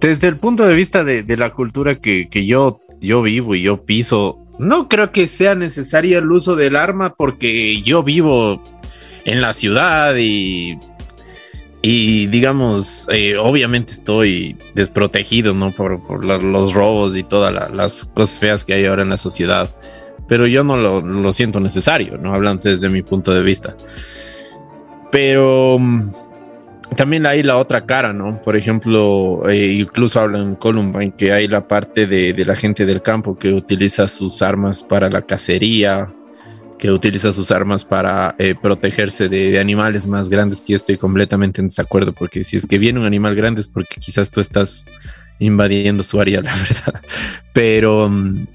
desde 0.00 0.28
el 0.28 0.36
punto 0.36 0.66
de 0.66 0.74
vista 0.74 1.04
de, 1.04 1.24
la 1.36 1.52
cultura 1.52 1.96
que, 1.96 2.28
yo, 2.46 2.80
yo 3.00 3.22
vivo 3.22 3.54
y 3.54 3.62
yo 3.62 3.84
piso, 3.84 4.38
no 4.58 4.88
creo 4.88 5.10
que 5.12 5.26
sea 5.26 5.54
necesario 5.54 6.18
el 6.18 6.30
uso 6.30 6.56
del 6.56 6.76
arma 6.76 7.14
porque 7.14 7.82
yo 7.82 8.02
vivo 8.02 8.62
en 9.24 9.40
la 9.40 9.52
ciudad 9.52 10.16
y, 10.16 10.78
y 11.82 12.26
digamos, 12.26 13.06
eh, 13.10 13.36
obviamente 13.36 13.92
estoy 13.92 14.56
desprotegido, 14.74 15.54
¿no? 15.54 15.70
Por, 15.70 16.24
los 16.24 16.72
robos 16.72 17.16
y 17.16 17.22
todas 17.22 17.72
las 17.72 18.04
cosas 18.14 18.38
feas 18.38 18.64
que 18.64 18.74
hay 18.74 18.86
ahora 18.86 19.02
en 19.02 19.10
la 19.10 19.16
sociedad. 19.16 19.70
Pero 20.28 20.46
yo 20.46 20.64
no 20.64 20.76
lo, 20.76 21.00
lo 21.00 21.32
siento 21.32 21.60
necesario, 21.60 22.18
¿no? 22.18 22.34
Hablando 22.34 22.68
desde 22.68 22.88
mi 22.88 23.02
punto 23.02 23.32
de 23.32 23.42
vista. 23.42 23.76
Pero 25.12 25.78
también 26.94 27.26
hay 27.26 27.42
la 27.42 27.58
otra 27.58 27.84
cara, 27.84 28.12
¿no? 28.12 28.40
Por 28.42 28.56
ejemplo, 28.56 29.48
eh, 29.48 29.78
incluso 29.80 30.20
hablan 30.20 30.42
en 30.42 30.54
Columbine 30.54 31.12
que 31.16 31.32
hay 31.32 31.48
la 31.48 31.66
parte 31.66 32.06
de, 32.06 32.44
la 32.44 32.54
gente 32.54 32.86
del 32.86 33.02
campo 33.02 33.36
que 33.36 33.52
utiliza 33.52 34.06
sus 34.06 34.40
armas 34.42 34.82
para 34.82 35.10
la 35.10 35.22
cacería, 35.22 36.12
que 36.78 36.90
utiliza 36.90 37.32
sus 37.32 37.50
armas 37.50 37.84
para 37.84 38.34
eh, 38.38 38.54
protegerse 38.54 39.28
de, 39.28 39.58
animales 39.58 40.06
más 40.06 40.28
grandes, 40.28 40.60
que 40.60 40.72
yo 40.72 40.76
estoy 40.76 40.96
completamente 40.96 41.60
en 41.60 41.68
desacuerdo, 41.68 42.12
porque 42.12 42.44
si 42.44 42.56
es 42.56 42.66
que 42.66 42.78
viene 42.78 43.00
un 43.00 43.06
animal 43.06 43.34
grande 43.34 43.60
es 43.60 43.68
porque 43.68 43.96
quizás 43.98 44.30
tú 44.30 44.40
estás 44.40 44.86
invadiendo 45.38 46.02
su 46.02 46.20
área, 46.20 46.40
la 46.42 46.54
verdad. 46.54 47.02
Pero 47.52 48.08
mm, 48.08 48.46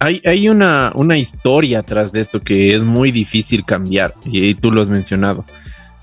hay, 0.00 0.48
una, 0.48 0.92
una 0.94 1.16
historia 1.16 1.78
atrás 1.78 2.12
de 2.12 2.20
esto 2.20 2.40
que 2.40 2.74
es 2.74 2.82
muy 2.82 3.12
difícil 3.12 3.64
cambiar, 3.64 4.14
y 4.24 4.54
tú 4.54 4.72
lo 4.72 4.80
has 4.80 4.90
mencionado 4.90 5.44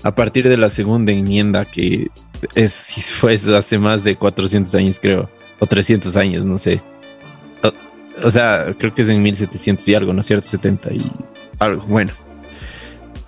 a 0.04 0.14
partir 0.14 0.48
de 0.48 0.58
la 0.58 0.68
segunda 0.68 1.12
enmienda 1.12 1.64
que 1.64 2.08
es 2.54 3.12
fue 3.18 3.34
hace 3.34 3.78
más 3.78 4.04
de 4.04 4.14
400 4.14 4.72
años 4.76 5.00
creo, 5.00 5.28
o 5.58 5.66
300 5.66 6.16
años, 6.16 6.44
no 6.44 6.58
sé. 6.58 6.80
O, 8.22 8.30
sea, 8.30 8.74
creo 8.78 8.94
que 8.94 9.02
es 9.02 9.08
en 9.08 9.20
1700 9.20 9.88
y 9.88 9.94
algo, 9.94 10.12
¿no 10.12 10.20
es 10.20 10.26
cierto? 10.26 10.46
70 10.46 10.92
y 10.92 11.10
algo, 11.58 11.84
bueno. 11.86 12.12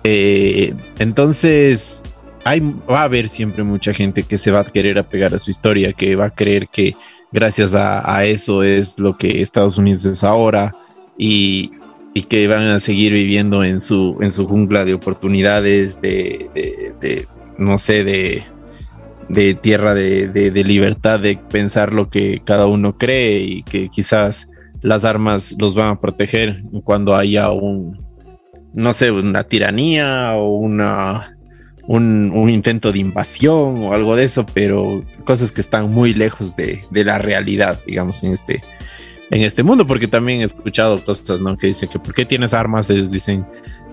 Eh, 0.03 0.73
entonces, 0.99 2.03
hay, 2.45 2.61
va 2.89 3.01
a 3.01 3.03
haber 3.03 3.27
siempre 3.27 3.63
mucha 3.63 3.93
gente 3.93 4.23
que 4.23 4.37
se 4.37 4.51
va 4.51 4.61
a 4.61 4.63
querer 4.63 4.97
apegar 4.97 5.33
a 5.33 5.39
su 5.39 5.49
historia, 5.49 5.91
que 5.93 6.15
va 6.15 6.25
a 6.25 6.29
creer 6.29 6.67
que 6.69 6.95
gracias 7.31 7.73
a, 7.75 8.15
a 8.15 8.23
eso 8.23 8.63
es 8.63 8.97
lo 8.99 9.17
que 9.17 9.41
Estados 9.41 9.77
Unidos 9.77 10.05
es 10.05 10.23
ahora 10.23 10.73
y, 11.17 11.71
y 12.13 12.23
que 12.23 12.47
van 12.47 12.67
a 12.67 12.79
seguir 12.79 13.13
viviendo 13.13 13.63
en 13.63 13.79
su, 13.79 14.17
en 14.21 14.31
su 14.31 14.47
jungla 14.47 14.85
de 14.85 14.93
oportunidades, 14.93 16.01
de, 16.01 17.27
no 17.57 17.77
sé, 17.77 18.03
de, 18.03 18.43
de 19.29 19.53
tierra 19.53 19.93
de, 19.93 20.27
de, 20.29 20.63
libertad, 20.63 21.19
de 21.19 21.37
pensar 21.37 21.93
lo 21.93 22.09
que 22.09 22.41
cada 22.43 22.65
uno 22.67 22.97
cree 22.97 23.39
y 23.39 23.63
que 23.63 23.89
quizás 23.89 24.49
las 24.81 25.05
armas 25.05 25.55
los 25.57 25.75
van 25.75 25.89
a 25.89 26.01
proteger 26.01 26.61
cuando 26.83 27.15
haya 27.15 27.51
un, 27.51 27.99
no 28.73 28.93
sé, 28.93 29.11
una 29.11 29.43
tiranía 29.43 30.33
o 30.35 30.55
una, 30.55 31.37
un, 31.87 32.31
un, 32.33 32.49
intento 32.49 32.91
de 32.91 32.99
invasión 32.99 33.83
o 33.83 33.93
algo 33.93 34.15
de 34.15 34.23
eso, 34.23 34.45
pero 34.53 35.03
cosas 35.23 35.51
que 35.51 35.61
están 35.61 35.91
muy 35.91 36.13
lejos 36.13 36.55
de, 36.55 36.81
de 36.91 37.03
la 37.03 37.17
realidad, 37.17 37.79
digamos, 37.85 38.23
en 38.23 38.33
este, 38.33 38.61
en 39.29 39.41
este 39.41 39.63
mundo, 39.63 39.85
porque 39.85 40.07
también 40.07 40.41
he 40.41 40.45
escuchado 40.45 41.03
cosas, 41.03 41.41
¿no? 41.41 41.57
Que 41.57 41.67
dicen 41.67 41.89
que 41.89 41.99
¿por 41.99 42.13
qué 42.13 42.25
tienes 42.25 42.53
armas? 42.53 42.89
Ellos 42.89 43.11
dicen, 43.11 43.45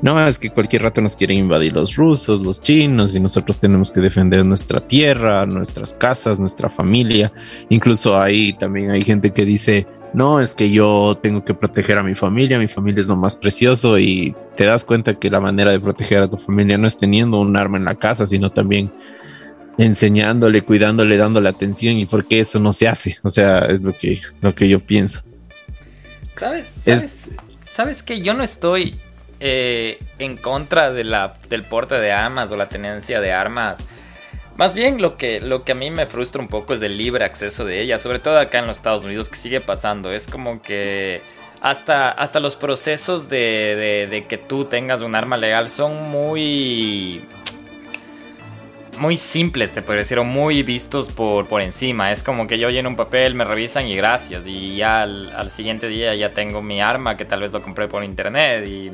no, 0.02 0.24
es 0.26 0.38
que 0.38 0.50
cualquier 0.50 0.82
rato 0.82 1.00
nos 1.00 1.16
quieren 1.16 1.38
invadir 1.38 1.72
los 1.72 1.96
rusos, 1.96 2.40
los 2.40 2.60
chinos, 2.60 3.14
y 3.14 3.20
nosotros 3.20 3.58
tenemos 3.58 3.90
que 3.90 4.00
defender 4.00 4.44
nuestra 4.44 4.80
tierra, 4.80 5.46
nuestras 5.46 5.94
casas, 5.94 6.38
nuestra 6.38 6.68
familia. 6.68 7.32
Incluso 7.68 8.20
ahí 8.20 8.52
también 8.54 8.90
hay 8.90 9.02
gente 9.02 9.32
que 9.32 9.44
dice, 9.44 9.86
no, 10.12 10.40
es 10.40 10.54
que 10.54 10.70
yo 10.70 11.18
tengo 11.22 11.44
que 11.44 11.54
proteger 11.54 11.98
a 11.98 12.02
mi 12.02 12.14
familia, 12.14 12.58
mi 12.58 12.68
familia 12.68 13.00
es 13.00 13.06
lo 13.06 13.16
más 13.16 13.34
precioso, 13.34 13.98
y 13.98 14.34
te 14.56 14.64
das 14.64 14.84
cuenta 14.84 15.18
que 15.18 15.30
la 15.30 15.40
manera 15.40 15.70
de 15.70 15.80
proteger 15.80 16.18
a 16.18 16.30
tu 16.30 16.36
familia 16.36 16.78
no 16.78 16.86
es 16.86 16.96
teniendo 16.96 17.40
un 17.40 17.56
arma 17.56 17.78
en 17.78 17.84
la 17.84 17.96
casa, 17.96 18.26
sino 18.26 18.52
también 18.52 18.92
enseñándole, 19.78 20.62
cuidándole, 20.62 21.16
dándole 21.16 21.48
atención 21.48 21.96
y 21.96 22.06
por 22.06 22.26
qué 22.26 22.40
eso 22.40 22.58
no 22.58 22.72
se 22.72 22.88
hace. 22.88 23.18
O 23.22 23.28
sea, 23.28 23.60
es 23.66 23.80
lo 23.80 23.92
que, 23.92 24.20
lo 24.40 24.54
que 24.54 24.68
yo 24.68 24.80
pienso. 24.80 25.22
¿Sabes? 26.36 26.66
¿Sabes, 26.80 27.30
¿sabes 27.64 28.02
que 28.02 28.20
yo 28.20 28.34
no 28.34 28.42
estoy 28.42 28.96
eh, 29.40 29.98
en 30.18 30.36
contra 30.36 30.92
de 30.92 31.04
la, 31.04 31.34
del 31.48 31.62
porte 31.62 31.96
de 31.96 32.12
armas 32.12 32.50
o 32.52 32.56
la 32.56 32.68
tenencia 32.68 33.20
de 33.20 33.32
armas? 33.32 33.78
Más 34.56 34.74
bien 34.74 35.02
lo 35.02 35.16
que, 35.16 35.40
lo 35.40 35.64
que 35.64 35.72
a 35.72 35.74
mí 35.74 35.90
me 35.90 36.06
frustra 36.06 36.40
un 36.40 36.48
poco 36.48 36.74
es 36.74 36.82
el 36.82 36.96
libre 36.96 37.24
acceso 37.24 37.64
de 37.64 37.80
ellas, 37.80 38.02
sobre 38.02 38.20
todo 38.20 38.38
acá 38.38 38.60
en 38.60 38.68
los 38.68 38.76
Estados 38.76 39.04
Unidos, 39.04 39.28
que 39.28 39.36
sigue 39.36 39.60
pasando. 39.60 40.12
Es 40.12 40.28
como 40.28 40.62
que 40.62 41.20
hasta, 41.60 42.10
hasta 42.10 42.38
los 42.38 42.54
procesos 42.54 43.28
de, 43.28 44.06
de 44.08 44.24
que 44.26 44.38
tú 44.38 44.66
tengas 44.66 45.02
un 45.02 45.16
arma 45.16 45.36
legal 45.36 45.68
son 45.70 46.10
muy 46.10 47.20
muy 48.98 49.16
simples, 49.16 49.72
te 49.72 49.82
podría 49.82 50.00
decir, 50.00 50.18
o 50.18 50.24
muy 50.24 50.62
vistos 50.62 51.10
por, 51.10 51.46
por 51.48 51.60
encima. 51.60 52.12
Es 52.12 52.22
como 52.22 52.46
que 52.46 52.58
yo 52.58 52.70
lleno 52.70 52.88
un 52.88 52.96
papel, 52.96 53.34
me 53.34 53.44
revisan 53.44 53.86
y 53.86 53.96
gracias. 53.96 54.46
Y 54.46 54.76
ya 54.76 55.02
al, 55.02 55.50
siguiente 55.50 55.88
día 55.88 56.14
ya 56.14 56.30
tengo 56.30 56.62
mi 56.62 56.80
arma 56.80 57.16
que 57.16 57.24
tal 57.24 57.40
vez 57.40 57.52
lo 57.52 57.62
compré 57.62 57.88
por 57.88 58.04
internet 58.04 58.66
y, 58.66 58.90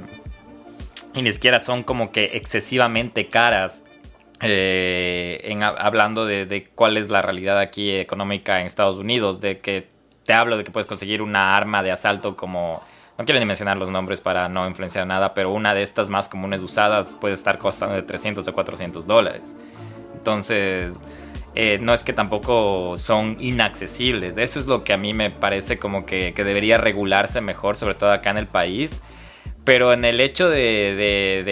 ni 1.21 1.33
siquiera 1.33 1.61
son 1.61 1.83
como 1.83 2.13
que 2.13 2.31
excesivamente 2.35 3.29
caras 3.29 3.85
eh, 4.41 5.41
en, 5.45 5.63
hablando 5.63 6.25
de, 6.25 6.47
de, 6.47 6.65
cuál 6.65 6.97
es 6.97 7.09
la 7.09 7.21
realidad 7.21 7.59
aquí 7.59 7.91
económica 7.91 8.61
en 8.61 8.67
Estados 8.67 8.99
Unidos, 8.99 9.41
de 9.41 9.59
que 9.59 9.89
te 10.25 10.33
hablo 10.33 10.57
de 10.57 10.65
que 10.65 10.71
puedes 10.71 10.87
conseguir 10.87 11.23
una 11.23 11.57
arma 11.57 11.83
de 11.83 11.91
asalto 11.91 12.37
como, 12.37 12.81
no 13.19 13.25
quiero 13.25 13.41
ni 13.41 13.47
mencionar 13.47 13.77
los 13.77 13.91
nombres 13.91 14.21
para 14.21 14.49
no 14.49 14.67
influenciar 14.69 15.07
nada, 15.07 15.35
pero 15.35 15.53
una 15.53 15.75
de 15.75 15.83
estas 15.83 16.09
más 16.09 16.29
comunes 16.29 16.63
usadas 16.63 17.17
puede 17.21 17.35
estar 17.35 17.59
costando 17.59 17.97
de 17.97 18.03
300 18.03 18.47
o 18.47 18.55
400 18.55 19.07
dólares. 19.07 19.57
Entonces, 20.21 21.03
eh, 21.55 21.79
no 21.81 21.95
es 21.95 22.05
que 22.05 22.13
tampoco 22.13 22.99
son 22.99 23.37
inaccesibles. 23.41 24.37
Eso 24.37 24.61
es 24.61 24.67
lo 24.67 24.85
que 24.85 24.93
a 24.93 24.99
mí 24.99 25.15
me 25.15 25.31
parece 25.31 25.79
como 25.79 26.05
que, 26.05 26.35
que 26.35 26.45
debería 26.45 26.77
regularse 26.77 27.41
mejor, 27.41 27.77
sobre 27.77 27.95
todo 27.95 28.13
acá 28.13 28.31
en 28.31 28.37
el 28.37 28.47
país. 28.47 29.03
Pero 29.65 29.93
en 29.93 30.05
el 30.05 30.21
hecho 30.21 30.49
de, 30.49 30.95
de, 30.97 31.43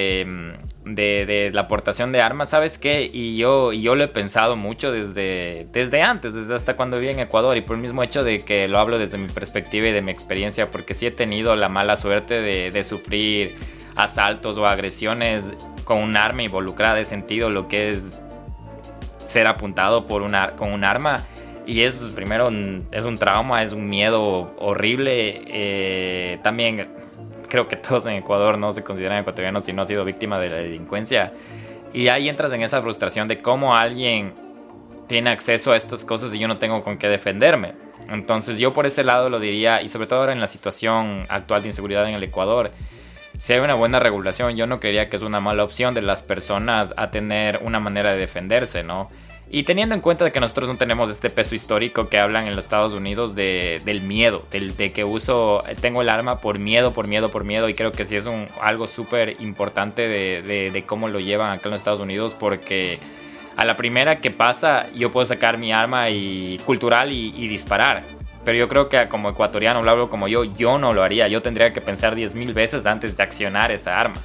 de, 0.84 1.26
de, 1.26 1.50
la 1.52 1.62
aportación 1.62 2.12
de 2.12 2.20
armas, 2.20 2.50
¿sabes 2.50 2.78
qué? 2.78 3.10
Y 3.12 3.36
yo, 3.36 3.72
y 3.72 3.82
yo 3.82 3.94
lo 3.94 4.04
he 4.04 4.08
pensado 4.08 4.56
mucho 4.56 4.92
desde, 4.92 5.66
desde 5.72 6.02
antes, 6.02 6.32
desde 6.32 6.54
hasta 6.54 6.76
cuando 6.76 6.98
viví 6.98 7.12
en 7.12 7.20
Ecuador, 7.20 7.56
y 7.56 7.60
por 7.60 7.76
el 7.76 7.82
mismo 7.82 8.02
hecho 8.02 8.24
de 8.24 8.40
que 8.44 8.68
lo 8.68 8.78
hablo 8.78 8.98
desde 8.98 9.18
mi 9.18 9.28
perspectiva 9.28 9.88
y 9.88 9.92
de 9.92 10.02
mi 10.02 10.10
experiencia, 10.10 10.70
porque 10.70 10.94
sí 10.94 11.06
he 11.06 11.10
tenido 11.10 11.56
la 11.56 11.68
mala 11.68 11.96
suerte 11.96 12.40
de, 12.40 12.84
sufrir 12.84 13.54
asaltos 13.96 14.56
o 14.58 14.66
agresiones 14.66 15.44
con 15.84 16.02
un 16.02 16.16
arma 16.16 16.44
involucrada, 16.44 16.94
de 16.94 17.04
sentido 17.04 17.50
lo 17.50 17.66
que 17.66 17.90
es 17.90 18.20
ser 19.28 19.46
apuntado 19.46 20.06
por 20.06 20.22
una, 20.22 20.52
con 20.52 20.72
un 20.72 20.84
arma. 20.84 21.22
Y 21.66 21.82
es 21.82 21.98
primero 22.14 22.50
es 22.92 23.04
un 23.04 23.18
trauma, 23.18 23.62
es 23.62 23.72
un 23.72 23.88
miedo 23.88 24.54
horrible. 24.58 25.42
Eh, 25.46 26.38
también 26.42 26.88
creo 27.48 27.68
que 27.68 27.76
todos 27.76 28.06
en 28.06 28.14
Ecuador 28.14 28.58
no 28.58 28.72
se 28.72 28.82
consideran 28.82 29.18
ecuatorianos 29.18 29.64
si 29.64 29.72
no 29.72 29.82
ha 29.82 29.84
sido 29.84 30.04
víctima 30.04 30.38
de 30.40 30.50
la 30.50 30.56
delincuencia. 30.56 31.32
Y 31.92 32.08
ahí 32.08 32.28
entras 32.28 32.52
en 32.52 32.62
esa 32.62 32.80
frustración 32.80 33.28
de 33.28 33.40
cómo 33.40 33.76
alguien 33.76 34.34
tiene 35.08 35.30
acceso 35.30 35.72
a 35.72 35.76
estas 35.76 36.04
cosas 36.04 36.34
y 36.34 36.38
yo 36.38 36.48
no 36.48 36.58
tengo 36.58 36.82
con 36.82 36.96
qué 36.96 37.08
defenderme. 37.08 37.74
Entonces 38.08 38.58
yo 38.58 38.72
por 38.72 38.86
ese 38.86 39.04
lado 39.04 39.28
lo 39.28 39.38
diría, 39.38 39.82
y 39.82 39.90
sobre 39.90 40.06
todo 40.06 40.20
ahora 40.20 40.32
en 40.32 40.40
la 40.40 40.48
situación 40.48 41.26
actual 41.28 41.62
de 41.62 41.68
inseguridad 41.68 42.08
en 42.08 42.14
el 42.14 42.22
Ecuador, 42.22 42.70
si 43.38 43.52
hay 43.52 43.60
una 43.60 43.74
buena 43.74 44.00
regulación, 44.00 44.56
yo 44.56 44.66
no 44.66 44.80
creería 44.80 45.08
que 45.08 45.16
es 45.16 45.22
una 45.22 45.40
mala 45.40 45.62
opción 45.62 45.94
de 45.94 46.02
las 46.02 46.22
personas 46.22 46.92
a 46.96 47.10
tener 47.10 47.60
una 47.62 47.78
manera 47.78 48.12
de 48.12 48.18
defenderse, 48.18 48.82
¿no? 48.82 49.10
Y 49.50 49.62
teniendo 49.62 49.94
en 49.94 50.02
cuenta 50.02 50.30
que 50.30 50.40
nosotros 50.40 50.68
no 50.68 50.76
tenemos 50.76 51.08
este 51.08 51.30
peso 51.30 51.54
histórico 51.54 52.08
que 52.08 52.18
hablan 52.18 52.46
en 52.46 52.56
los 52.56 52.66
Estados 52.66 52.92
Unidos 52.92 53.34
de, 53.34 53.80
del 53.84 54.02
miedo, 54.02 54.44
del, 54.50 54.76
de 54.76 54.92
que 54.92 55.04
uso, 55.04 55.64
tengo 55.80 56.02
el 56.02 56.10
arma 56.10 56.40
por 56.40 56.58
miedo, 56.58 56.92
por 56.92 57.06
miedo, 57.06 57.30
por 57.30 57.44
miedo, 57.44 57.68
y 57.68 57.74
creo 57.74 57.92
que 57.92 58.04
sí 58.04 58.16
es 58.16 58.26
algo 58.60 58.86
súper 58.86 59.40
importante 59.40 60.06
de, 60.06 60.70
de, 60.70 60.82
cómo 60.84 61.08
lo 61.08 61.18
llevan 61.18 61.52
acá 61.52 61.62
en 61.66 61.70
los 61.70 61.80
Estados 61.80 62.00
Unidos, 62.00 62.34
porque 62.34 62.98
a 63.56 63.64
la 63.64 63.76
primera 63.76 64.18
que 64.18 64.30
pasa 64.30 64.86
yo 64.94 65.10
puedo 65.10 65.24
sacar 65.24 65.56
mi 65.56 65.72
arma 65.72 66.10
y, 66.10 66.60
cultural 66.66 67.10
y 67.12 67.48
disparar. 67.48 68.02
Pero 68.48 68.60
yo 68.60 68.66
creo 68.66 68.88
que 68.88 69.08
como 69.10 69.28
ecuatoriano, 69.28 69.82
lo 69.82 69.90
hablo 69.90 70.08
como 70.08 70.26
yo, 70.26 70.42
yo 70.42 70.78
no 70.78 70.94
lo 70.94 71.02
haría. 71.02 71.28
Yo 71.28 71.42
tendría 71.42 71.74
que 71.74 71.82
pensar 71.82 72.16
10.000 72.16 72.54
veces 72.54 72.86
antes 72.86 73.14
de 73.14 73.22
accionar 73.22 73.70
esa 73.70 74.00
arma 74.00 74.22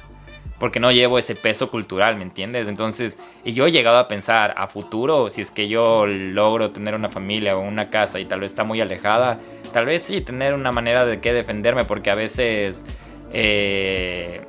porque 0.58 0.80
no 0.80 0.90
llevo 0.90 1.18
ese 1.18 1.34
peso 1.34 1.70
cultural, 1.70 2.16
¿me 2.16 2.22
entiendes? 2.22 2.66
Entonces, 2.66 3.18
y 3.44 3.52
yo 3.52 3.66
he 3.66 3.70
llegado 3.70 3.98
a 3.98 4.08
pensar 4.08 4.54
a 4.56 4.66
futuro, 4.66 5.28
si 5.28 5.42
es 5.42 5.50
que 5.50 5.68
yo 5.68 6.06
logro 6.06 6.70
tener 6.70 6.94
una 6.94 7.10
familia 7.10 7.54
o 7.54 7.60
una 7.60 7.90
casa 7.90 8.18
y 8.18 8.24
tal 8.24 8.40
vez 8.40 8.52
está 8.52 8.64
muy 8.64 8.80
alejada, 8.80 9.38
tal 9.74 9.84
vez 9.84 10.00
sí 10.04 10.22
tener 10.22 10.54
una 10.54 10.72
manera 10.72 11.04
de 11.04 11.20
qué 11.20 11.34
defenderme, 11.34 11.84
porque 11.84 12.08
a 12.08 12.14
veces, 12.14 12.86
eh, 13.30 14.46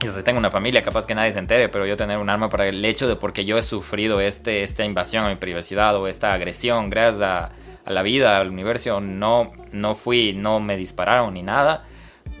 si 0.00 0.22
tengo 0.22 0.38
una 0.38 0.52
familia, 0.52 0.80
capaz 0.84 1.08
que 1.08 1.16
nadie 1.16 1.32
se 1.32 1.40
entere, 1.40 1.68
pero 1.68 1.86
yo 1.86 1.96
tener 1.96 2.18
un 2.18 2.30
arma 2.30 2.48
para 2.48 2.68
el 2.68 2.84
hecho 2.84 3.08
de 3.08 3.16
porque 3.16 3.44
yo 3.44 3.58
he 3.58 3.62
sufrido 3.62 4.20
este, 4.20 4.62
esta 4.62 4.84
invasión 4.84 5.24
a 5.24 5.28
mi 5.28 5.36
privacidad 5.36 5.96
o 5.96 6.06
esta 6.06 6.34
agresión 6.34 6.88
gracias 6.88 7.20
a, 7.20 7.50
a 7.84 7.90
la 7.90 8.02
vida, 8.02 8.38
al 8.38 8.48
universo, 8.48 9.00
no, 9.00 9.52
no 9.72 9.94
fui, 9.94 10.32
no 10.32 10.60
me 10.60 10.76
dispararon 10.76 11.34
ni 11.34 11.42
nada 11.42 11.84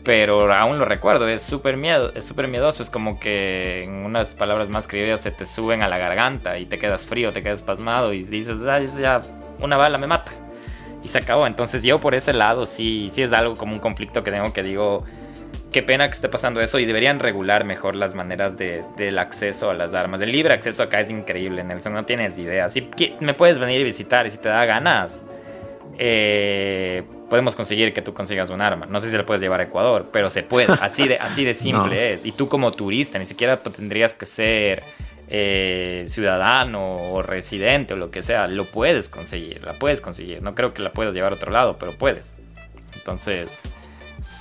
pero 0.04 0.52
aún 0.52 0.78
lo 0.78 0.84
recuerdo, 0.84 1.28
es 1.28 1.42
súper 1.42 1.76
miedo, 1.76 2.12
es 2.14 2.24
súper 2.24 2.48
miedoso, 2.48 2.82
es 2.82 2.90
como 2.90 3.20
que 3.20 3.82
en 3.84 3.92
unas 4.04 4.34
palabras 4.34 4.68
más 4.68 4.88
criollas 4.88 5.20
se 5.20 5.30
te 5.30 5.46
suben 5.46 5.82
a 5.82 5.88
la 5.88 5.98
garganta 5.98 6.58
y 6.58 6.66
te 6.66 6.78
quedas 6.78 7.06
frío, 7.06 7.32
te 7.32 7.42
quedas 7.42 7.62
pasmado 7.62 8.12
y 8.12 8.24
dices, 8.24 8.66
ay, 8.66 8.88
ya 8.98 9.22
una 9.60 9.76
bala 9.76 9.98
me 9.98 10.08
mata. 10.08 10.32
Y 11.04 11.08
se 11.08 11.18
acabó. 11.18 11.46
Entonces 11.46 11.82
yo 11.82 12.00
por 12.00 12.14
ese 12.14 12.32
lado 12.32 12.66
sí, 12.66 13.08
sí 13.10 13.22
es 13.22 13.32
algo 13.32 13.56
como 13.56 13.74
un 13.74 13.80
conflicto 13.80 14.24
que 14.24 14.32
tengo 14.32 14.52
que 14.52 14.62
digo, 14.62 15.04
qué 15.72 15.82
pena 15.82 16.08
que 16.08 16.14
esté 16.14 16.28
pasando 16.28 16.60
eso 16.60 16.78
y 16.80 16.84
deberían 16.84 17.20
regular 17.20 17.64
mejor 17.64 17.94
las 17.94 18.14
maneras 18.14 18.56
de, 18.56 18.84
del 18.96 19.18
acceso 19.18 19.70
a 19.70 19.74
las 19.74 19.94
armas. 19.94 20.20
El 20.20 20.32
libre 20.32 20.54
acceso 20.54 20.82
acá 20.82 21.00
es 21.00 21.10
increíble, 21.10 21.62
Nelson, 21.62 21.92
no 21.92 22.04
tienes 22.04 22.38
idea. 22.38 22.68
Si 22.70 22.88
me 23.20 23.34
puedes 23.34 23.60
venir 23.60 23.80
y 23.80 23.84
visitar 23.84 24.26
y 24.26 24.30
si 24.30 24.38
te 24.38 24.48
da 24.48 24.64
ganas, 24.64 25.24
eh, 25.98 27.02
podemos 27.28 27.56
conseguir 27.56 27.92
que 27.92 28.02
tú 28.02 28.14
consigas 28.14 28.50
un 28.50 28.60
arma. 28.60 28.86
No 28.86 29.00
sé 29.00 29.10
si 29.10 29.16
la 29.16 29.24
puedes 29.24 29.40
llevar 29.40 29.60
a 29.60 29.64
Ecuador, 29.64 30.08
pero 30.12 30.30
se 30.30 30.42
puede. 30.42 30.72
Así 30.80 31.08
de, 31.08 31.16
así 31.16 31.44
de 31.44 31.54
simple 31.54 32.14
es. 32.14 32.24
Y 32.24 32.32
tú 32.32 32.48
como 32.48 32.72
turista, 32.72 33.18
ni 33.18 33.26
siquiera 33.26 33.56
tendrías 33.56 34.14
que 34.14 34.26
ser 34.26 34.82
eh, 35.28 36.04
ciudadano 36.08 36.96
o 36.96 37.22
residente 37.22 37.94
o 37.94 37.96
lo 37.96 38.10
que 38.10 38.22
sea. 38.22 38.48
Lo 38.48 38.64
puedes 38.64 39.08
conseguir, 39.08 39.64
la 39.64 39.72
puedes 39.72 40.00
conseguir. 40.00 40.42
No 40.42 40.54
creo 40.54 40.74
que 40.74 40.82
la 40.82 40.92
puedas 40.92 41.14
llevar 41.14 41.32
a 41.32 41.36
otro 41.36 41.50
lado, 41.50 41.76
pero 41.78 41.92
puedes. 41.92 42.36
Entonces, 42.94 43.68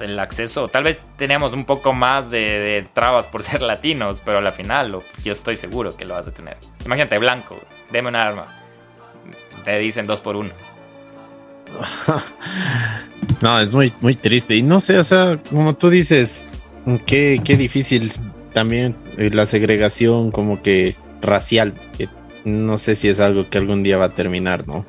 el 0.01 0.19
acceso, 0.19 0.67
tal 0.67 0.83
vez 0.83 1.01
tenemos 1.17 1.53
un 1.53 1.65
poco 1.65 1.93
más 1.93 2.29
de, 2.29 2.87
trabas 2.93 3.27
por 3.27 3.43
ser 3.43 3.61
latinos, 3.61 4.21
pero 4.23 4.39
al 4.39 4.51
final 4.51 4.99
yo 5.23 5.31
estoy 5.31 5.55
seguro 5.55 5.95
que 5.95 6.05
lo 6.05 6.13
vas 6.13 6.27
a 6.27 6.31
tener. 6.31 6.57
Imagínate, 6.85 7.17
blanco, 7.17 7.57
deme 7.91 8.09
un 8.09 8.15
arma. 8.15 8.47
Te 9.63 9.77
dicen 9.79 10.07
dos 10.07 10.21
por 10.21 10.35
uno. 10.35 10.51
no, 13.41 13.59
es 13.59 13.73
muy, 13.73 13.93
muy 14.01 14.15
triste. 14.15 14.55
Y 14.55 14.61
no 14.61 14.79
sé, 14.79 14.97
o 14.97 15.03
sea, 15.03 15.39
como 15.49 15.75
tú 15.75 15.89
dices, 15.89 16.45
qué, 17.05 17.41
qué 17.43 17.57
difícil 17.57 18.11
también 18.53 18.95
eh, 19.17 19.29
la 19.31 19.45
segregación 19.45 20.31
como 20.31 20.61
que 20.61 20.95
racial, 21.21 21.73
que 21.97 22.09
no 22.45 22.77
sé 22.77 22.95
si 22.95 23.07
es 23.07 23.19
algo 23.19 23.49
que 23.49 23.57
algún 23.57 23.83
día 23.83 23.97
va 23.97 24.05
a 24.05 24.09
terminar, 24.09 24.67
¿no? 24.67 24.85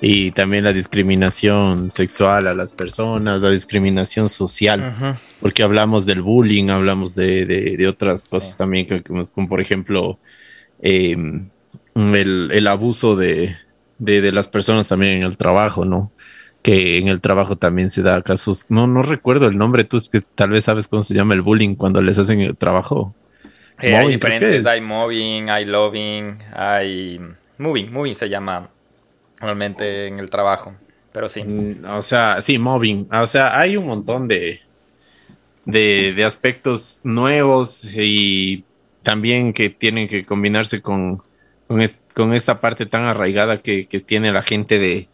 Y 0.00 0.32
también 0.32 0.64
la 0.64 0.72
discriminación 0.72 1.90
sexual 1.90 2.46
a 2.46 2.52
las 2.52 2.72
personas, 2.72 3.40
la 3.40 3.50
discriminación 3.50 4.28
social, 4.28 4.92
porque 5.40 5.62
hablamos 5.62 6.04
del 6.04 6.20
bullying, 6.20 6.68
hablamos 6.68 7.14
de, 7.14 7.46
de, 7.46 7.88
otras 7.88 8.24
cosas 8.24 8.54
también, 8.56 9.02
como, 9.02 9.48
por 9.48 9.62
ejemplo 9.62 10.18
em, 10.82 11.48
el, 11.94 12.50
el, 12.52 12.66
abuso 12.66 13.16
de, 13.16 13.56
de, 13.98 14.32
las 14.32 14.48
personas 14.48 14.88
también 14.88 15.14
en 15.14 15.22
el 15.22 15.36
trabajo, 15.36 15.84
¿no? 15.84 16.10
Que 16.62 16.98
en 16.98 17.08
el 17.08 17.20
trabajo 17.20 17.56
también 17.56 17.90
se 17.90 18.02
da 18.02 18.22
casos, 18.22 18.66
no, 18.70 18.86
no 18.86 19.02
recuerdo 19.02 19.46
el 19.46 19.58
nombre, 19.58 19.84
tú 19.84 19.96
es 19.96 20.08
que 20.08 20.20
tal 20.20 20.50
vez 20.50 20.64
sabes 20.64 20.88
cómo 20.88 21.02
se 21.02 21.14
llama 21.14 21.34
el 21.34 21.42
bullying 21.42 21.74
cuando 21.74 22.00
les 22.00 22.18
hacen 22.18 22.40
el 22.40 22.56
trabajo. 22.56 23.14
Eh, 23.80 23.94
hay 23.94 24.08
diferentes, 24.08 24.66
hay 24.66 24.80
mobbing, 24.80 25.50
hay 25.50 25.64
loving, 25.64 26.38
hay 26.54 27.20
moving, 27.58 27.92
moving 27.92 28.14
se 28.14 28.28
llama 28.28 28.70
normalmente 29.40 30.06
en 30.06 30.20
el 30.20 30.30
trabajo, 30.30 30.74
pero 31.12 31.28
sí. 31.28 31.44
Mm, 31.44 31.84
o 31.86 32.02
sea, 32.02 32.40
sí, 32.40 32.58
mobbing, 32.58 33.08
o 33.12 33.26
sea, 33.26 33.58
hay 33.58 33.76
un 33.76 33.86
montón 33.86 34.28
de, 34.28 34.60
de, 35.64 36.14
de 36.16 36.24
aspectos 36.24 37.00
nuevos 37.04 37.94
y 37.96 38.64
también 39.02 39.52
que 39.52 39.70
tienen 39.70 40.08
que 40.08 40.24
combinarse 40.24 40.80
con, 40.80 41.22
con, 41.68 41.80
con 42.14 42.32
esta 42.32 42.60
parte 42.60 42.86
tan 42.86 43.04
arraigada 43.04 43.60
que, 43.60 43.86
tiene 44.06 44.32
la 44.32 44.42
gente 44.42 44.78
de, 44.78 45.08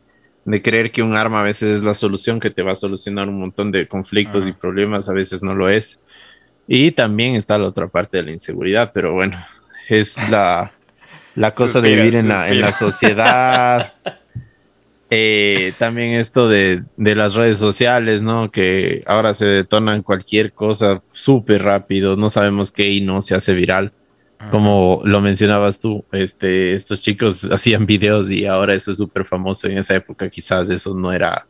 creer 0.62 0.92
que 0.92 1.02
un 1.02 1.16
arma 1.16 1.40
a 1.40 1.44
veces 1.44 1.78
es 1.78 1.82
la 1.82 1.94
solución 1.94 2.38
que 2.38 2.50
te 2.50 2.62
va 2.62 2.72
a 2.72 2.76
solucionar 2.76 3.28
un 3.28 3.40
montón 3.40 3.72
de 3.72 3.88
conflictos 3.88 4.46
y 4.46 4.52
problemas, 4.52 5.08
a 5.08 5.14
veces 5.14 5.42
no 5.42 5.54
lo 5.54 5.68
es. 5.68 6.02
Y 6.68 6.92
también 6.92 7.34
está 7.34 7.58
la 7.58 7.66
otra 7.66 7.88
parte 7.88 8.18
de 8.18 8.24
la 8.24 8.32
inseguridad, 8.32 8.92
pero 8.92 9.14
bueno, 9.14 9.44
es 9.88 10.28
la, 10.30 10.70
la 11.34 11.50
cosa 11.54 11.80
de 11.80 11.96
vivir 11.96 12.14
en 12.14 12.28
la, 12.28 12.48
en 12.48 12.60
la, 12.60 12.72
sociedad. 12.72 13.94
Eh, 15.12 15.72
también 15.76 16.12
esto 16.12 16.46
de, 16.46 16.84
de, 16.96 17.16
las 17.16 17.34
redes 17.34 17.58
sociales, 17.58 18.22
¿no? 18.22 18.52
Que 18.52 19.02
ahora 19.08 19.34
se 19.34 19.44
detonan 19.44 20.04
cualquier 20.04 20.52
cosa 20.52 21.00
súper 21.10 21.64
rápido, 21.64 22.14
no 22.14 22.30
sabemos 22.30 22.70
qué 22.70 22.88
y 22.88 23.00
no 23.00 23.20
se 23.20 23.34
hace 23.34 23.52
viral 23.52 23.92
como 24.50 25.02
lo 25.04 25.20
mencionabas 25.20 25.80
tú, 25.80 26.04
este, 26.12 26.72
estos 26.72 27.02
chicos 27.02 27.44
hacían 27.50 27.86
videos 27.86 28.30
y 28.30 28.46
ahora 28.46 28.74
eso 28.74 28.90
es 28.90 28.96
súper 28.96 29.26
famoso. 29.26 29.68
En 29.68 29.78
esa 29.78 29.94
época 29.94 30.30
quizás 30.30 30.70
eso 30.70 30.94
no 30.94 31.12
era, 31.12 31.46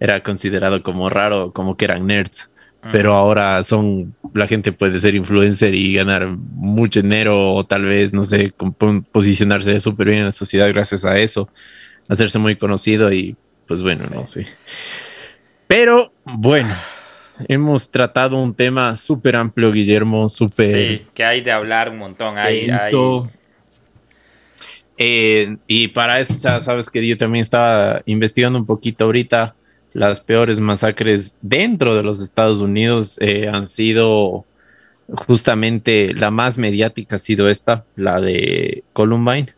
era 0.00 0.22
considerado 0.22 0.82
como 0.82 1.08
raro, 1.08 1.52
como 1.52 1.76
que 1.76 1.84
eran 1.84 2.06
nerds. 2.06 2.50
Pero 2.92 3.14
ahora 3.14 3.60
son, 3.64 4.14
la 4.32 4.46
gente 4.46 4.70
puede 4.70 5.00
ser 5.00 5.16
influencer 5.16 5.74
y 5.74 5.94
ganar 5.94 6.28
mucho 6.28 7.02
dinero 7.02 7.54
o 7.54 7.64
tal 7.64 7.84
vez, 7.84 8.12
no 8.12 8.22
sé, 8.22 8.52
posicionarse 9.10 9.80
súper 9.80 10.06
bien 10.06 10.20
en 10.20 10.26
la 10.26 10.32
sociedad 10.32 10.68
gracias 10.68 11.04
a 11.04 11.18
eso, 11.18 11.48
hacerse 12.08 12.38
muy 12.38 12.54
conocido 12.54 13.12
y 13.12 13.34
pues 13.66 13.82
bueno, 13.82 14.04
no 14.14 14.24
sé. 14.24 14.46
Pero 15.66 16.12
bueno, 16.24 16.72
hemos 17.48 17.90
tratado 17.90 18.36
un 18.36 18.54
tema 18.54 18.96
súper 18.96 19.36
amplio, 19.36 19.72
Guillermo, 19.72 20.28
súper... 20.28 20.66
Sí, 20.66 21.06
que 21.14 21.24
hay 21.24 21.40
de 21.40 21.52
hablar 21.52 21.90
un 21.90 21.98
montón. 21.98 22.38
Hay, 22.38 22.68
Eh, 24.98 25.56
y 25.66 25.88
para 25.88 26.20
eso, 26.20 26.34
sea, 26.34 26.60
sabes 26.60 26.88
que 26.88 27.06
yo 27.06 27.16
también 27.16 27.42
estaba 27.42 28.02
investigando 28.06 28.58
un 28.58 28.66
poquito 28.66 29.04
ahorita. 29.04 29.54
Las 29.92 30.20
peores 30.20 30.60
masacres 30.60 31.38
dentro 31.42 31.94
de 31.94 32.02
los 32.02 32.22
Estados 32.22 32.60
Unidos 32.60 33.18
eh, 33.20 33.48
han 33.48 33.66
sido 33.66 34.44
justamente 35.08 36.12
la 36.14 36.30
más 36.30 36.58
mediática 36.58 37.16
ha 37.16 37.18
sido 37.18 37.48
esta, 37.48 37.84
la 37.94 38.20
de 38.20 38.84
Columbine, 38.92 39.54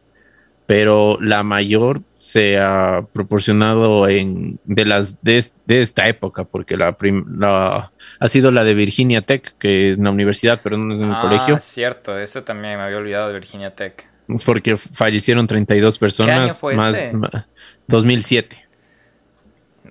pero 0.66 1.18
la 1.20 1.42
mayor 1.42 2.02
se 2.18 2.58
ha 2.58 3.06
proporcionado 3.12 4.08
en 4.08 4.58
de 4.64 4.84
las 4.84 5.22
de, 5.22 5.44
de 5.66 5.80
esta 5.80 6.08
época, 6.08 6.44
porque 6.44 6.76
la, 6.76 6.98
prim- 6.98 7.24
la 7.38 7.92
ha 8.20 8.28
sido 8.28 8.50
la 8.50 8.64
de 8.64 8.74
Virginia 8.74 9.22
Tech, 9.22 9.54
que 9.58 9.90
es 9.92 9.98
una 9.98 10.10
universidad, 10.10 10.60
pero 10.62 10.76
no 10.78 10.94
es 10.94 11.00
un 11.02 11.12
ah, 11.12 11.20
colegio. 11.20 11.58
cierto, 11.58 12.18
ese 12.18 12.42
también 12.42 12.76
me 12.76 12.82
había 12.84 12.98
olvidado 12.98 13.28
de 13.28 13.34
Virginia 13.34 13.74
Tech. 13.74 14.08
Es 14.28 14.44
porque 14.44 14.76
fallecieron 14.76 15.46
32 15.46 15.98
personas, 15.98 16.60
fue 16.60 16.74
más 16.74 16.94
este? 16.96 17.16
ma- 17.16 17.46
2007. 17.86 18.56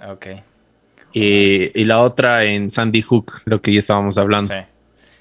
Ok, 0.01 0.27
Y, 1.13 1.79
y 1.79 1.85
la 1.85 1.99
otra 2.01 2.43
en 2.45 2.69
Sandy 2.69 3.01
Hook, 3.01 3.41
lo 3.45 3.61
que 3.61 3.73
ya 3.73 3.79
estábamos 3.79 4.17
hablando. 4.17 4.53
sí. 4.53 4.59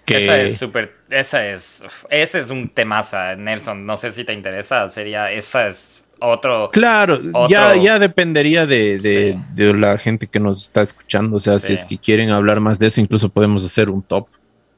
que- 0.05 0.19
Esa 0.19 0.41
es 0.41 0.57
súper, 0.59 0.95
esa 1.11 1.47
es, 1.49 1.85
ese 2.11 2.39
es 2.41 2.51
un 2.51 2.69
temaza, 2.69 3.37
Nelson, 3.37 3.87
no 3.87 3.97
sé 3.97 4.13
si 4.13 4.25
te 4.25 4.33
interesa, 4.33 4.89
sería, 4.89 5.33
esa 5.33 5.67
es 5.69 6.06
otro... 6.21 6.71
Claro, 6.73 7.15
Otro- 7.15 7.49
ya, 7.49 7.77
ya 7.77 7.99
dependería 7.99 8.67
de, 8.67 8.99
de- 8.99 9.33
Sí. 9.33 9.39
de 9.55 9.75
la 9.75 9.99
gente 9.99 10.27
que 10.27 10.41
nos 10.41 10.63
está 10.63 10.83
escuchando. 10.83 11.37
O 11.37 11.41
sea, 11.41 11.59
si 11.59 11.73
es 11.73 11.85
que 11.85 11.99
quieren 11.99 12.31
hablar 12.31 12.61
más 12.61 12.79
de 12.79 12.87
eso, 12.87 13.01
incluso 13.01 13.29
podemos 13.29 13.65
hacer 13.65 13.91
un 13.91 14.03
top. 14.03 14.27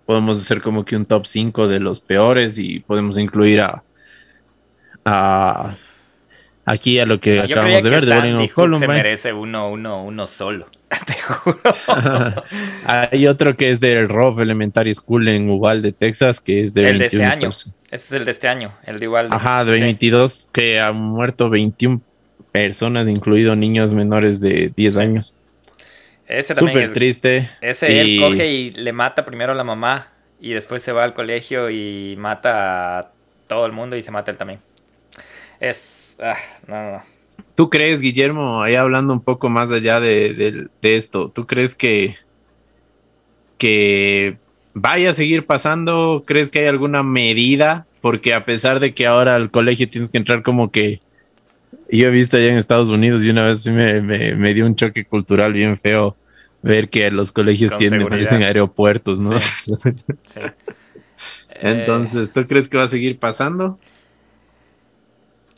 Podemos 0.07 0.41
hacer 0.41 0.61
como 0.63 0.85
que 0.85 0.97
un 0.97 1.05
top 1.05 1.27
5 1.27 1.69
de 1.69 1.81
los 1.81 2.01
peores 2.01 2.59
y 2.59 2.81
podemos 2.81 3.19
incluir 3.19 3.61
a, 3.61 3.83
a 5.05 5.75
aquí 6.69 6.99
a 6.99 7.07
lo 7.07 7.21
que 7.21 7.41
acabamos 7.41 7.83
de 7.83 7.91
ver 7.91 8.05
de 8.05 8.13
Sandy 8.15 8.51
se 8.79 8.89
merece 8.89 9.33
uno, 9.33 9.71
uno, 9.71 10.05
uno 10.05 10.27
solo, 10.27 10.67
te 11.07 11.15
juro. 11.15 11.59
Hay 12.87 13.27
otro 13.27 13.57
que 13.57 13.71
es 13.71 13.81
del 13.81 14.09
Robb 14.09 14.41
Elementary 14.41 14.95
School 14.95 15.29
en 15.29 15.49
Uvalde, 15.51 15.93
Texas, 15.93 16.41
que 16.41 16.63
es 16.63 16.75
de 16.75 16.89
el 16.91 16.99
de 16.99 17.07
este 17.07 17.19
21 17.19 17.33
año, 17.47 17.49
ese 17.49 17.71
es 17.91 18.13
el 18.13 18.25
de 18.25 18.31
este 18.31 18.49
año, 18.49 18.73
el 18.85 18.99
de 18.99 19.05
igual. 19.07 19.29
Ajá, 19.31 19.65
de 19.65 19.75
sí. 19.75 19.81
22, 19.81 20.51
que 20.53 20.81
han 20.81 20.97
muerto 20.97 21.51
21 21.51 22.01
personas, 22.53 23.09
incluidos 23.09 23.57
niños 23.57 23.93
menores 23.93 24.41
de 24.41 24.73
10 24.77 24.95
Sí. 24.95 25.01
años. 25.01 25.35
Ese 26.27 26.55
también 26.55 26.77
Súper 26.77 26.89
es, 26.89 26.95
triste. 26.95 27.51
Ese 27.63 27.91
Y- 27.93 27.99
él 27.99 28.21
coge 28.31 28.53
y 28.53 28.71
le 28.73 28.93
mata 28.93 29.25
primero 29.25 29.53
a 29.53 29.55
la 29.55 29.65
mamá 29.65 30.09
y 30.41 30.51
después 30.51 30.83
se 30.83 30.93
va 30.93 31.05
al 31.05 31.15
colegio 31.15 31.71
y 31.71 32.17
mata 32.19 32.99
a 32.99 33.13
todo 33.47 33.65
el 33.65 33.73
mundo 33.73 33.97
y 33.97 34.03
se 34.03 34.11
mata 34.11 34.31
él 34.31 34.37
también. 34.37 34.61
Es... 35.61 36.17
ah, 36.23 36.37
no, 36.67 36.83
no, 36.83 36.93
no. 36.93 37.03
¿Tú 37.55 37.71
crees, 37.71 38.01
Guillermo, 38.01 38.63
ahí 38.63 38.75
hablando 38.77 39.13
un 39.13 39.21
poco 39.21 39.49
más 39.49 39.73
allá 39.73 39.99
de, 40.01 40.33
de- 40.35 40.69
de 40.81 40.97
esto, 40.97 41.31
¿tú 41.31 41.47
crees 41.47 41.75
que, 41.75 42.17
que 43.57 44.39
vaya 44.75 45.11
a 45.11 45.15
seguir 45.15 45.47
pasando? 45.47 46.23
¿Crees 46.27 46.51
que 46.51 46.61
hay 46.61 46.67
alguna 46.67 47.03
medida? 47.03 47.87
Porque 48.01 48.35
a 48.35 48.45
pesar 48.45 48.79
de 48.81 48.95
que 48.95 49.07
ahora 49.07 49.35
al 49.35 49.51
colegio 49.51 49.89
tienes 49.89 50.11
que 50.11 50.19
entrar 50.19 50.43
como 50.43 50.71
que... 50.71 51.01
Yo 51.91 52.09
he 52.09 52.11
visto 52.11 52.37
allá 52.37 52.49
en 52.49 52.59
Estados 52.59 52.89
Unidos 52.91 53.25
y 53.25 53.31
una 53.31 53.47
vez 53.47 53.63
sí 53.63 53.71
me, 53.71 54.01
me- 54.01 54.35
me 54.37 54.55
dio 54.55 54.67
un 54.67 54.75
choque 54.77 55.05
cultural 55.05 55.53
bien 55.53 55.77
feo 55.77 56.17
ver 56.63 56.89
que 56.89 57.11
los 57.11 57.33
colegios 57.33 57.73
Con 57.73 57.79
tienen, 57.79 58.07
parecen 58.09 58.43
aeropuertos, 58.43 59.19
¿no? 59.19 59.39
Sí. 60.25 60.41
Entonces, 61.61 62.33
¿tú 62.33 62.47
crees 62.47 62.69
que 62.69 62.77
va 62.77 62.85
a 62.85 62.89
seguir 62.89 63.19
pasando? 63.19 63.79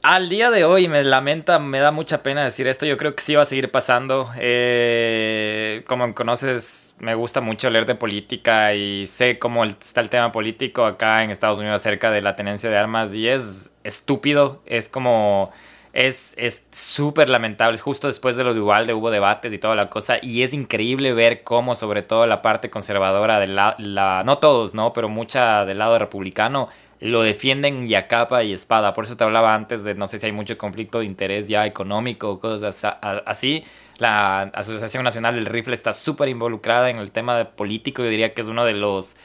Al 0.02 0.30
día 0.30 0.50
de 0.50 0.64
hoy 0.64 0.88
me 0.88 1.04
lamenta, 1.04 1.58
me 1.58 1.78
da 1.78 1.92
mucha 1.92 2.22
pena 2.22 2.42
decir 2.42 2.66
esto. 2.66 2.86
Yo 2.86 2.96
creo 2.96 3.14
que 3.14 3.22
sí 3.22 3.34
va 3.34 3.42
a 3.42 3.44
seguir 3.44 3.70
pasando. 3.70 4.30
Eh, 4.38 5.84
como 5.86 6.06
me 6.06 6.14
conoces, 6.14 6.94
me 7.00 7.14
gusta 7.14 7.42
mucho 7.42 7.68
leer 7.68 7.84
de 7.84 7.94
política 7.96 8.72
y 8.74 9.06
sé 9.06 9.38
cómo 9.38 9.62
está 9.62 10.00
el 10.00 10.08
tema 10.08 10.32
político 10.32 10.86
acá 10.86 11.22
en 11.22 11.30
Estados 11.30 11.58
Unidos 11.58 11.82
acerca 11.82 12.10
de 12.10 12.22
la 12.22 12.34
tenencia 12.34 12.70
de 12.70 12.78
armas 12.78 13.12
y 13.12 13.28
es 13.28 13.74
estúpido. 13.84 14.62
Es 14.64 14.88
como 14.88 15.50
es 15.92 16.32
es 16.38 16.62
súper 16.70 17.28
lamentable. 17.28 17.76
Justo 17.76 18.06
después 18.06 18.36
de 18.36 18.44
lo 18.44 18.54
de 18.54 18.60
Uvalde 18.60 18.94
hubo 18.94 19.10
debates 19.10 19.52
y 19.52 19.58
toda 19.58 19.74
la 19.74 19.90
cosa 19.90 20.16
y 20.22 20.42
es 20.44 20.54
increíble 20.54 21.12
ver 21.12 21.42
cómo 21.42 21.74
sobre 21.74 22.00
todo 22.00 22.26
la 22.26 22.40
parte 22.40 22.70
conservadora 22.70 23.38
de 23.38 23.48
la, 23.48 23.74
la 23.78 24.22
no 24.24 24.38
todos, 24.38 24.74
¿no? 24.74 24.94
Pero 24.94 25.10
mucha 25.10 25.66
del 25.66 25.76
lado 25.76 25.98
republicano 25.98 26.70
lo 27.00 27.22
defienden 27.22 27.88
y 27.88 27.94
a 27.94 28.06
capa 28.08 28.42
y 28.44 28.52
espada. 28.52 28.92
Por 28.92 29.04
eso 29.04 29.16
te 29.16 29.24
hablaba 29.24 29.54
antes 29.54 29.82
de 29.82 29.94
no 29.94 30.06
sé 30.06 30.18
si 30.18 30.26
hay 30.26 30.32
mucho 30.32 30.58
conflicto 30.58 30.98
de 31.00 31.06
interés 31.06 31.48
ya 31.48 31.66
económico 31.66 32.30
o 32.30 32.40
cosas 32.40 32.84
así. 33.26 33.64
La 33.98 34.42
Asociación 34.42 35.04
Nacional 35.04 35.34
del 35.34 35.46
Rifle 35.46 35.74
está 35.74 35.92
súper 35.92 36.28
involucrada 36.28 36.90
en 36.90 36.98
el 36.98 37.10
tema 37.10 37.36
de 37.38 37.46
político. 37.46 38.02
Yo 38.02 38.10
diría 38.10 38.34
que 38.34 38.42
es 38.42 38.48
uno 38.48 38.64
de 38.64 38.74
los 38.74 39.16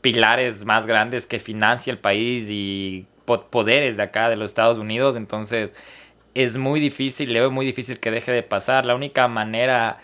pilares 0.00 0.64
más 0.64 0.86
grandes 0.86 1.26
que 1.26 1.38
financia 1.38 1.92
el 1.92 1.98
país 1.98 2.48
y 2.50 3.06
po- 3.26 3.46
poderes 3.46 3.96
de 3.96 4.02
acá 4.04 4.28
de 4.28 4.36
los 4.36 4.50
Estados 4.50 4.78
Unidos. 4.78 5.16
Entonces 5.16 5.74
es 6.34 6.56
muy 6.56 6.80
difícil, 6.80 7.32
le 7.32 7.40
veo 7.40 7.50
muy 7.50 7.66
difícil 7.66 8.00
que 8.00 8.10
deje 8.10 8.32
de 8.32 8.42
pasar. 8.42 8.86
La 8.86 8.94
única 8.94 9.28
manera 9.28 9.98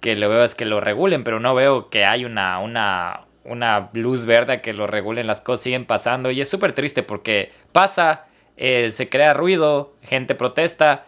que 0.00 0.16
lo 0.16 0.28
veo 0.30 0.44
es 0.44 0.54
que 0.54 0.64
lo 0.66 0.80
regulen, 0.80 1.24
pero 1.24 1.40
no 1.40 1.54
veo 1.54 1.90
que 1.90 2.04
hay 2.04 2.24
una, 2.24 2.58
una, 2.58 3.22
una 3.50 3.90
luz 3.92 4.24
verde 4.26 4.60
que 4.60 4.72
lo 4.72 4.86
regulen. 4.86 5.26
Las 5.26 5.40
cosas 5.40 5.62
siguen 5.62 5.84
pasando 5.84 6.30
y 6.30 6.40
es 6.40 6.48
súper 6.48 6.72
triste 6.72 7.02
porque 7.02 7.52
pasa, 7.72 8.26
eh, 8.56 8.90
se 8.90 9.08
crea 9.08 9.34
ruido, 9.34 9.94
gente 10.02 10.34
protesta 10.34 11.04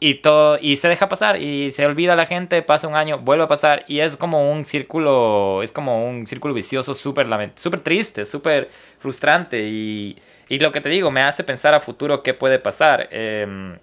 y 0.00 0.16
todo 0.16 0.58
y 0.60 0.76
se 0.76 0.88
deja 0.88 1.08
pasar 1.08 1.40
y 1.42 1.72
se 1.72 1.84
olvida 1.86 2.14
la 2.14 2.26
gente, 2.26 2.62
pasa 2.62 2.86
un 2.88 2.94
año, 2.94 3.18
vuelve 3.18 3.44
a 3.44 3.48
pasar 3.48 3.84
y 3.88 4.00
es 4.00 4.16
como 4.16 4.50
un 4.52 4.64
círculo, 4.64 5.62
es 5.62 5.72
como 5.72 6.06
un 6.08 6.26
círculo 6.26 6.54
vicioso 6.54 6.94
súper 6.94 7.26
súper 7.56 7.80
triste, 7.80 8.24
súper 8.24 8.68
frustrante 8.98 9.68
y, 9.68 10.16
y 10.48 10.58
lo 10.60 10.72
que 10.72 10.80
te 10.80 10.88
digo 10.88 11.10
me 11.10 11.22
hace 11.22 11.44
pensar 11.44 11.74
a 11.74 11.80
futuro 11.80 12.22
qué 12.22 12.34
puede 12.34 12.58
pasar. 12.58 13.08
em, 13.10 13.78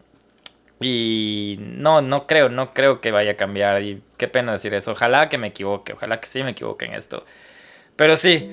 y 0.80 1.58
no, 1.60 2.02
no 2.02 2.28
creo, 2.28 2.50
no 2.50 2.74
creo 2.74 3.02
que 3.02 3.12
vaya 3.12 3.32
a 3.32 3.36
cambiar. 3.36 3.82
Y 3.82 4.02
qué 4.18 4.28
pena 4.28 4.52
decir 4.52 4.74
eso. 4.74 4.92
Ojalá 4.92 5.30
que 5.30 5.38
me 5.38 5.48
equivoque, 5.48 5.94
ojalá 5.94 6.20
que 6.20 6.28
sí 6.28 6.44
me 6.44 6.52
equivoque 6.52 6.86
en 6.86 6.94
esto. 6.94 7.26
Pero 7.96 8.18
sí, 8.18 8.50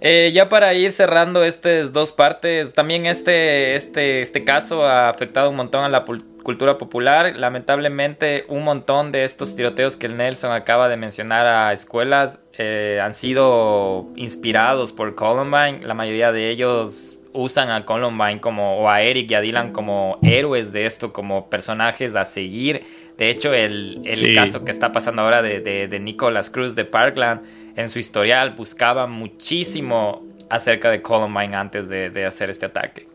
eh, 0.00 0.30
ya 0.32 0.48
para 0.48 0.72
ir 0.74 0.92
cerrando 0.92 1.44
estas 1.44 1.92
dos 1.92 2.12
partes, 2.12 2.72
también 2.72 3.06
este, 3.06 3.74
este, 3.74 4.20
este 4.22 4.44
caso 4.44 4.86
ha 4.86 5.08
afectado 5.08 5.50
un 5.50 5.56
montón 5.56 5.84
a 5.84 5.88
la 5.88 6.04
cultura 6.04 6.78
popular. 6.78 7.34
Lamentablemente, 7.36 8.44
un 8.48 8.64
montón 8.64 9.12
de 9.12 9.24
estos 9.24 9.54
tiroteos 9.56 9.96
que 9.96 10.06
el 10.06 10.16
Nelson 10.16 10.52
acaba 10.52 10.88
de 10.88 10.96
mencionar 10.96 11.46
a 11.46 11.72
escuelas 11.72 12.40
eh, 12.56 13.00
han 13.02 13.12
sido 13.12 14.08
inspirados 14.16 14.92
por 14.92 15.14
Columbine. 15.14 15.80
La 15.82 15.94
mayoría 15.94 16.32
de 16.32 16.48
ellos 16.48 17.18
usan 17.34 17.70
a 17.70 17.84
Columbine 17.84 18.40
como, 18.40 18.78
o 18.78 18.88
a 18.88 19.02
Eric 19.02 19.30
y 19.30 19.34
a 19.34 19.40
Dylan 19.40 19.72
como 19.72 20.18
héroes 20.22 20.72
de 20.72 20.86
esto, 20.86 21.12
como 21.12 21.50
personajes 21.50 22.16
a 22.16 22.24
seguir. 22.24 22.84
De 23.18 23.30
hecho, 23.30 23.52
el, 23.52 24.00
el 24.04 24.16
Sí. 24.16 24.34
caso 24.34 24.64
que 24.64 24.70
está 24.70 24.92
pasando 24.92 25.22
ahora 25.22 25.42
de, 25.42 25.60
de, 25.60 25.88
de 25.88 26.00
Nicholas 26.00 26.50
Cruz 26.50 26.74
de 26.76 26.84
Parkland, 26.84 27.42
en 27.78 27.88
su 27.88 28.00
historial 28.00 28.54
buscaba 28.56 29.06
muchísimo 29.06 30.26
acerca 30.50 30.90
de 30.90 31.00
Columbine 31.00 31.54
antes 31.54 31.88
de, 31.88 32.10
de 32.10 32.24
hacer 32.24 32.50
este 32.50 32.66
ataque. 32.66 33.06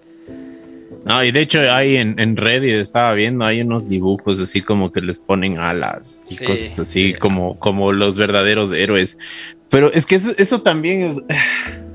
No, 1.04 1.22
y 1.22 1.32
de 1.34 1.42
hecho 1.42 1.60
hay 1.70 1.98
en, 1.98 2.18
en 2.18 2.38
Reddit, 2.38 2.76
estaba 2.76 3.14
viendo, 3.14 3.44
hay 3.44 3.60
unos 3.60 3.90
dibujos 3.90 4.40
así 4.40 4.62
como 4.62 4.94
que 4.94 5.02
les 5.02 5.20
ponen 5.20 5.58
alas 5.58 6.22
y 6.30 6.36
Sí, 6.36 6.46
cosas 6.46 6.80
así 6.80 7.12
sí. 7.12 7.14
como, 7.20 7.60
como 7.60 7.92
los 7.92 8.16
verdaderos 8.16 8.72
héroes. 8.72 9.18
Pero 9.68 9.92
es 9.92 10.06
que 10.06 10.16
eso, 10.16 10.32
eso 10.38 10.62
también 10.62 11.02
es 11.02 11.22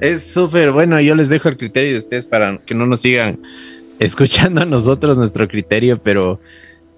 es 0.01 0.31
súper 0.31 0.71
bueno. 0.71 1.01
Yo 1.01 1.15
les 1.15 1.31
dejo 1.31 1.49
el 1.49 1.57
criterio 1.57 1.93
de 1.93 1.99
ustedes 1.99 2.27
para 2.27 2.59
que 2.59 2.75
no 2.75 2.85
nos 2.85 3.01
sigan 3.01 3.41
escuchando 3.99 4.61
a 4.61 4.67
nosotros 4.67 5.17
nuestro 5.17 5.49
criterio, 5.49 6.03
pero 6.03 6.39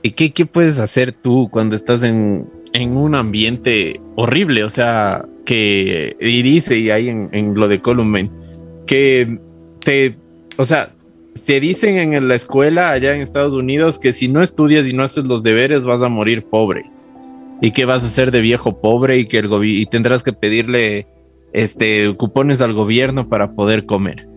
¿y 0.02 0.10
¿qué, 0.12 0.32
qué 0.32 0.46
puedes 0.46 0.80
hacer 0.80 1.12
tú 1.12 1.48
cuando 1.48 1.76
estás 1.76 2.02
en, 2.02 2.48
en 2.72 2.96
un 2.96 3.14
ambiente 3.14 4.00
horrible? 4.16 4.64
O 4.64 4.70
sea, 4.70 5.26
que, 5.44 6.16
y 6.20 6.42
dice, 6.42 6.78
y 6.78 6.90
ahí 6.90 7.08
en, 7.08 7.54
lo 7.54 7.68
de 7.68 7.80
Columbine, 7.80 8.30
que 8.86 9.38
te, 9.80 10.16
o 10.56 10.64
sea, 10.64 10.92
te 11.44 11.60
dicen 11.60 12.14
en 12.14 12.28
la 12.28 12.34
escuela 12.34 12.90
allá 12.90 13.14
en 13.14 13.20
Estados 13.22 13.54
Unidos 13.54 13.98
que 13.98 14.12
si 14.12 14.28
no 14.28 14.42
estudias 14.42 14.88
y 14.88 14.92
no 14.92 15.02
haces 15.02 15.24
los 15.24 15.42
deberes 15.42 15.84
vas 15.84 16.02
a 16.02 16.08
morir 16.08 16.44
pobre 16.44 16.84
y 17.60 17.70
que 17.72 17.84
vas 17.84 18.04
a 18.04 18.08
ser 18.08 18.30
de 18.30 18.40
viejo 18.40 18.80
pobre 18.80 19.18
y 19.18 19.26
que 19.26 19.38
el 19.38 19.48
y 19.64 19.86
tendrás 19.86 20.22
que 20.22 20.32
pedirle 20.32 21.06
este 21.52 22.14
cupones 22.16 22.60
al 22.60 22.72
gobierno 22.72 23.28
para 23.28 23.52
poder 23.52 23.86
comer. 23.86 24.28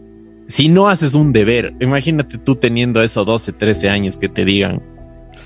Si 0.47 0.67
no 0.67 0.89
haces 0.89 1.13
un 1.13 1.31
deber, 1.31 1.73
imagínate 1.79 2.37
tú 2.37 2.55
teniendo 2.55 3.01
eso 3.01 3.23
12, 3.23 3.53
13 3.53 3.89
años 3.89 4.17
que 4.17 4.29
te 4.29 4.45
digan 4.45 4.81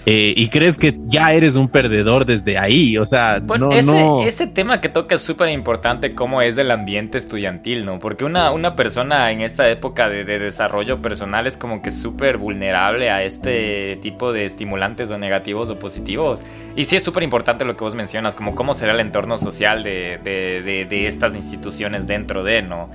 eh, 0.10 0.34
y 0.38 0.48
crees 0.48 0.78
que 0.78 0.98
ya 1.04 1.34
eres 1.34 1.58
un 1.58 1.68
perdedor 1.68 2.26
desde 2.26 2.58
ahí. 2.58 2.98
O 2.98 3.06
sea, 3.06 3.40
Bueno, 3.44 3.68
no, 3.68 3.72
ese, 3.74 3.92
no. 3.92 4.22
ese 4.22 4.48
tema 4.48 4.80
que 4.80 4.88
toca 4.88 5.16
es 5.16 5.22
súper 5.22 5.50
importante, 5.50 6.16
cómo 6.16 6.42
es 6.42 6.58
el 6.58 6.72
ambiente 6.72 7.18
estudiantil, 7.18 7.84
¿no? 7.84 8.00
Porque 8.00 8.24
una, 8.24 8.52
una 8.52 8.74
persona 8.78 9.32
en 9.34 9.42
esta 9.42 9.70
época 9.70 10.08
de, 10.08 10.24
de 10.24 10.40
desarrollo 10.40 11.02
personal 11.02 11.46
es 11.46 11.58
como 11.58 11.82
que 11.82 11.92
súper 11.92 12.38
vulnerable 12.38 13.10
a 13.10 13.22
este 13.24 13.98
tipo 14.02 14.32
de 14.32 14.46
estimulantes 14.46 15.12
o 15.12 15.18
negativos 15.18 15.70
o 15.72 15.78
positivos. 15.78 16.42
Y 16.78 16.86
sí 16.86 16.96
es 16.96 17.04
súper 17.04 17.24
importante 17.24 17.66
lo 17.66 17.76
que 17.76 17.84
vos 17.84 17.94
mencionas, 17.96 18.34
como 18.36 18.56
cómo 18.56 18.74
será 18.74 18.94
el 18.94 19.02
entorno 19.02 19.38
social 19.38 19.84
de, 19.84 20.20
de- 20.24 20.62
de- 20.62 20.86
de 20.86 21.08
estas 21.08 21.36
instituciones 21.36 22.08
dentro 22.08 22.44
de, 22.46 22.62
¿no? 22.62 22.90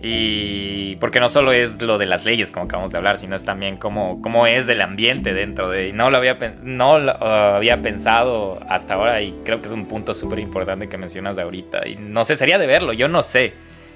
Y 0.00 0.96
porque 0.96 1.20
no 1.20 1.28
solo 1.28 1.52
es 1.52 1.80
lo 1.80 1.98
de 1.98 2.06
las 2.06 2.24
leyes, 2.24 2.50
como 2.50 2.66
acabamos 2.66 2.92
de 2.92 2.98
hablar, 2.98 3.18
sino 3.18 3.34
es 3.34 3.44
también 3.44 3.76
cómo, 3.76 4.20
cómo 4.20 4.46
es 4.46 4.68
el 4.68 4.80
ambiente 4.82 5.32
dentro 5.32 5.70
de... 5.70 5.92
No 5.92 6.10
lo 6.10 6.18
había, 6.18 6.38
no 6.62 6.96
uh, 6.96 7.24
había 7.24 7.80
pensado 7.80 8.60
hasta 8.68 8.94
ahora 8.94 9.22
y 9.22 9.32
creo 9.44 9.60
que 9.60 9.68
es 9.68 9.72
un 9.72 9.86
punto 9.86 10.14
súper 10.14 10.38
importante 10.38 10.88
que 10.88 10.98
mencionas 10.98 11.38
ahorita. 11.38 11.88
Y 11.88 11.96
no 11.96 12.24
sé, 12.24 12.36
sería 12.36 12.58
de 12.58 12.66
verlo, 12.66 12.92
yo 12.92 13.08
no 13.08 13.22
sé. 13.22 13.54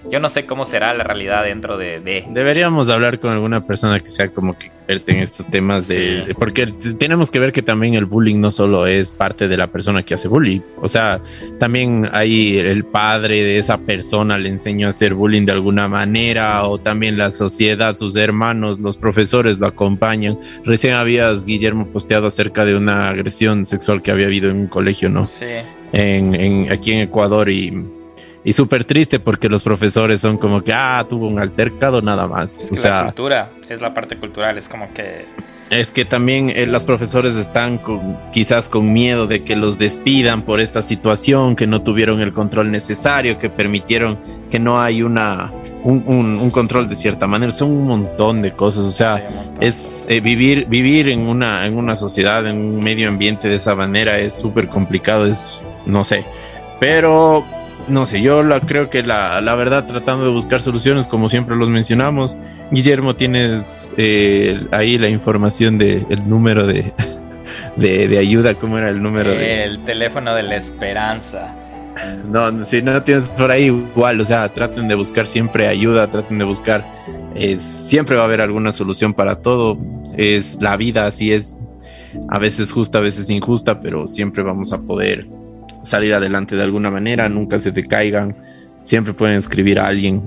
Yo 0.09 0.19
no 0.21 0.29
sé 0.29 0.47
cómo 0.47 0.65
será 0.65 0.95
la 0.95 1.05
realidad 1.05 1.45
dentro 1.45 1.77
de... 1.77 2.01
de- 2.01 2.25
Deberíamos 2.31 2.89
hablar 2.89 3.21
con 3.21 3.31
alguna 3.31 3.67
persona 3.67 4.01
que 4.01 4.09
sea 4.09 4.29
como 4.29 4.57
que 4.57 4.67
experta 4.67 5.13
en 5.13 5.19
estos 5.19 5.47
temas 5.49 5.89
de, 5.89 5.95
Sí. 5.97 6.27
de- 6.29 6.35
porque 6.35 6.67
tenemos 6.99 7.31
que 7.31 7.39
ver 7.39 7.53
que 7.53 7.61
también 7.63 7.95
el 7.95 8.07
bullying 8.07 8.41
no 8.41 8.51
solo 8.51 8.87
es 8.87 9.13
parte 9.13 9.47
de 9.47 9.57
la 9.57 9.67
persona 9.67 10.03
que 10.03 10.15
hace 10.15 10.27
bullying, 10.29 10.61
o 10.81 10.89
sea, 10.89 11.21
también 11.59 12.09
hay 12.13 12.57
el 12.59 12.85
padre 12.85 13.43
de 13.45 13.59
esa 13.59 13.79
persona 13.79 14.39
le 14.39 14.49
enseñó 14.49 14.87
a 14.87 14.91
hacer 14.91 15.13
bullying 15.15 15.45
de 15.45 15.53
alguna 15.53 15.87
manera 15.89 16.65
o 16.65 16.79
también 16.79 17.19
la 17.19 17.31
sociedad, 17.31 17.95
sus 17.95 18.17
hermanos, 18.17 18.81
los 18.81 18.97
profesores 18.97 19.59
lo 19.59 19.67
acompañan. 19.67 20.39
Recién 20.65 20.95
habías 20.95 21.45
Guillermo 21.45 21.87
posteado 21.89 22.27
acerca 22.27 22.65
de 22.65 22.75
una 22.75 23.09
agresión 23.11 23.67
sexual 23.67 24.01
que 24.03 24.11
había 24.11 24.27
habido 24.27 24.49
en 24.51 24.57
un 24.57 24.67
colegio, 24.67 25.09
¿no? 25.11 25.25
Sí. 25.25 25.45
en, 25.93 26.35
en- 26.35 26.73
aquí 26.73 26.93
en 26.93 27.01
Ecuador 27.01 27.51
y, 27.51 27.73
y 28.45 28.53
súper 28.53 28.85
triste 28.85 29.21
porque 29.21 29.49
los 29.49 29.63
profesores 29.63 30.21
son 30.21 30.39
como 30.39 30.63
que, 30.63 30.73
ah, 30.75 31.05
tuvo 31.09 31.27
un 31.29 31.39
altercado 31.39 32.01
nada 32.03 32.27
más. 32.27 32.55
Es 32.55 32.67
o 32.67 32.69
que 32.71 32.77
la 32.77 32.81
sea, 32.83 33.05
cultura, 33.05 33.51
es 33.69 33.81
la 33.81 33.93
parte 33.95 34.17
cultural, 34.17 34.57
es 34.57 34.69
como 34.69 34.89
que... 34.95 35.27
es 35.69 35.93
que 35.93 36.05
también 36.07 36.51
eh, 36.51 36.65
los 36.67 36.85
profesores 36.85 37.37
están 37.37 37.77
con, 37.79 38.19
quizás 38.33 38.69
con 38.71 38.93
miedo 38.93 39.27
de 39.27 39.45
que 39.45 39.57
los 39.57 39.79
despidan 39.79 40.43
por 40.43 40.59
esta 40.61 40.81
situación, 40.83 41.55
que 41.55 41.67
no 41.67 41.83
tuvieron 41.83 42.21
el 42.21 42.33
control 42.33 42.71
necesario, 42.71 43.39
que 43.39 43.51
permitieron 43.51 44.19
que 44.51 44.59
no 44.59 44.81
hay 44.81 45.03
una, 45.03 45.53
un, 45.83 46.03
un- 46.07 46.39
un 46.41 46.51
control 46.51 46.89
de 46.89 46.97
cierta 46.97 47.27
manera. 47.27 47.53
Son 47.53 47.71
un 47.71 47.87
montón 47.87 48.41
de 48.43 48.53
cosas, 48.53 48.85
o 48.87 48.91
sea, 48.91 49.17
sí, 49.19 49.35
es 49.61 50.07
eh, 50.09 50.21
vivir 50.21 50.65
vivir 50.67 51.11
en 51.11 51.21
una 51.21 51.67
en 51.67 51.77
una 51.77 51.95
sociedad 51.95 52.47
en 52.47 52.57
un 52.57 52.83
medio 52.83 53.09
ambiente 53.09 53.49
de 53.49 53.57
esa 53.57 53.75
manera 53.75 54.19
es 54.19 54.33
súper 54.39 54.67
complicado 54.69 55.27
es 55.27 55.63
no 55.85 56.03
sé 56.05 56.25
pero 56.81 57.45
no 57.89 58.07
sé 58.07 58.23
yo 58.23 58.43
la 58.43 58.61
creo 58.61 58.91
que 58.91 59.03
la, 59.03 59.41
la 59.41 59.55
verdad 59.57 59.87
tratando 59.87 60.25
de 60.25 60.31
buscar 60.31 60.61
soluciones 60.61 61.07
como 61.07 61.29
siempre 61.29 61.57
los 61.57 61.69
mencionamos 61.69 62.37
Guillermo 62.71 63.17
tienes 63.17 63.93
eh, 63.97 64.67
ahí 64.73 64.99
la 64.99 65.09
información 65.09 65.79
de 65.79 66.07
el 66.11 66.29
número 66.29 66.67
de, 66.67 66.93
de 67.77 68.09
de 68.09 68.19
ayuda 68.19 68.55
cómo 68.55 68.79
era 68.79 68.89
el 68.91 69.03
número 69.03 69.31
de 69.31 69.65
El 69.65 69.81
teléfono 69.81 70.35
de 70.35 70.43
la 70.43 70.57
esperanza. 70.57 71.55
no, 72.31 72.65
si 72.65 72.83
no 72.83 73.03
tienes 73.03 73.29
por 73.31 73.51
ahí 73.51 73.67
igual, 73.67 74.21
o 74.21 74.25
sea, 74.25 74.49
traten 74.49 74.89
de 74.89 74.95
buscar 74.95 75.27
siempre 75.27 75.67
ayuda, 75.67 76.11
traten 76.11 76.39
de 76.39 76.45
buscar, 76.45 76.85
eh, 77.35 77.59
siempre 77.61 78.17
va 78.17 78.23
a 78.23 78.25
haber 78.27 78.41
alguna 78.41 78.73
solución 78.73 79.13
para 79.13 79.37
todo, 79.37 79.77
es 80.17 80.61
la 80.63 80.77
vida, 80.77 81.07
así 81.07 81.33
es, 81.33 81.59
a 82.29 82.39
veces 82.39 82.73
justa, 82.73 82.99
a 82.99 83.01
veces 83.01 83.29
injusta, 83.31 83.81
pero 83.81 84.07
siempre 84.07 84.43
vamos 84.43 84.73
a 84.73 84.81
poder 84.81 85.27
salir 85.83 86.15
adelante 86.15 86.57
de 86.57 86.63
alguna 86.63 86.91
manera, 86.91 87.29
nunca 87.29 87.59
se 87.59 87.73
te 87.73 87.87
caigan, 87.87 88.37
siempre 88.83 89.13
pueden 89.15 89.37
escribir 89.37 89.81
a 89.81 89.87
alguien, 89.87 90.21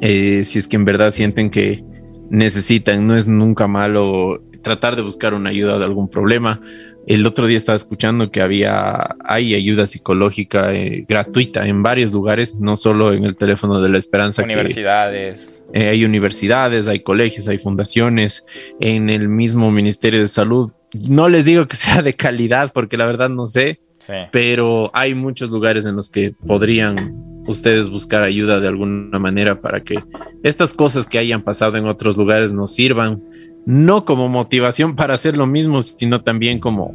eh, 0.00 0.42
si 0.44 0.58
es 0.58 0.68
que 0.68 0.76
en 0.76 0.84
verdad 0.84 1.12
sienten 1.12 1.50
que 1.50 1.82
necesitan, 2.30 3.06
no 3.06 3.16
es 3.16 3.26
nunca 3.26 3.66
malo 3.66 4.42
tratar 4.62 4.96
de 4.96 5.02
buscar 5.02 5.34
una 5.34 5.50
ayuda 5.50 5.78
de 5.78 5.84
algún 5.84 6.08
problema. 6.08 6.60
El 7.06 7.24
otro 7.26 7.46
día 7.46 7.56
estaba 7.56 7.76
escuchando 7.76 8.30
que 8.30 8.42
había, 8.42 9.16
hay 9.24 9.54
ayuda 9.54 9.86
psicológica 9.86 10.74
eh, 10.74 11.06
gratuita 11.08 11.66
en 11.66 11.82
varios 11.82 12.12
lugares, 12.12 12.56
no 12.56 12.76
solo 12.76 13.14
en 13.14 13.24
el 13.24 13.34
teléfono 13.38 13.80
de 13.80 13.88
la 13.88 13.96
esperanza. 13.96 14.42
que- 14.42 14.52
Universidades. 14.52 15.64
eh, 15.72 15.88
hay 15.88 16.04
universidades, 16.04 16.86
hay 16.86 17.00
colegios, 17.00 17.48
hay 17.48 17.56
fundaciones, 17.56 18.44
en 18.80 19.08
el 19.08 19.30
mismo 19.30 19.70
Ministerio 19.70 20.20
de 20.20 20.28
Salud. 20.28 20.70
No 21.08 21.30
les 21.30 21.46
digo 21.46 21.66
que 21.66 21.76
sea 21.76 22.02
de 22.02 22.12
calidad, 22.12 22.72
porque 22.74 22.98
la 22.98 23.06
verdad 23.06 23.30
no 23.30 23.46
sé, 23.46 23.80
Sí. 23.98 24.14
pero 24.30 24.90
hay 24.94 25.14
muchos 25.14 25.50
lugares 25.50 25.84
en 25.86 25.96
los 25.96 26.08
que 26.10 26.32
podrían 26.46 27.42
ustedes 27.48 27.88
buscar 27.88 28.22
ayuda 28.22 28.60
de 28.60 28.68
alguna 28.68 29.18
manera 29.18 29.60
para 29.60 29.80
que 29.80 29.96
estas 30.42 30.72
cosas 30.74 31.06
que 31.06 31.18
hayan 31.18 31.42
pasado 31.42 31.76
en 31.76 31.86
otros 31.86 32.16
lugares 32.16 32.52
nos 32.52 32.72
sirvan, 32.74 33.22
no 33.66 34.04
como 34.04 34.28
motivación 34.28 34.94
para 34.94 35.14
hacer 35.14 35.36
lo 35.36 35.46
mismo, 35.46 35.80
sino 35.80 36.20
también 36.22 36.60
como, 36.60 36.94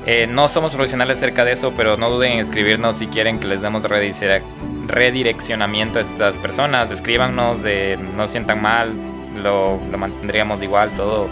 eh, 0.08 0.28
no 0.28 0.48
somos 0.48 0.72
profesionales 0.74 1.18
acerca 1.18 1.44
de 1.44 1.54
eso, 1.54 1.74
pero 1.76 1.98
no 1.98 2.12
duden 2.12 2.34
en 2.34 2.40
escribirnos 2.40 2.98
si 2.98 3.08
quieren 3.08 3.40
que 3.40 3.48
les 3.48 3.62
demos 3.62 3.84
redire- 3.86 4.44
redireccionamiento 4.86 5.98
a 5.98 6.04
estas 6.04 6.38
personas. 6.38 6.92
Escríbanos, 6.92 7.64
de, 7.64 7.98
no 8.16 8.28
sientan 8.28 8.62
mal, 8.62 8.94
lo, 9.42 9.80
lo 9.92 9.98
mantendríamos 9.98 10.62
igual 10.62 10.92
todo 10.92 11.28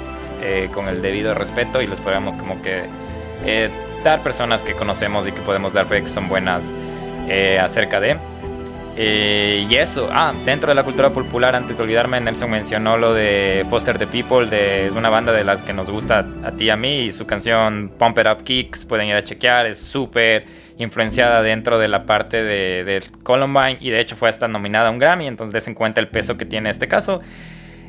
eh, 0.45 0.69
con 0.73 0.89
el 0.89 1.01
debido 1.01 1.33
respeto 1.33 1.81
y 1.81 1.87
les 1.87 2.01
podríamos 2.01 2.35
como 2.35 2.61
que 2.61 2.83
eh, 3.45 3.69
dar 4.03 4.21
personas 4.23 4.61
que 4.61 4.73
conocemos 4.73 5.25
y 5.25 5.31
que 5.31 5.39
podemos 5.39 5.71
dar 5.71 5.85
fe 5.85 6.01
que 6.01 6.09
son 6.09 6.27
buenas 6.27 6.69
eh, 7.29 7.59
acerca 7.59 8.01
de. 8.01 8.17
Y 8.97 9.73
eso, 9.73 10.09
ah, 10.11 10.33
dentro 10.45 10.67
de 10.69 10.75
la 10.75 10.83
cultura 10.83 11.11
popular, 11.11 11.55
antes 11.55 11.77
de 11.77 11.83
olvidarme, 11.83 12.19
Nelson 12.19 12.51
mencionó 12.51 12.97
lo 12.97 13.13
de 13.13 13.65
Foster 13.69 13.97
the 13.97 14.05
People, 14.05 14.47
de, 14.47 14.87
es 14.87 14.93
una 14.93 15.09
banda 15.09 15.31
de 15.31 15.45
las 15.45 15.63
que 15.63 15.71
nos 15.71 15.89
gusta 15.89 16.27
a 16.43 16.51
ti 16.51 16.65
y 16.65 16.69
a 16.69 16.75
mí, 16.75 17.03
y 17.03 17.11
su 17.13 17.25
canción 17.25 17.93
Pump 17.97 18.19
It 18.19 18.27
Up 18.27 18.43
Kicks, 18.43 18.83
pueden 18.85 19.07
ir 19.07 19.15
a 19.15 19.23
chequear, 19.23 19.65
es 19.65 19.79
súper 19.79 20.45
influenciada 20.77 21.41
dentro 21.41 21.79
de 21.79 21.87
la 21.87 22.05
parte 22.05 22.43
de 22.43 23.01
Columbine, 23.23 23.77
y 23.79 23.91
de 23.91 24.01
hecho 24.01 24.17
fue 24.17 24.27
hasta 24.27 24.49
nominada 24.49 24.89
a 24.89 24.91
un 24.91 24.99
Grammy, 24.99 25.25
entonces 25.25 25.53
des 25.53 25.67
en 25.69 25.73
cuenta 25.73 26.01
el 26.01 26.09
peso 26.09 26.37
que 26.37 26.45
tiene 26.45 26.69
este 26.69 26.89
caso. 26.89 27.21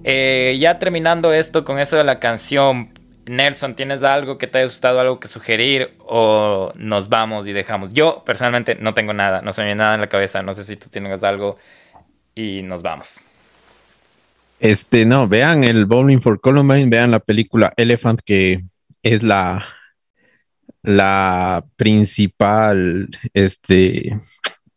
Eh, 0.04 0.58
ya 0.60 0.78
terminando 0.78 1.32
esto 1.32 1.64
con 1.64 1.78
eso 1.78 1.96
de 1.96 2.04
la 2.04 2.20
canción, 2.20 2.90
Nelson, 3.24 3.74
¿tienes 3.74 4.02
algo 4.02 4.36
que 4.36 4.46
te 4.46 4.58
haya 4.58 4.66
gustado, 4.66 5.00
algo 5.00 5.18
que 5.18 5.28
sugerir 5.28 5.94
o 6.00 6.72
nos 6.76 7.08
vamos 7.08 7.46
y 7.46 7.52
dejamos? 7.52 7.94
Yo 7.94 8.22
personalmente 8.24 8.74
no 8.74 8.92
tengo 8.92 9.14
nada, 9.14 9.40
no 9.40 9.52
se 9.54 9.74
nada 9.74 9.94
en 9.94 10.02
la 10.02 10.08
cabeza, 10.08 10.42
no 10.42 10.52
sé 10.52 10.64
si 10.64 10.76
tú 10.76 10.90
tienes 10.90 11.24
algo 11.24 11.56
y 12.34 12.62
nos 12.62 12.82
vamos. 12.82 13.24
Este, 14.60 15.06
no, 15.06 15.26
vean 15.26 15.64
el 15.64 15.86
Bowling 15.86 16.20
for 16.20 16.38
Columbine, 16.38 16.90
vean 16.90 17.10
la 17.10 17.20
película 17.20 17.72
Elephant, 17.76 18.20
que 18.24 18.62
es 19.02 19.22
la, 19.22 19.64
la 20.82 21.64
principal, 21.76 23.08
este, 23.32 24.18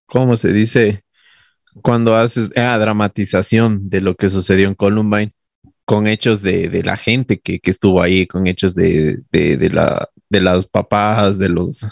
¿cómo 0.06 0.38
se 0.38 0.54
dice? 0.54 1.04
Cuando 1.82 2.16
haces 2.16 2.50
ah, 2.56 2.78
dramatización 2.78 3.90
de 3.90 4.02
lo 4.02 4.16
que 4.16 4.30
sucedió 4.30 4.68
en 4.68 4.76
Columbine, 4.76 5.34
con 5.86 6.08
hechos 6.08 6.42
de, 6.42 6.70
de 6.70 6.84
la 6.84 6.98
gente 6.98 7.40
que, 7.40 7.60
que 7.60 7.72
estuvo 7.72 8.02
ahí, 8.02 8.28
con 8.28 8.48
hechos 8.48 8.76
de, 8.76 9.20
de, 9.32 9.58
de 9.58 9.70
la, 9.70 10.10
de 10.30 10.42
las 10.42 10.66
papás, 10.66 11.38
de 11.40 11.50
los, 11.50 11.86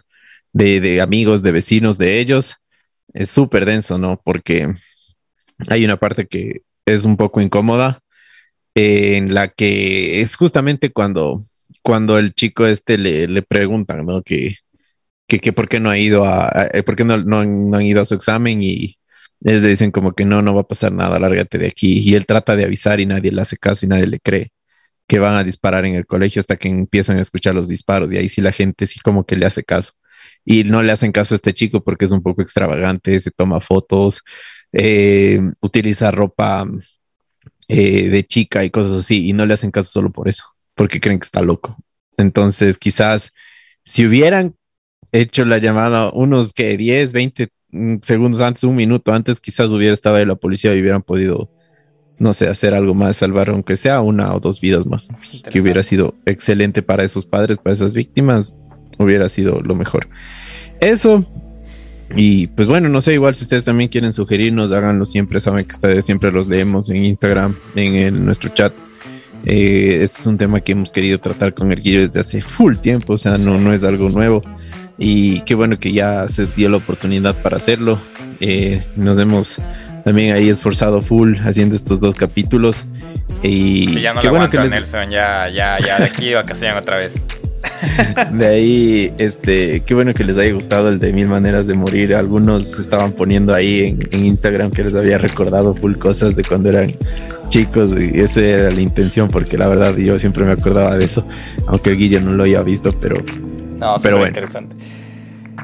de, 0.54 0.82
de 0.82 1.02
amigos, 1.02 1.44
de 1.44 1.52
vecinos 1.54 1.98
de 1.98 2.20
ellos. 2.20 2.58
Es 3.14 3.30
súper 3.32 3.66
denso, 3.66 3.98
¿no? 3.98 4.22
Porque 4.24 4.74
hay 5.70 5.86
una 5.86 5.98
parte 5.98 6.28
que 6.28 6.62
es 6.86 7.06
un 7.06 7.18
poco 7.18 7.42
incómoda, 7.42 8.02
eh, 8.76 9.18
en 9.18 9.34
la 9.34 9.50
que 9.50 10.22
es 10.22 10.36
justamente 10.38 10.92
cuando, 10.92 11.42
cuando 11.84 12.18
el 12.20 12.34
chico 12.34 12.68
este 12.68 12.98
le, 12.98 13.28
le 13.28 13.42
preguntan, 13.44 14.06
¿no? 14.06 14.22
Que, 14.24 14.58
que, 15.28 15.40
que 15.40 15.54
por 15.54 15.70
qué 15.70 15.80
no 15.80 15.90
ha 15.90 15.98
ido 15.98 16.26
a, 16.26 16.48
a- 16.50 16.70
por 16.86 16.96
qué 16.96 17.06
no, 17.06 17.18
no 17.18 17.40
han 17.78 17.84
ido 17.84 18.02
a 18.02 18.06
su 18.06 18.16
examen 18.16 18.64
y, 18.64 18.98
ellos 19.42 19.62
le 19.62 19.70
dicen 19.70 19.92
como 19.92 20.14
que 20.14 20.26
no, 20.26 20.42
no 20.42 20.56
va 20.56 20.62
a 20.62 20.68
pasar 20.68 20.92
nada, 20.92 21.20
lárgate 21.20 21.58
de 21.58 21.68
aquí. 21.68 22.00
Y 22.00 22.16
él 22.16 22.26
trata 22.26 22.56
de 22.56 22.66
avisar 22.66 23.00
y 23.00 23.06
nadie 23.06 23.32
le 23.32 23.42
hace 23.42 23.58
caso 23.58 23.86
y 23.86 23.90
nadie 23.90 24.08
le 24.08 24.20
cree 24.20 24.52
que 25.08 25.20
van 25.20 25.36
a 25.36 25.44
disparar 25.44 25.86
en 25.86 25.96
el 25.96 26.06
colegio 26.06 26.40
hasta 26.40 26.58
que 26.58 26.68
empiezan 26.68 27.18
a 27.18 27.22
escuchar 27.22 27.54
los 27.56 27.68
disparos. 27.68 28.12
Y 28.12 28.18
ahí 28.18 28.30
sí 28.30 28.42
la 28.42 28.52
gente 28.52 28.88
sí 28.88 29.00
como 29.00 29.26
que 29.26 29.36
le 29.36 29.46
hace 29.46 29.64
caso. 29.64 29.94
Y 30.44 30.64
no 30.64 30.84
le 30.84 30.92
hacen 30.92 31.12
caso 31.12 31.34
a 31.34 31.38
este 31.38 31.54
chico 31.54 31.84
porque 31.84 32.06
es 32.06 32.12
un 32.12 32.24
poco 32.24 32.42
extravagante, 32.42 33.20
se 33.20 33.32
toma 33.32 33.60
fotos, 33.60 34.22
eh, 34.72 35.40
utiliza 35.62 36.12
ropa 36.12 36.68
eh, 37.68 38.10
de 38.10 38.24
chica 38.26 38.64
y 38.64 38.72
cosas 38.72 39.00
así. 39.00 39.28
Y 39.28 39.34
no 39.34 39.46
le 39.46 39.54
hacen 39.54 39.72
caso 39.72 39.92
solo 39.92 40.12
por 40.12 40.28
eso, 40.28 40.46
porque 40.76 41.00
creen 41.00 41.20
que 41.20 41.26
está 41.26 41.42
loco. 41.42 41.78
Entonces 42.18 42.78
quizás 42.78 43.32
si 43.84 44.06
hubieran 44.06 44.56
hecho 45.12 45.46
la 45.46 45.60
llamada 45.60 46.10
unos 46.12 46.54
que 46.54 46.78
10, 46.78 47.14
20 47.14 47.46
mm, 47.46 47.55
segundos 48.02 48.42
antes, 48.42 48.64
un 48.64 48.76
minuto 48.76 49.14
antes, 49.14 49.40
quizás 49.40 49.72
hubiera 49.72 49.94
estado 49.94 50.18
ahí 50.18 50.26
la 50.26 50.36
policía 50.36 50.74
y 50.76 50.82
hubieran 50.82 51.02
podido, 51.02 51.50
no 52.18 52.34
sé, 52.34 52.48
hacer 52.48 52.74
algo 52.74 52.94
más, 52.94 53.18
salvar 53.18 53.50
aunque 53.50 53.78
sea 53.78 54.02
una 54.02 54.34
o 54.34 54.40
dos 54.40 54.62
vidas 54.62 54.86
más, 54.86 55.10
que 55.50 55.62
hubiera 55.62 55.84
sido 55.84 56.16
excelente 56.26 56.82
para 56.82 57.04
esos 57.04 57.26
padres, 57.26 57.58
para 57.58 57.74
esas 57.74 57.94
víctimas, 57.94 58.54
hubiera 58.98 59.30
sido 59.30 59.62
lo 59.62 59.76
mejor. 59.76 60.08
Eso. 60.80 61.26
Y 62.16 62.48
pues 62.48 62.68
bueno, 62.68 62.88
no 62.88 63.02
sé, 63.02 63.14
igual 63.14 63.34
si 63.34 63.44
ustedes 63.44 63.64
también 63.64 63.90
quieren 63.90 64.14
sugerirnos, 64.14 64.72
háganlo 64.72 65.06
siempre, 65.06 65.40
saben 65.40 65.66
que 65.66 65.72
está, 65.72 66.02
siempre 66.02 66.32
los 66.32 66.48
leemos 66.48 66.90
en 66.90 67.04
Instagram, 67.04 67.56
en 67.76 67.96
el, 67.96 68.26
nuestro 68.26 68.50
chat. 68.54 68.74
Eh, 69.46 70.00
este 70.02 70.22
es 70.22 70.28
un 70.28 70.38
tema 70.38 70.62
que 70.62 70.72
hemos 70.72 70.92
querido 70.92 71.20
tratar 71.20 71.54
con 71.54 71.72
el 71.72 71.82
Guillo 71.82 72.02
desde 72.02 72.20
hace 72.20 72.42
full 72.42 72.76
tiempo, 72.78 73.14
o 73.14 73.18
sea, 73.18 73.38
no, 73.38 73.60
no 73.60 73.74
es 73.74 73.84
algo 73.84 74.10
nuevo. 74.10 74.42
Y 74.98 75.42
qué 75.42 75.56
bueno 75.56 75.78
que 75.80 75.92
ya 75.92 76.28
se 76.30 76.46
dio 76.46 76.70
la 76.70 76.78
oportunidad 76.78 77.36
para 77.36 77.58
hacerlo. 77.58 78.00
Eh, 78.40 78.82
nos 78.96 79.20
hemos 79.20 79.58
también 80.04 80.34
ahí 80.36 80.50
esforzado 80.50 81.02
full 81.02 81.36
haciendo 81.44 81.76
estos 81.76 82.00
dos 82.00 82.16
capítulos. 82.16 82.86
Y 83.44 83.88
Sí, 83.88 84.02
ya 84.02 84.14
no 84.14 84.22
qué 84.22 84.28
lo 84.28 84.34
bueno 84.34 84.46
aguanto 84.46 84.58
que 84.58 84.64
les- 84.64 84.72
Nelson, 84.72 85.10
ya, 85.10 85.50
ya, 85.50 85.78
ya 85.80 85.98
de 86.00 86.06
aquí 86.06 86.34
vacacionan 86.34 86.78
otra 86.78 86.98
vez. 86.98 87.20
De 88.32 88.46
ahí, 88.46 89.14
este, 89.18 89.82
qué 89.86 89.94
bueno 89.96 90.14
que 90.14 90.24
les 90.24 90.38
haya 90.38 90.54
gustado 90.54 90.90
el 90.90 91.00
de 91.00 91.12
Mil 91.12 91.28
Maneras 91.28 91.66
de 91.68 91.74
Morir. 91.74 92.14
Algunos 92.16 92.78
estaban 92.80 93.12
poniendo 93.12 93.54
ahí 93.56 93.82
en, 93.88 94.00
en 94.12 94.26
Instagram 94.26 94.70
que 94.72 94.84
les 94.84 94.94
había 94.96 95.18
recordado 95.18 95.74
full 95.76 95.96
cosas 95.96 96.36
de 96.36 96.44
cuando 96.44 96.70
eran 96.70 96.94
chicos 97.50 97.92
y 98.00 98.20
esa 98.20 98.42
era 98.42 98.72
la 98.72 98.82
intención 98.82 99.30
porque 99.30 99.58
la 99.58 99.68
verdad 99.68 99.96
yo 99.98 100.18
siempre 100.20 100.46
me 100.46 100.52
acordaba 100.52 100.96
de 100.98 101.06
eso, 101.06 101.28
aunque 101.68 101.92
el 101.92 102.24
no 102.24 102.34
lo 102.34 102.44
haya 102.44 102.62
visto, 102.64 102.96
pero, 103.00 103.22
No, 103.78 103.96
pero 104.02 104.18
bueno. 104.18 104.30
interesante. 104.30 104.76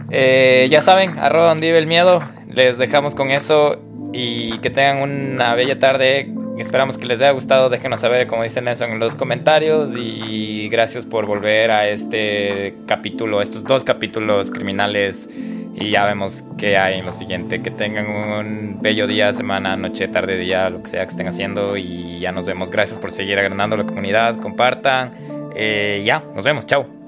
Eh, 0.10 0.68
ya 0.70 0.82
saben, 0.82 1.18
arroba 1.18 1.50
donde 1.50 1.68
vive 1.68 1.80
el 1.80 1.88
miedo. 1.88 2.22
Les 2.54 2.78
dejamos 2.78 3.16
con 3.16 3.32
eso 3.32 3.80
y 4.14 4.58
que 4.60 4.70
tengan 4.70 5.02
una 5.02 5.56
bella 5.56 5.80
tarde. 5.80 6.34
Esperamos 6.58 6.98
que 6.98 7.08
les 7.08 7.22
haya 7.22 7.32
gustado. 7.32 7.70
Déjenos 7.70 8.02
saber, 8.02 8.28
como 8.28 8.44
dice 8.44 8.62
Nelson, 8.62 8.92
en 8.92 9.00
los 9.00 9.16
comentarios. 9.16 9.96
Y 9.96 10.68
gracias 10.70 11.06
por 11.06 11.26
volver 11.26 11.72
a 11.72 11.88
este 11.88 12.76
capítulo, 12.86 13.42
estos 13.42 13.64
dos 13.64 13.84
capítulos 13.84 14.52
criminales. 14.52 15.30
Y 15.74 15.90
ya 15.90 16.06
vemos 16.06 16.44
qué 16.58 16.78
hay 16.78 17.00
en 17.00 17.06
lo 17.06 17.14
siguiente. 17.14 17.62
Que 17.62 17.72
tengan 17.72 18.08
un 18.08 18.80
bello 18.82 19.08
día, 19.08 19.34
semana, 19.34 19.78
noche, 19.78 20.08
tarde, 20.10 20.38
día, 20.38 20.70
lo 20.70 20.84
que 20.84 20.90
sea 20.90 21.02
que 21.06 21.12
estén 21.12 21.28
haciendo. 21.28 21.78
Y 21.78 22.20
ya 22.20 22.32
nos 22.32 22.46
vemos. 22.46 22.70
Gracias 22.70 23.00
por 23.00 23.12
seguir 23.12 23.40
agrandando 23.40 23.78
la 23.78 23.86
comunidad. 23.86 24.38
Compartan. 24.40 25.12
Eh, 25.56 26.04
ya, 26.06 26.24
nos 26.36 26.44
vemos. 26.44 26.66
Chao. 26.66 27.01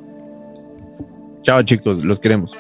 Chao 1.44 1.61
chicos, 1.61 2.03
los 2.03 2.20
queremos. 2.20 2.56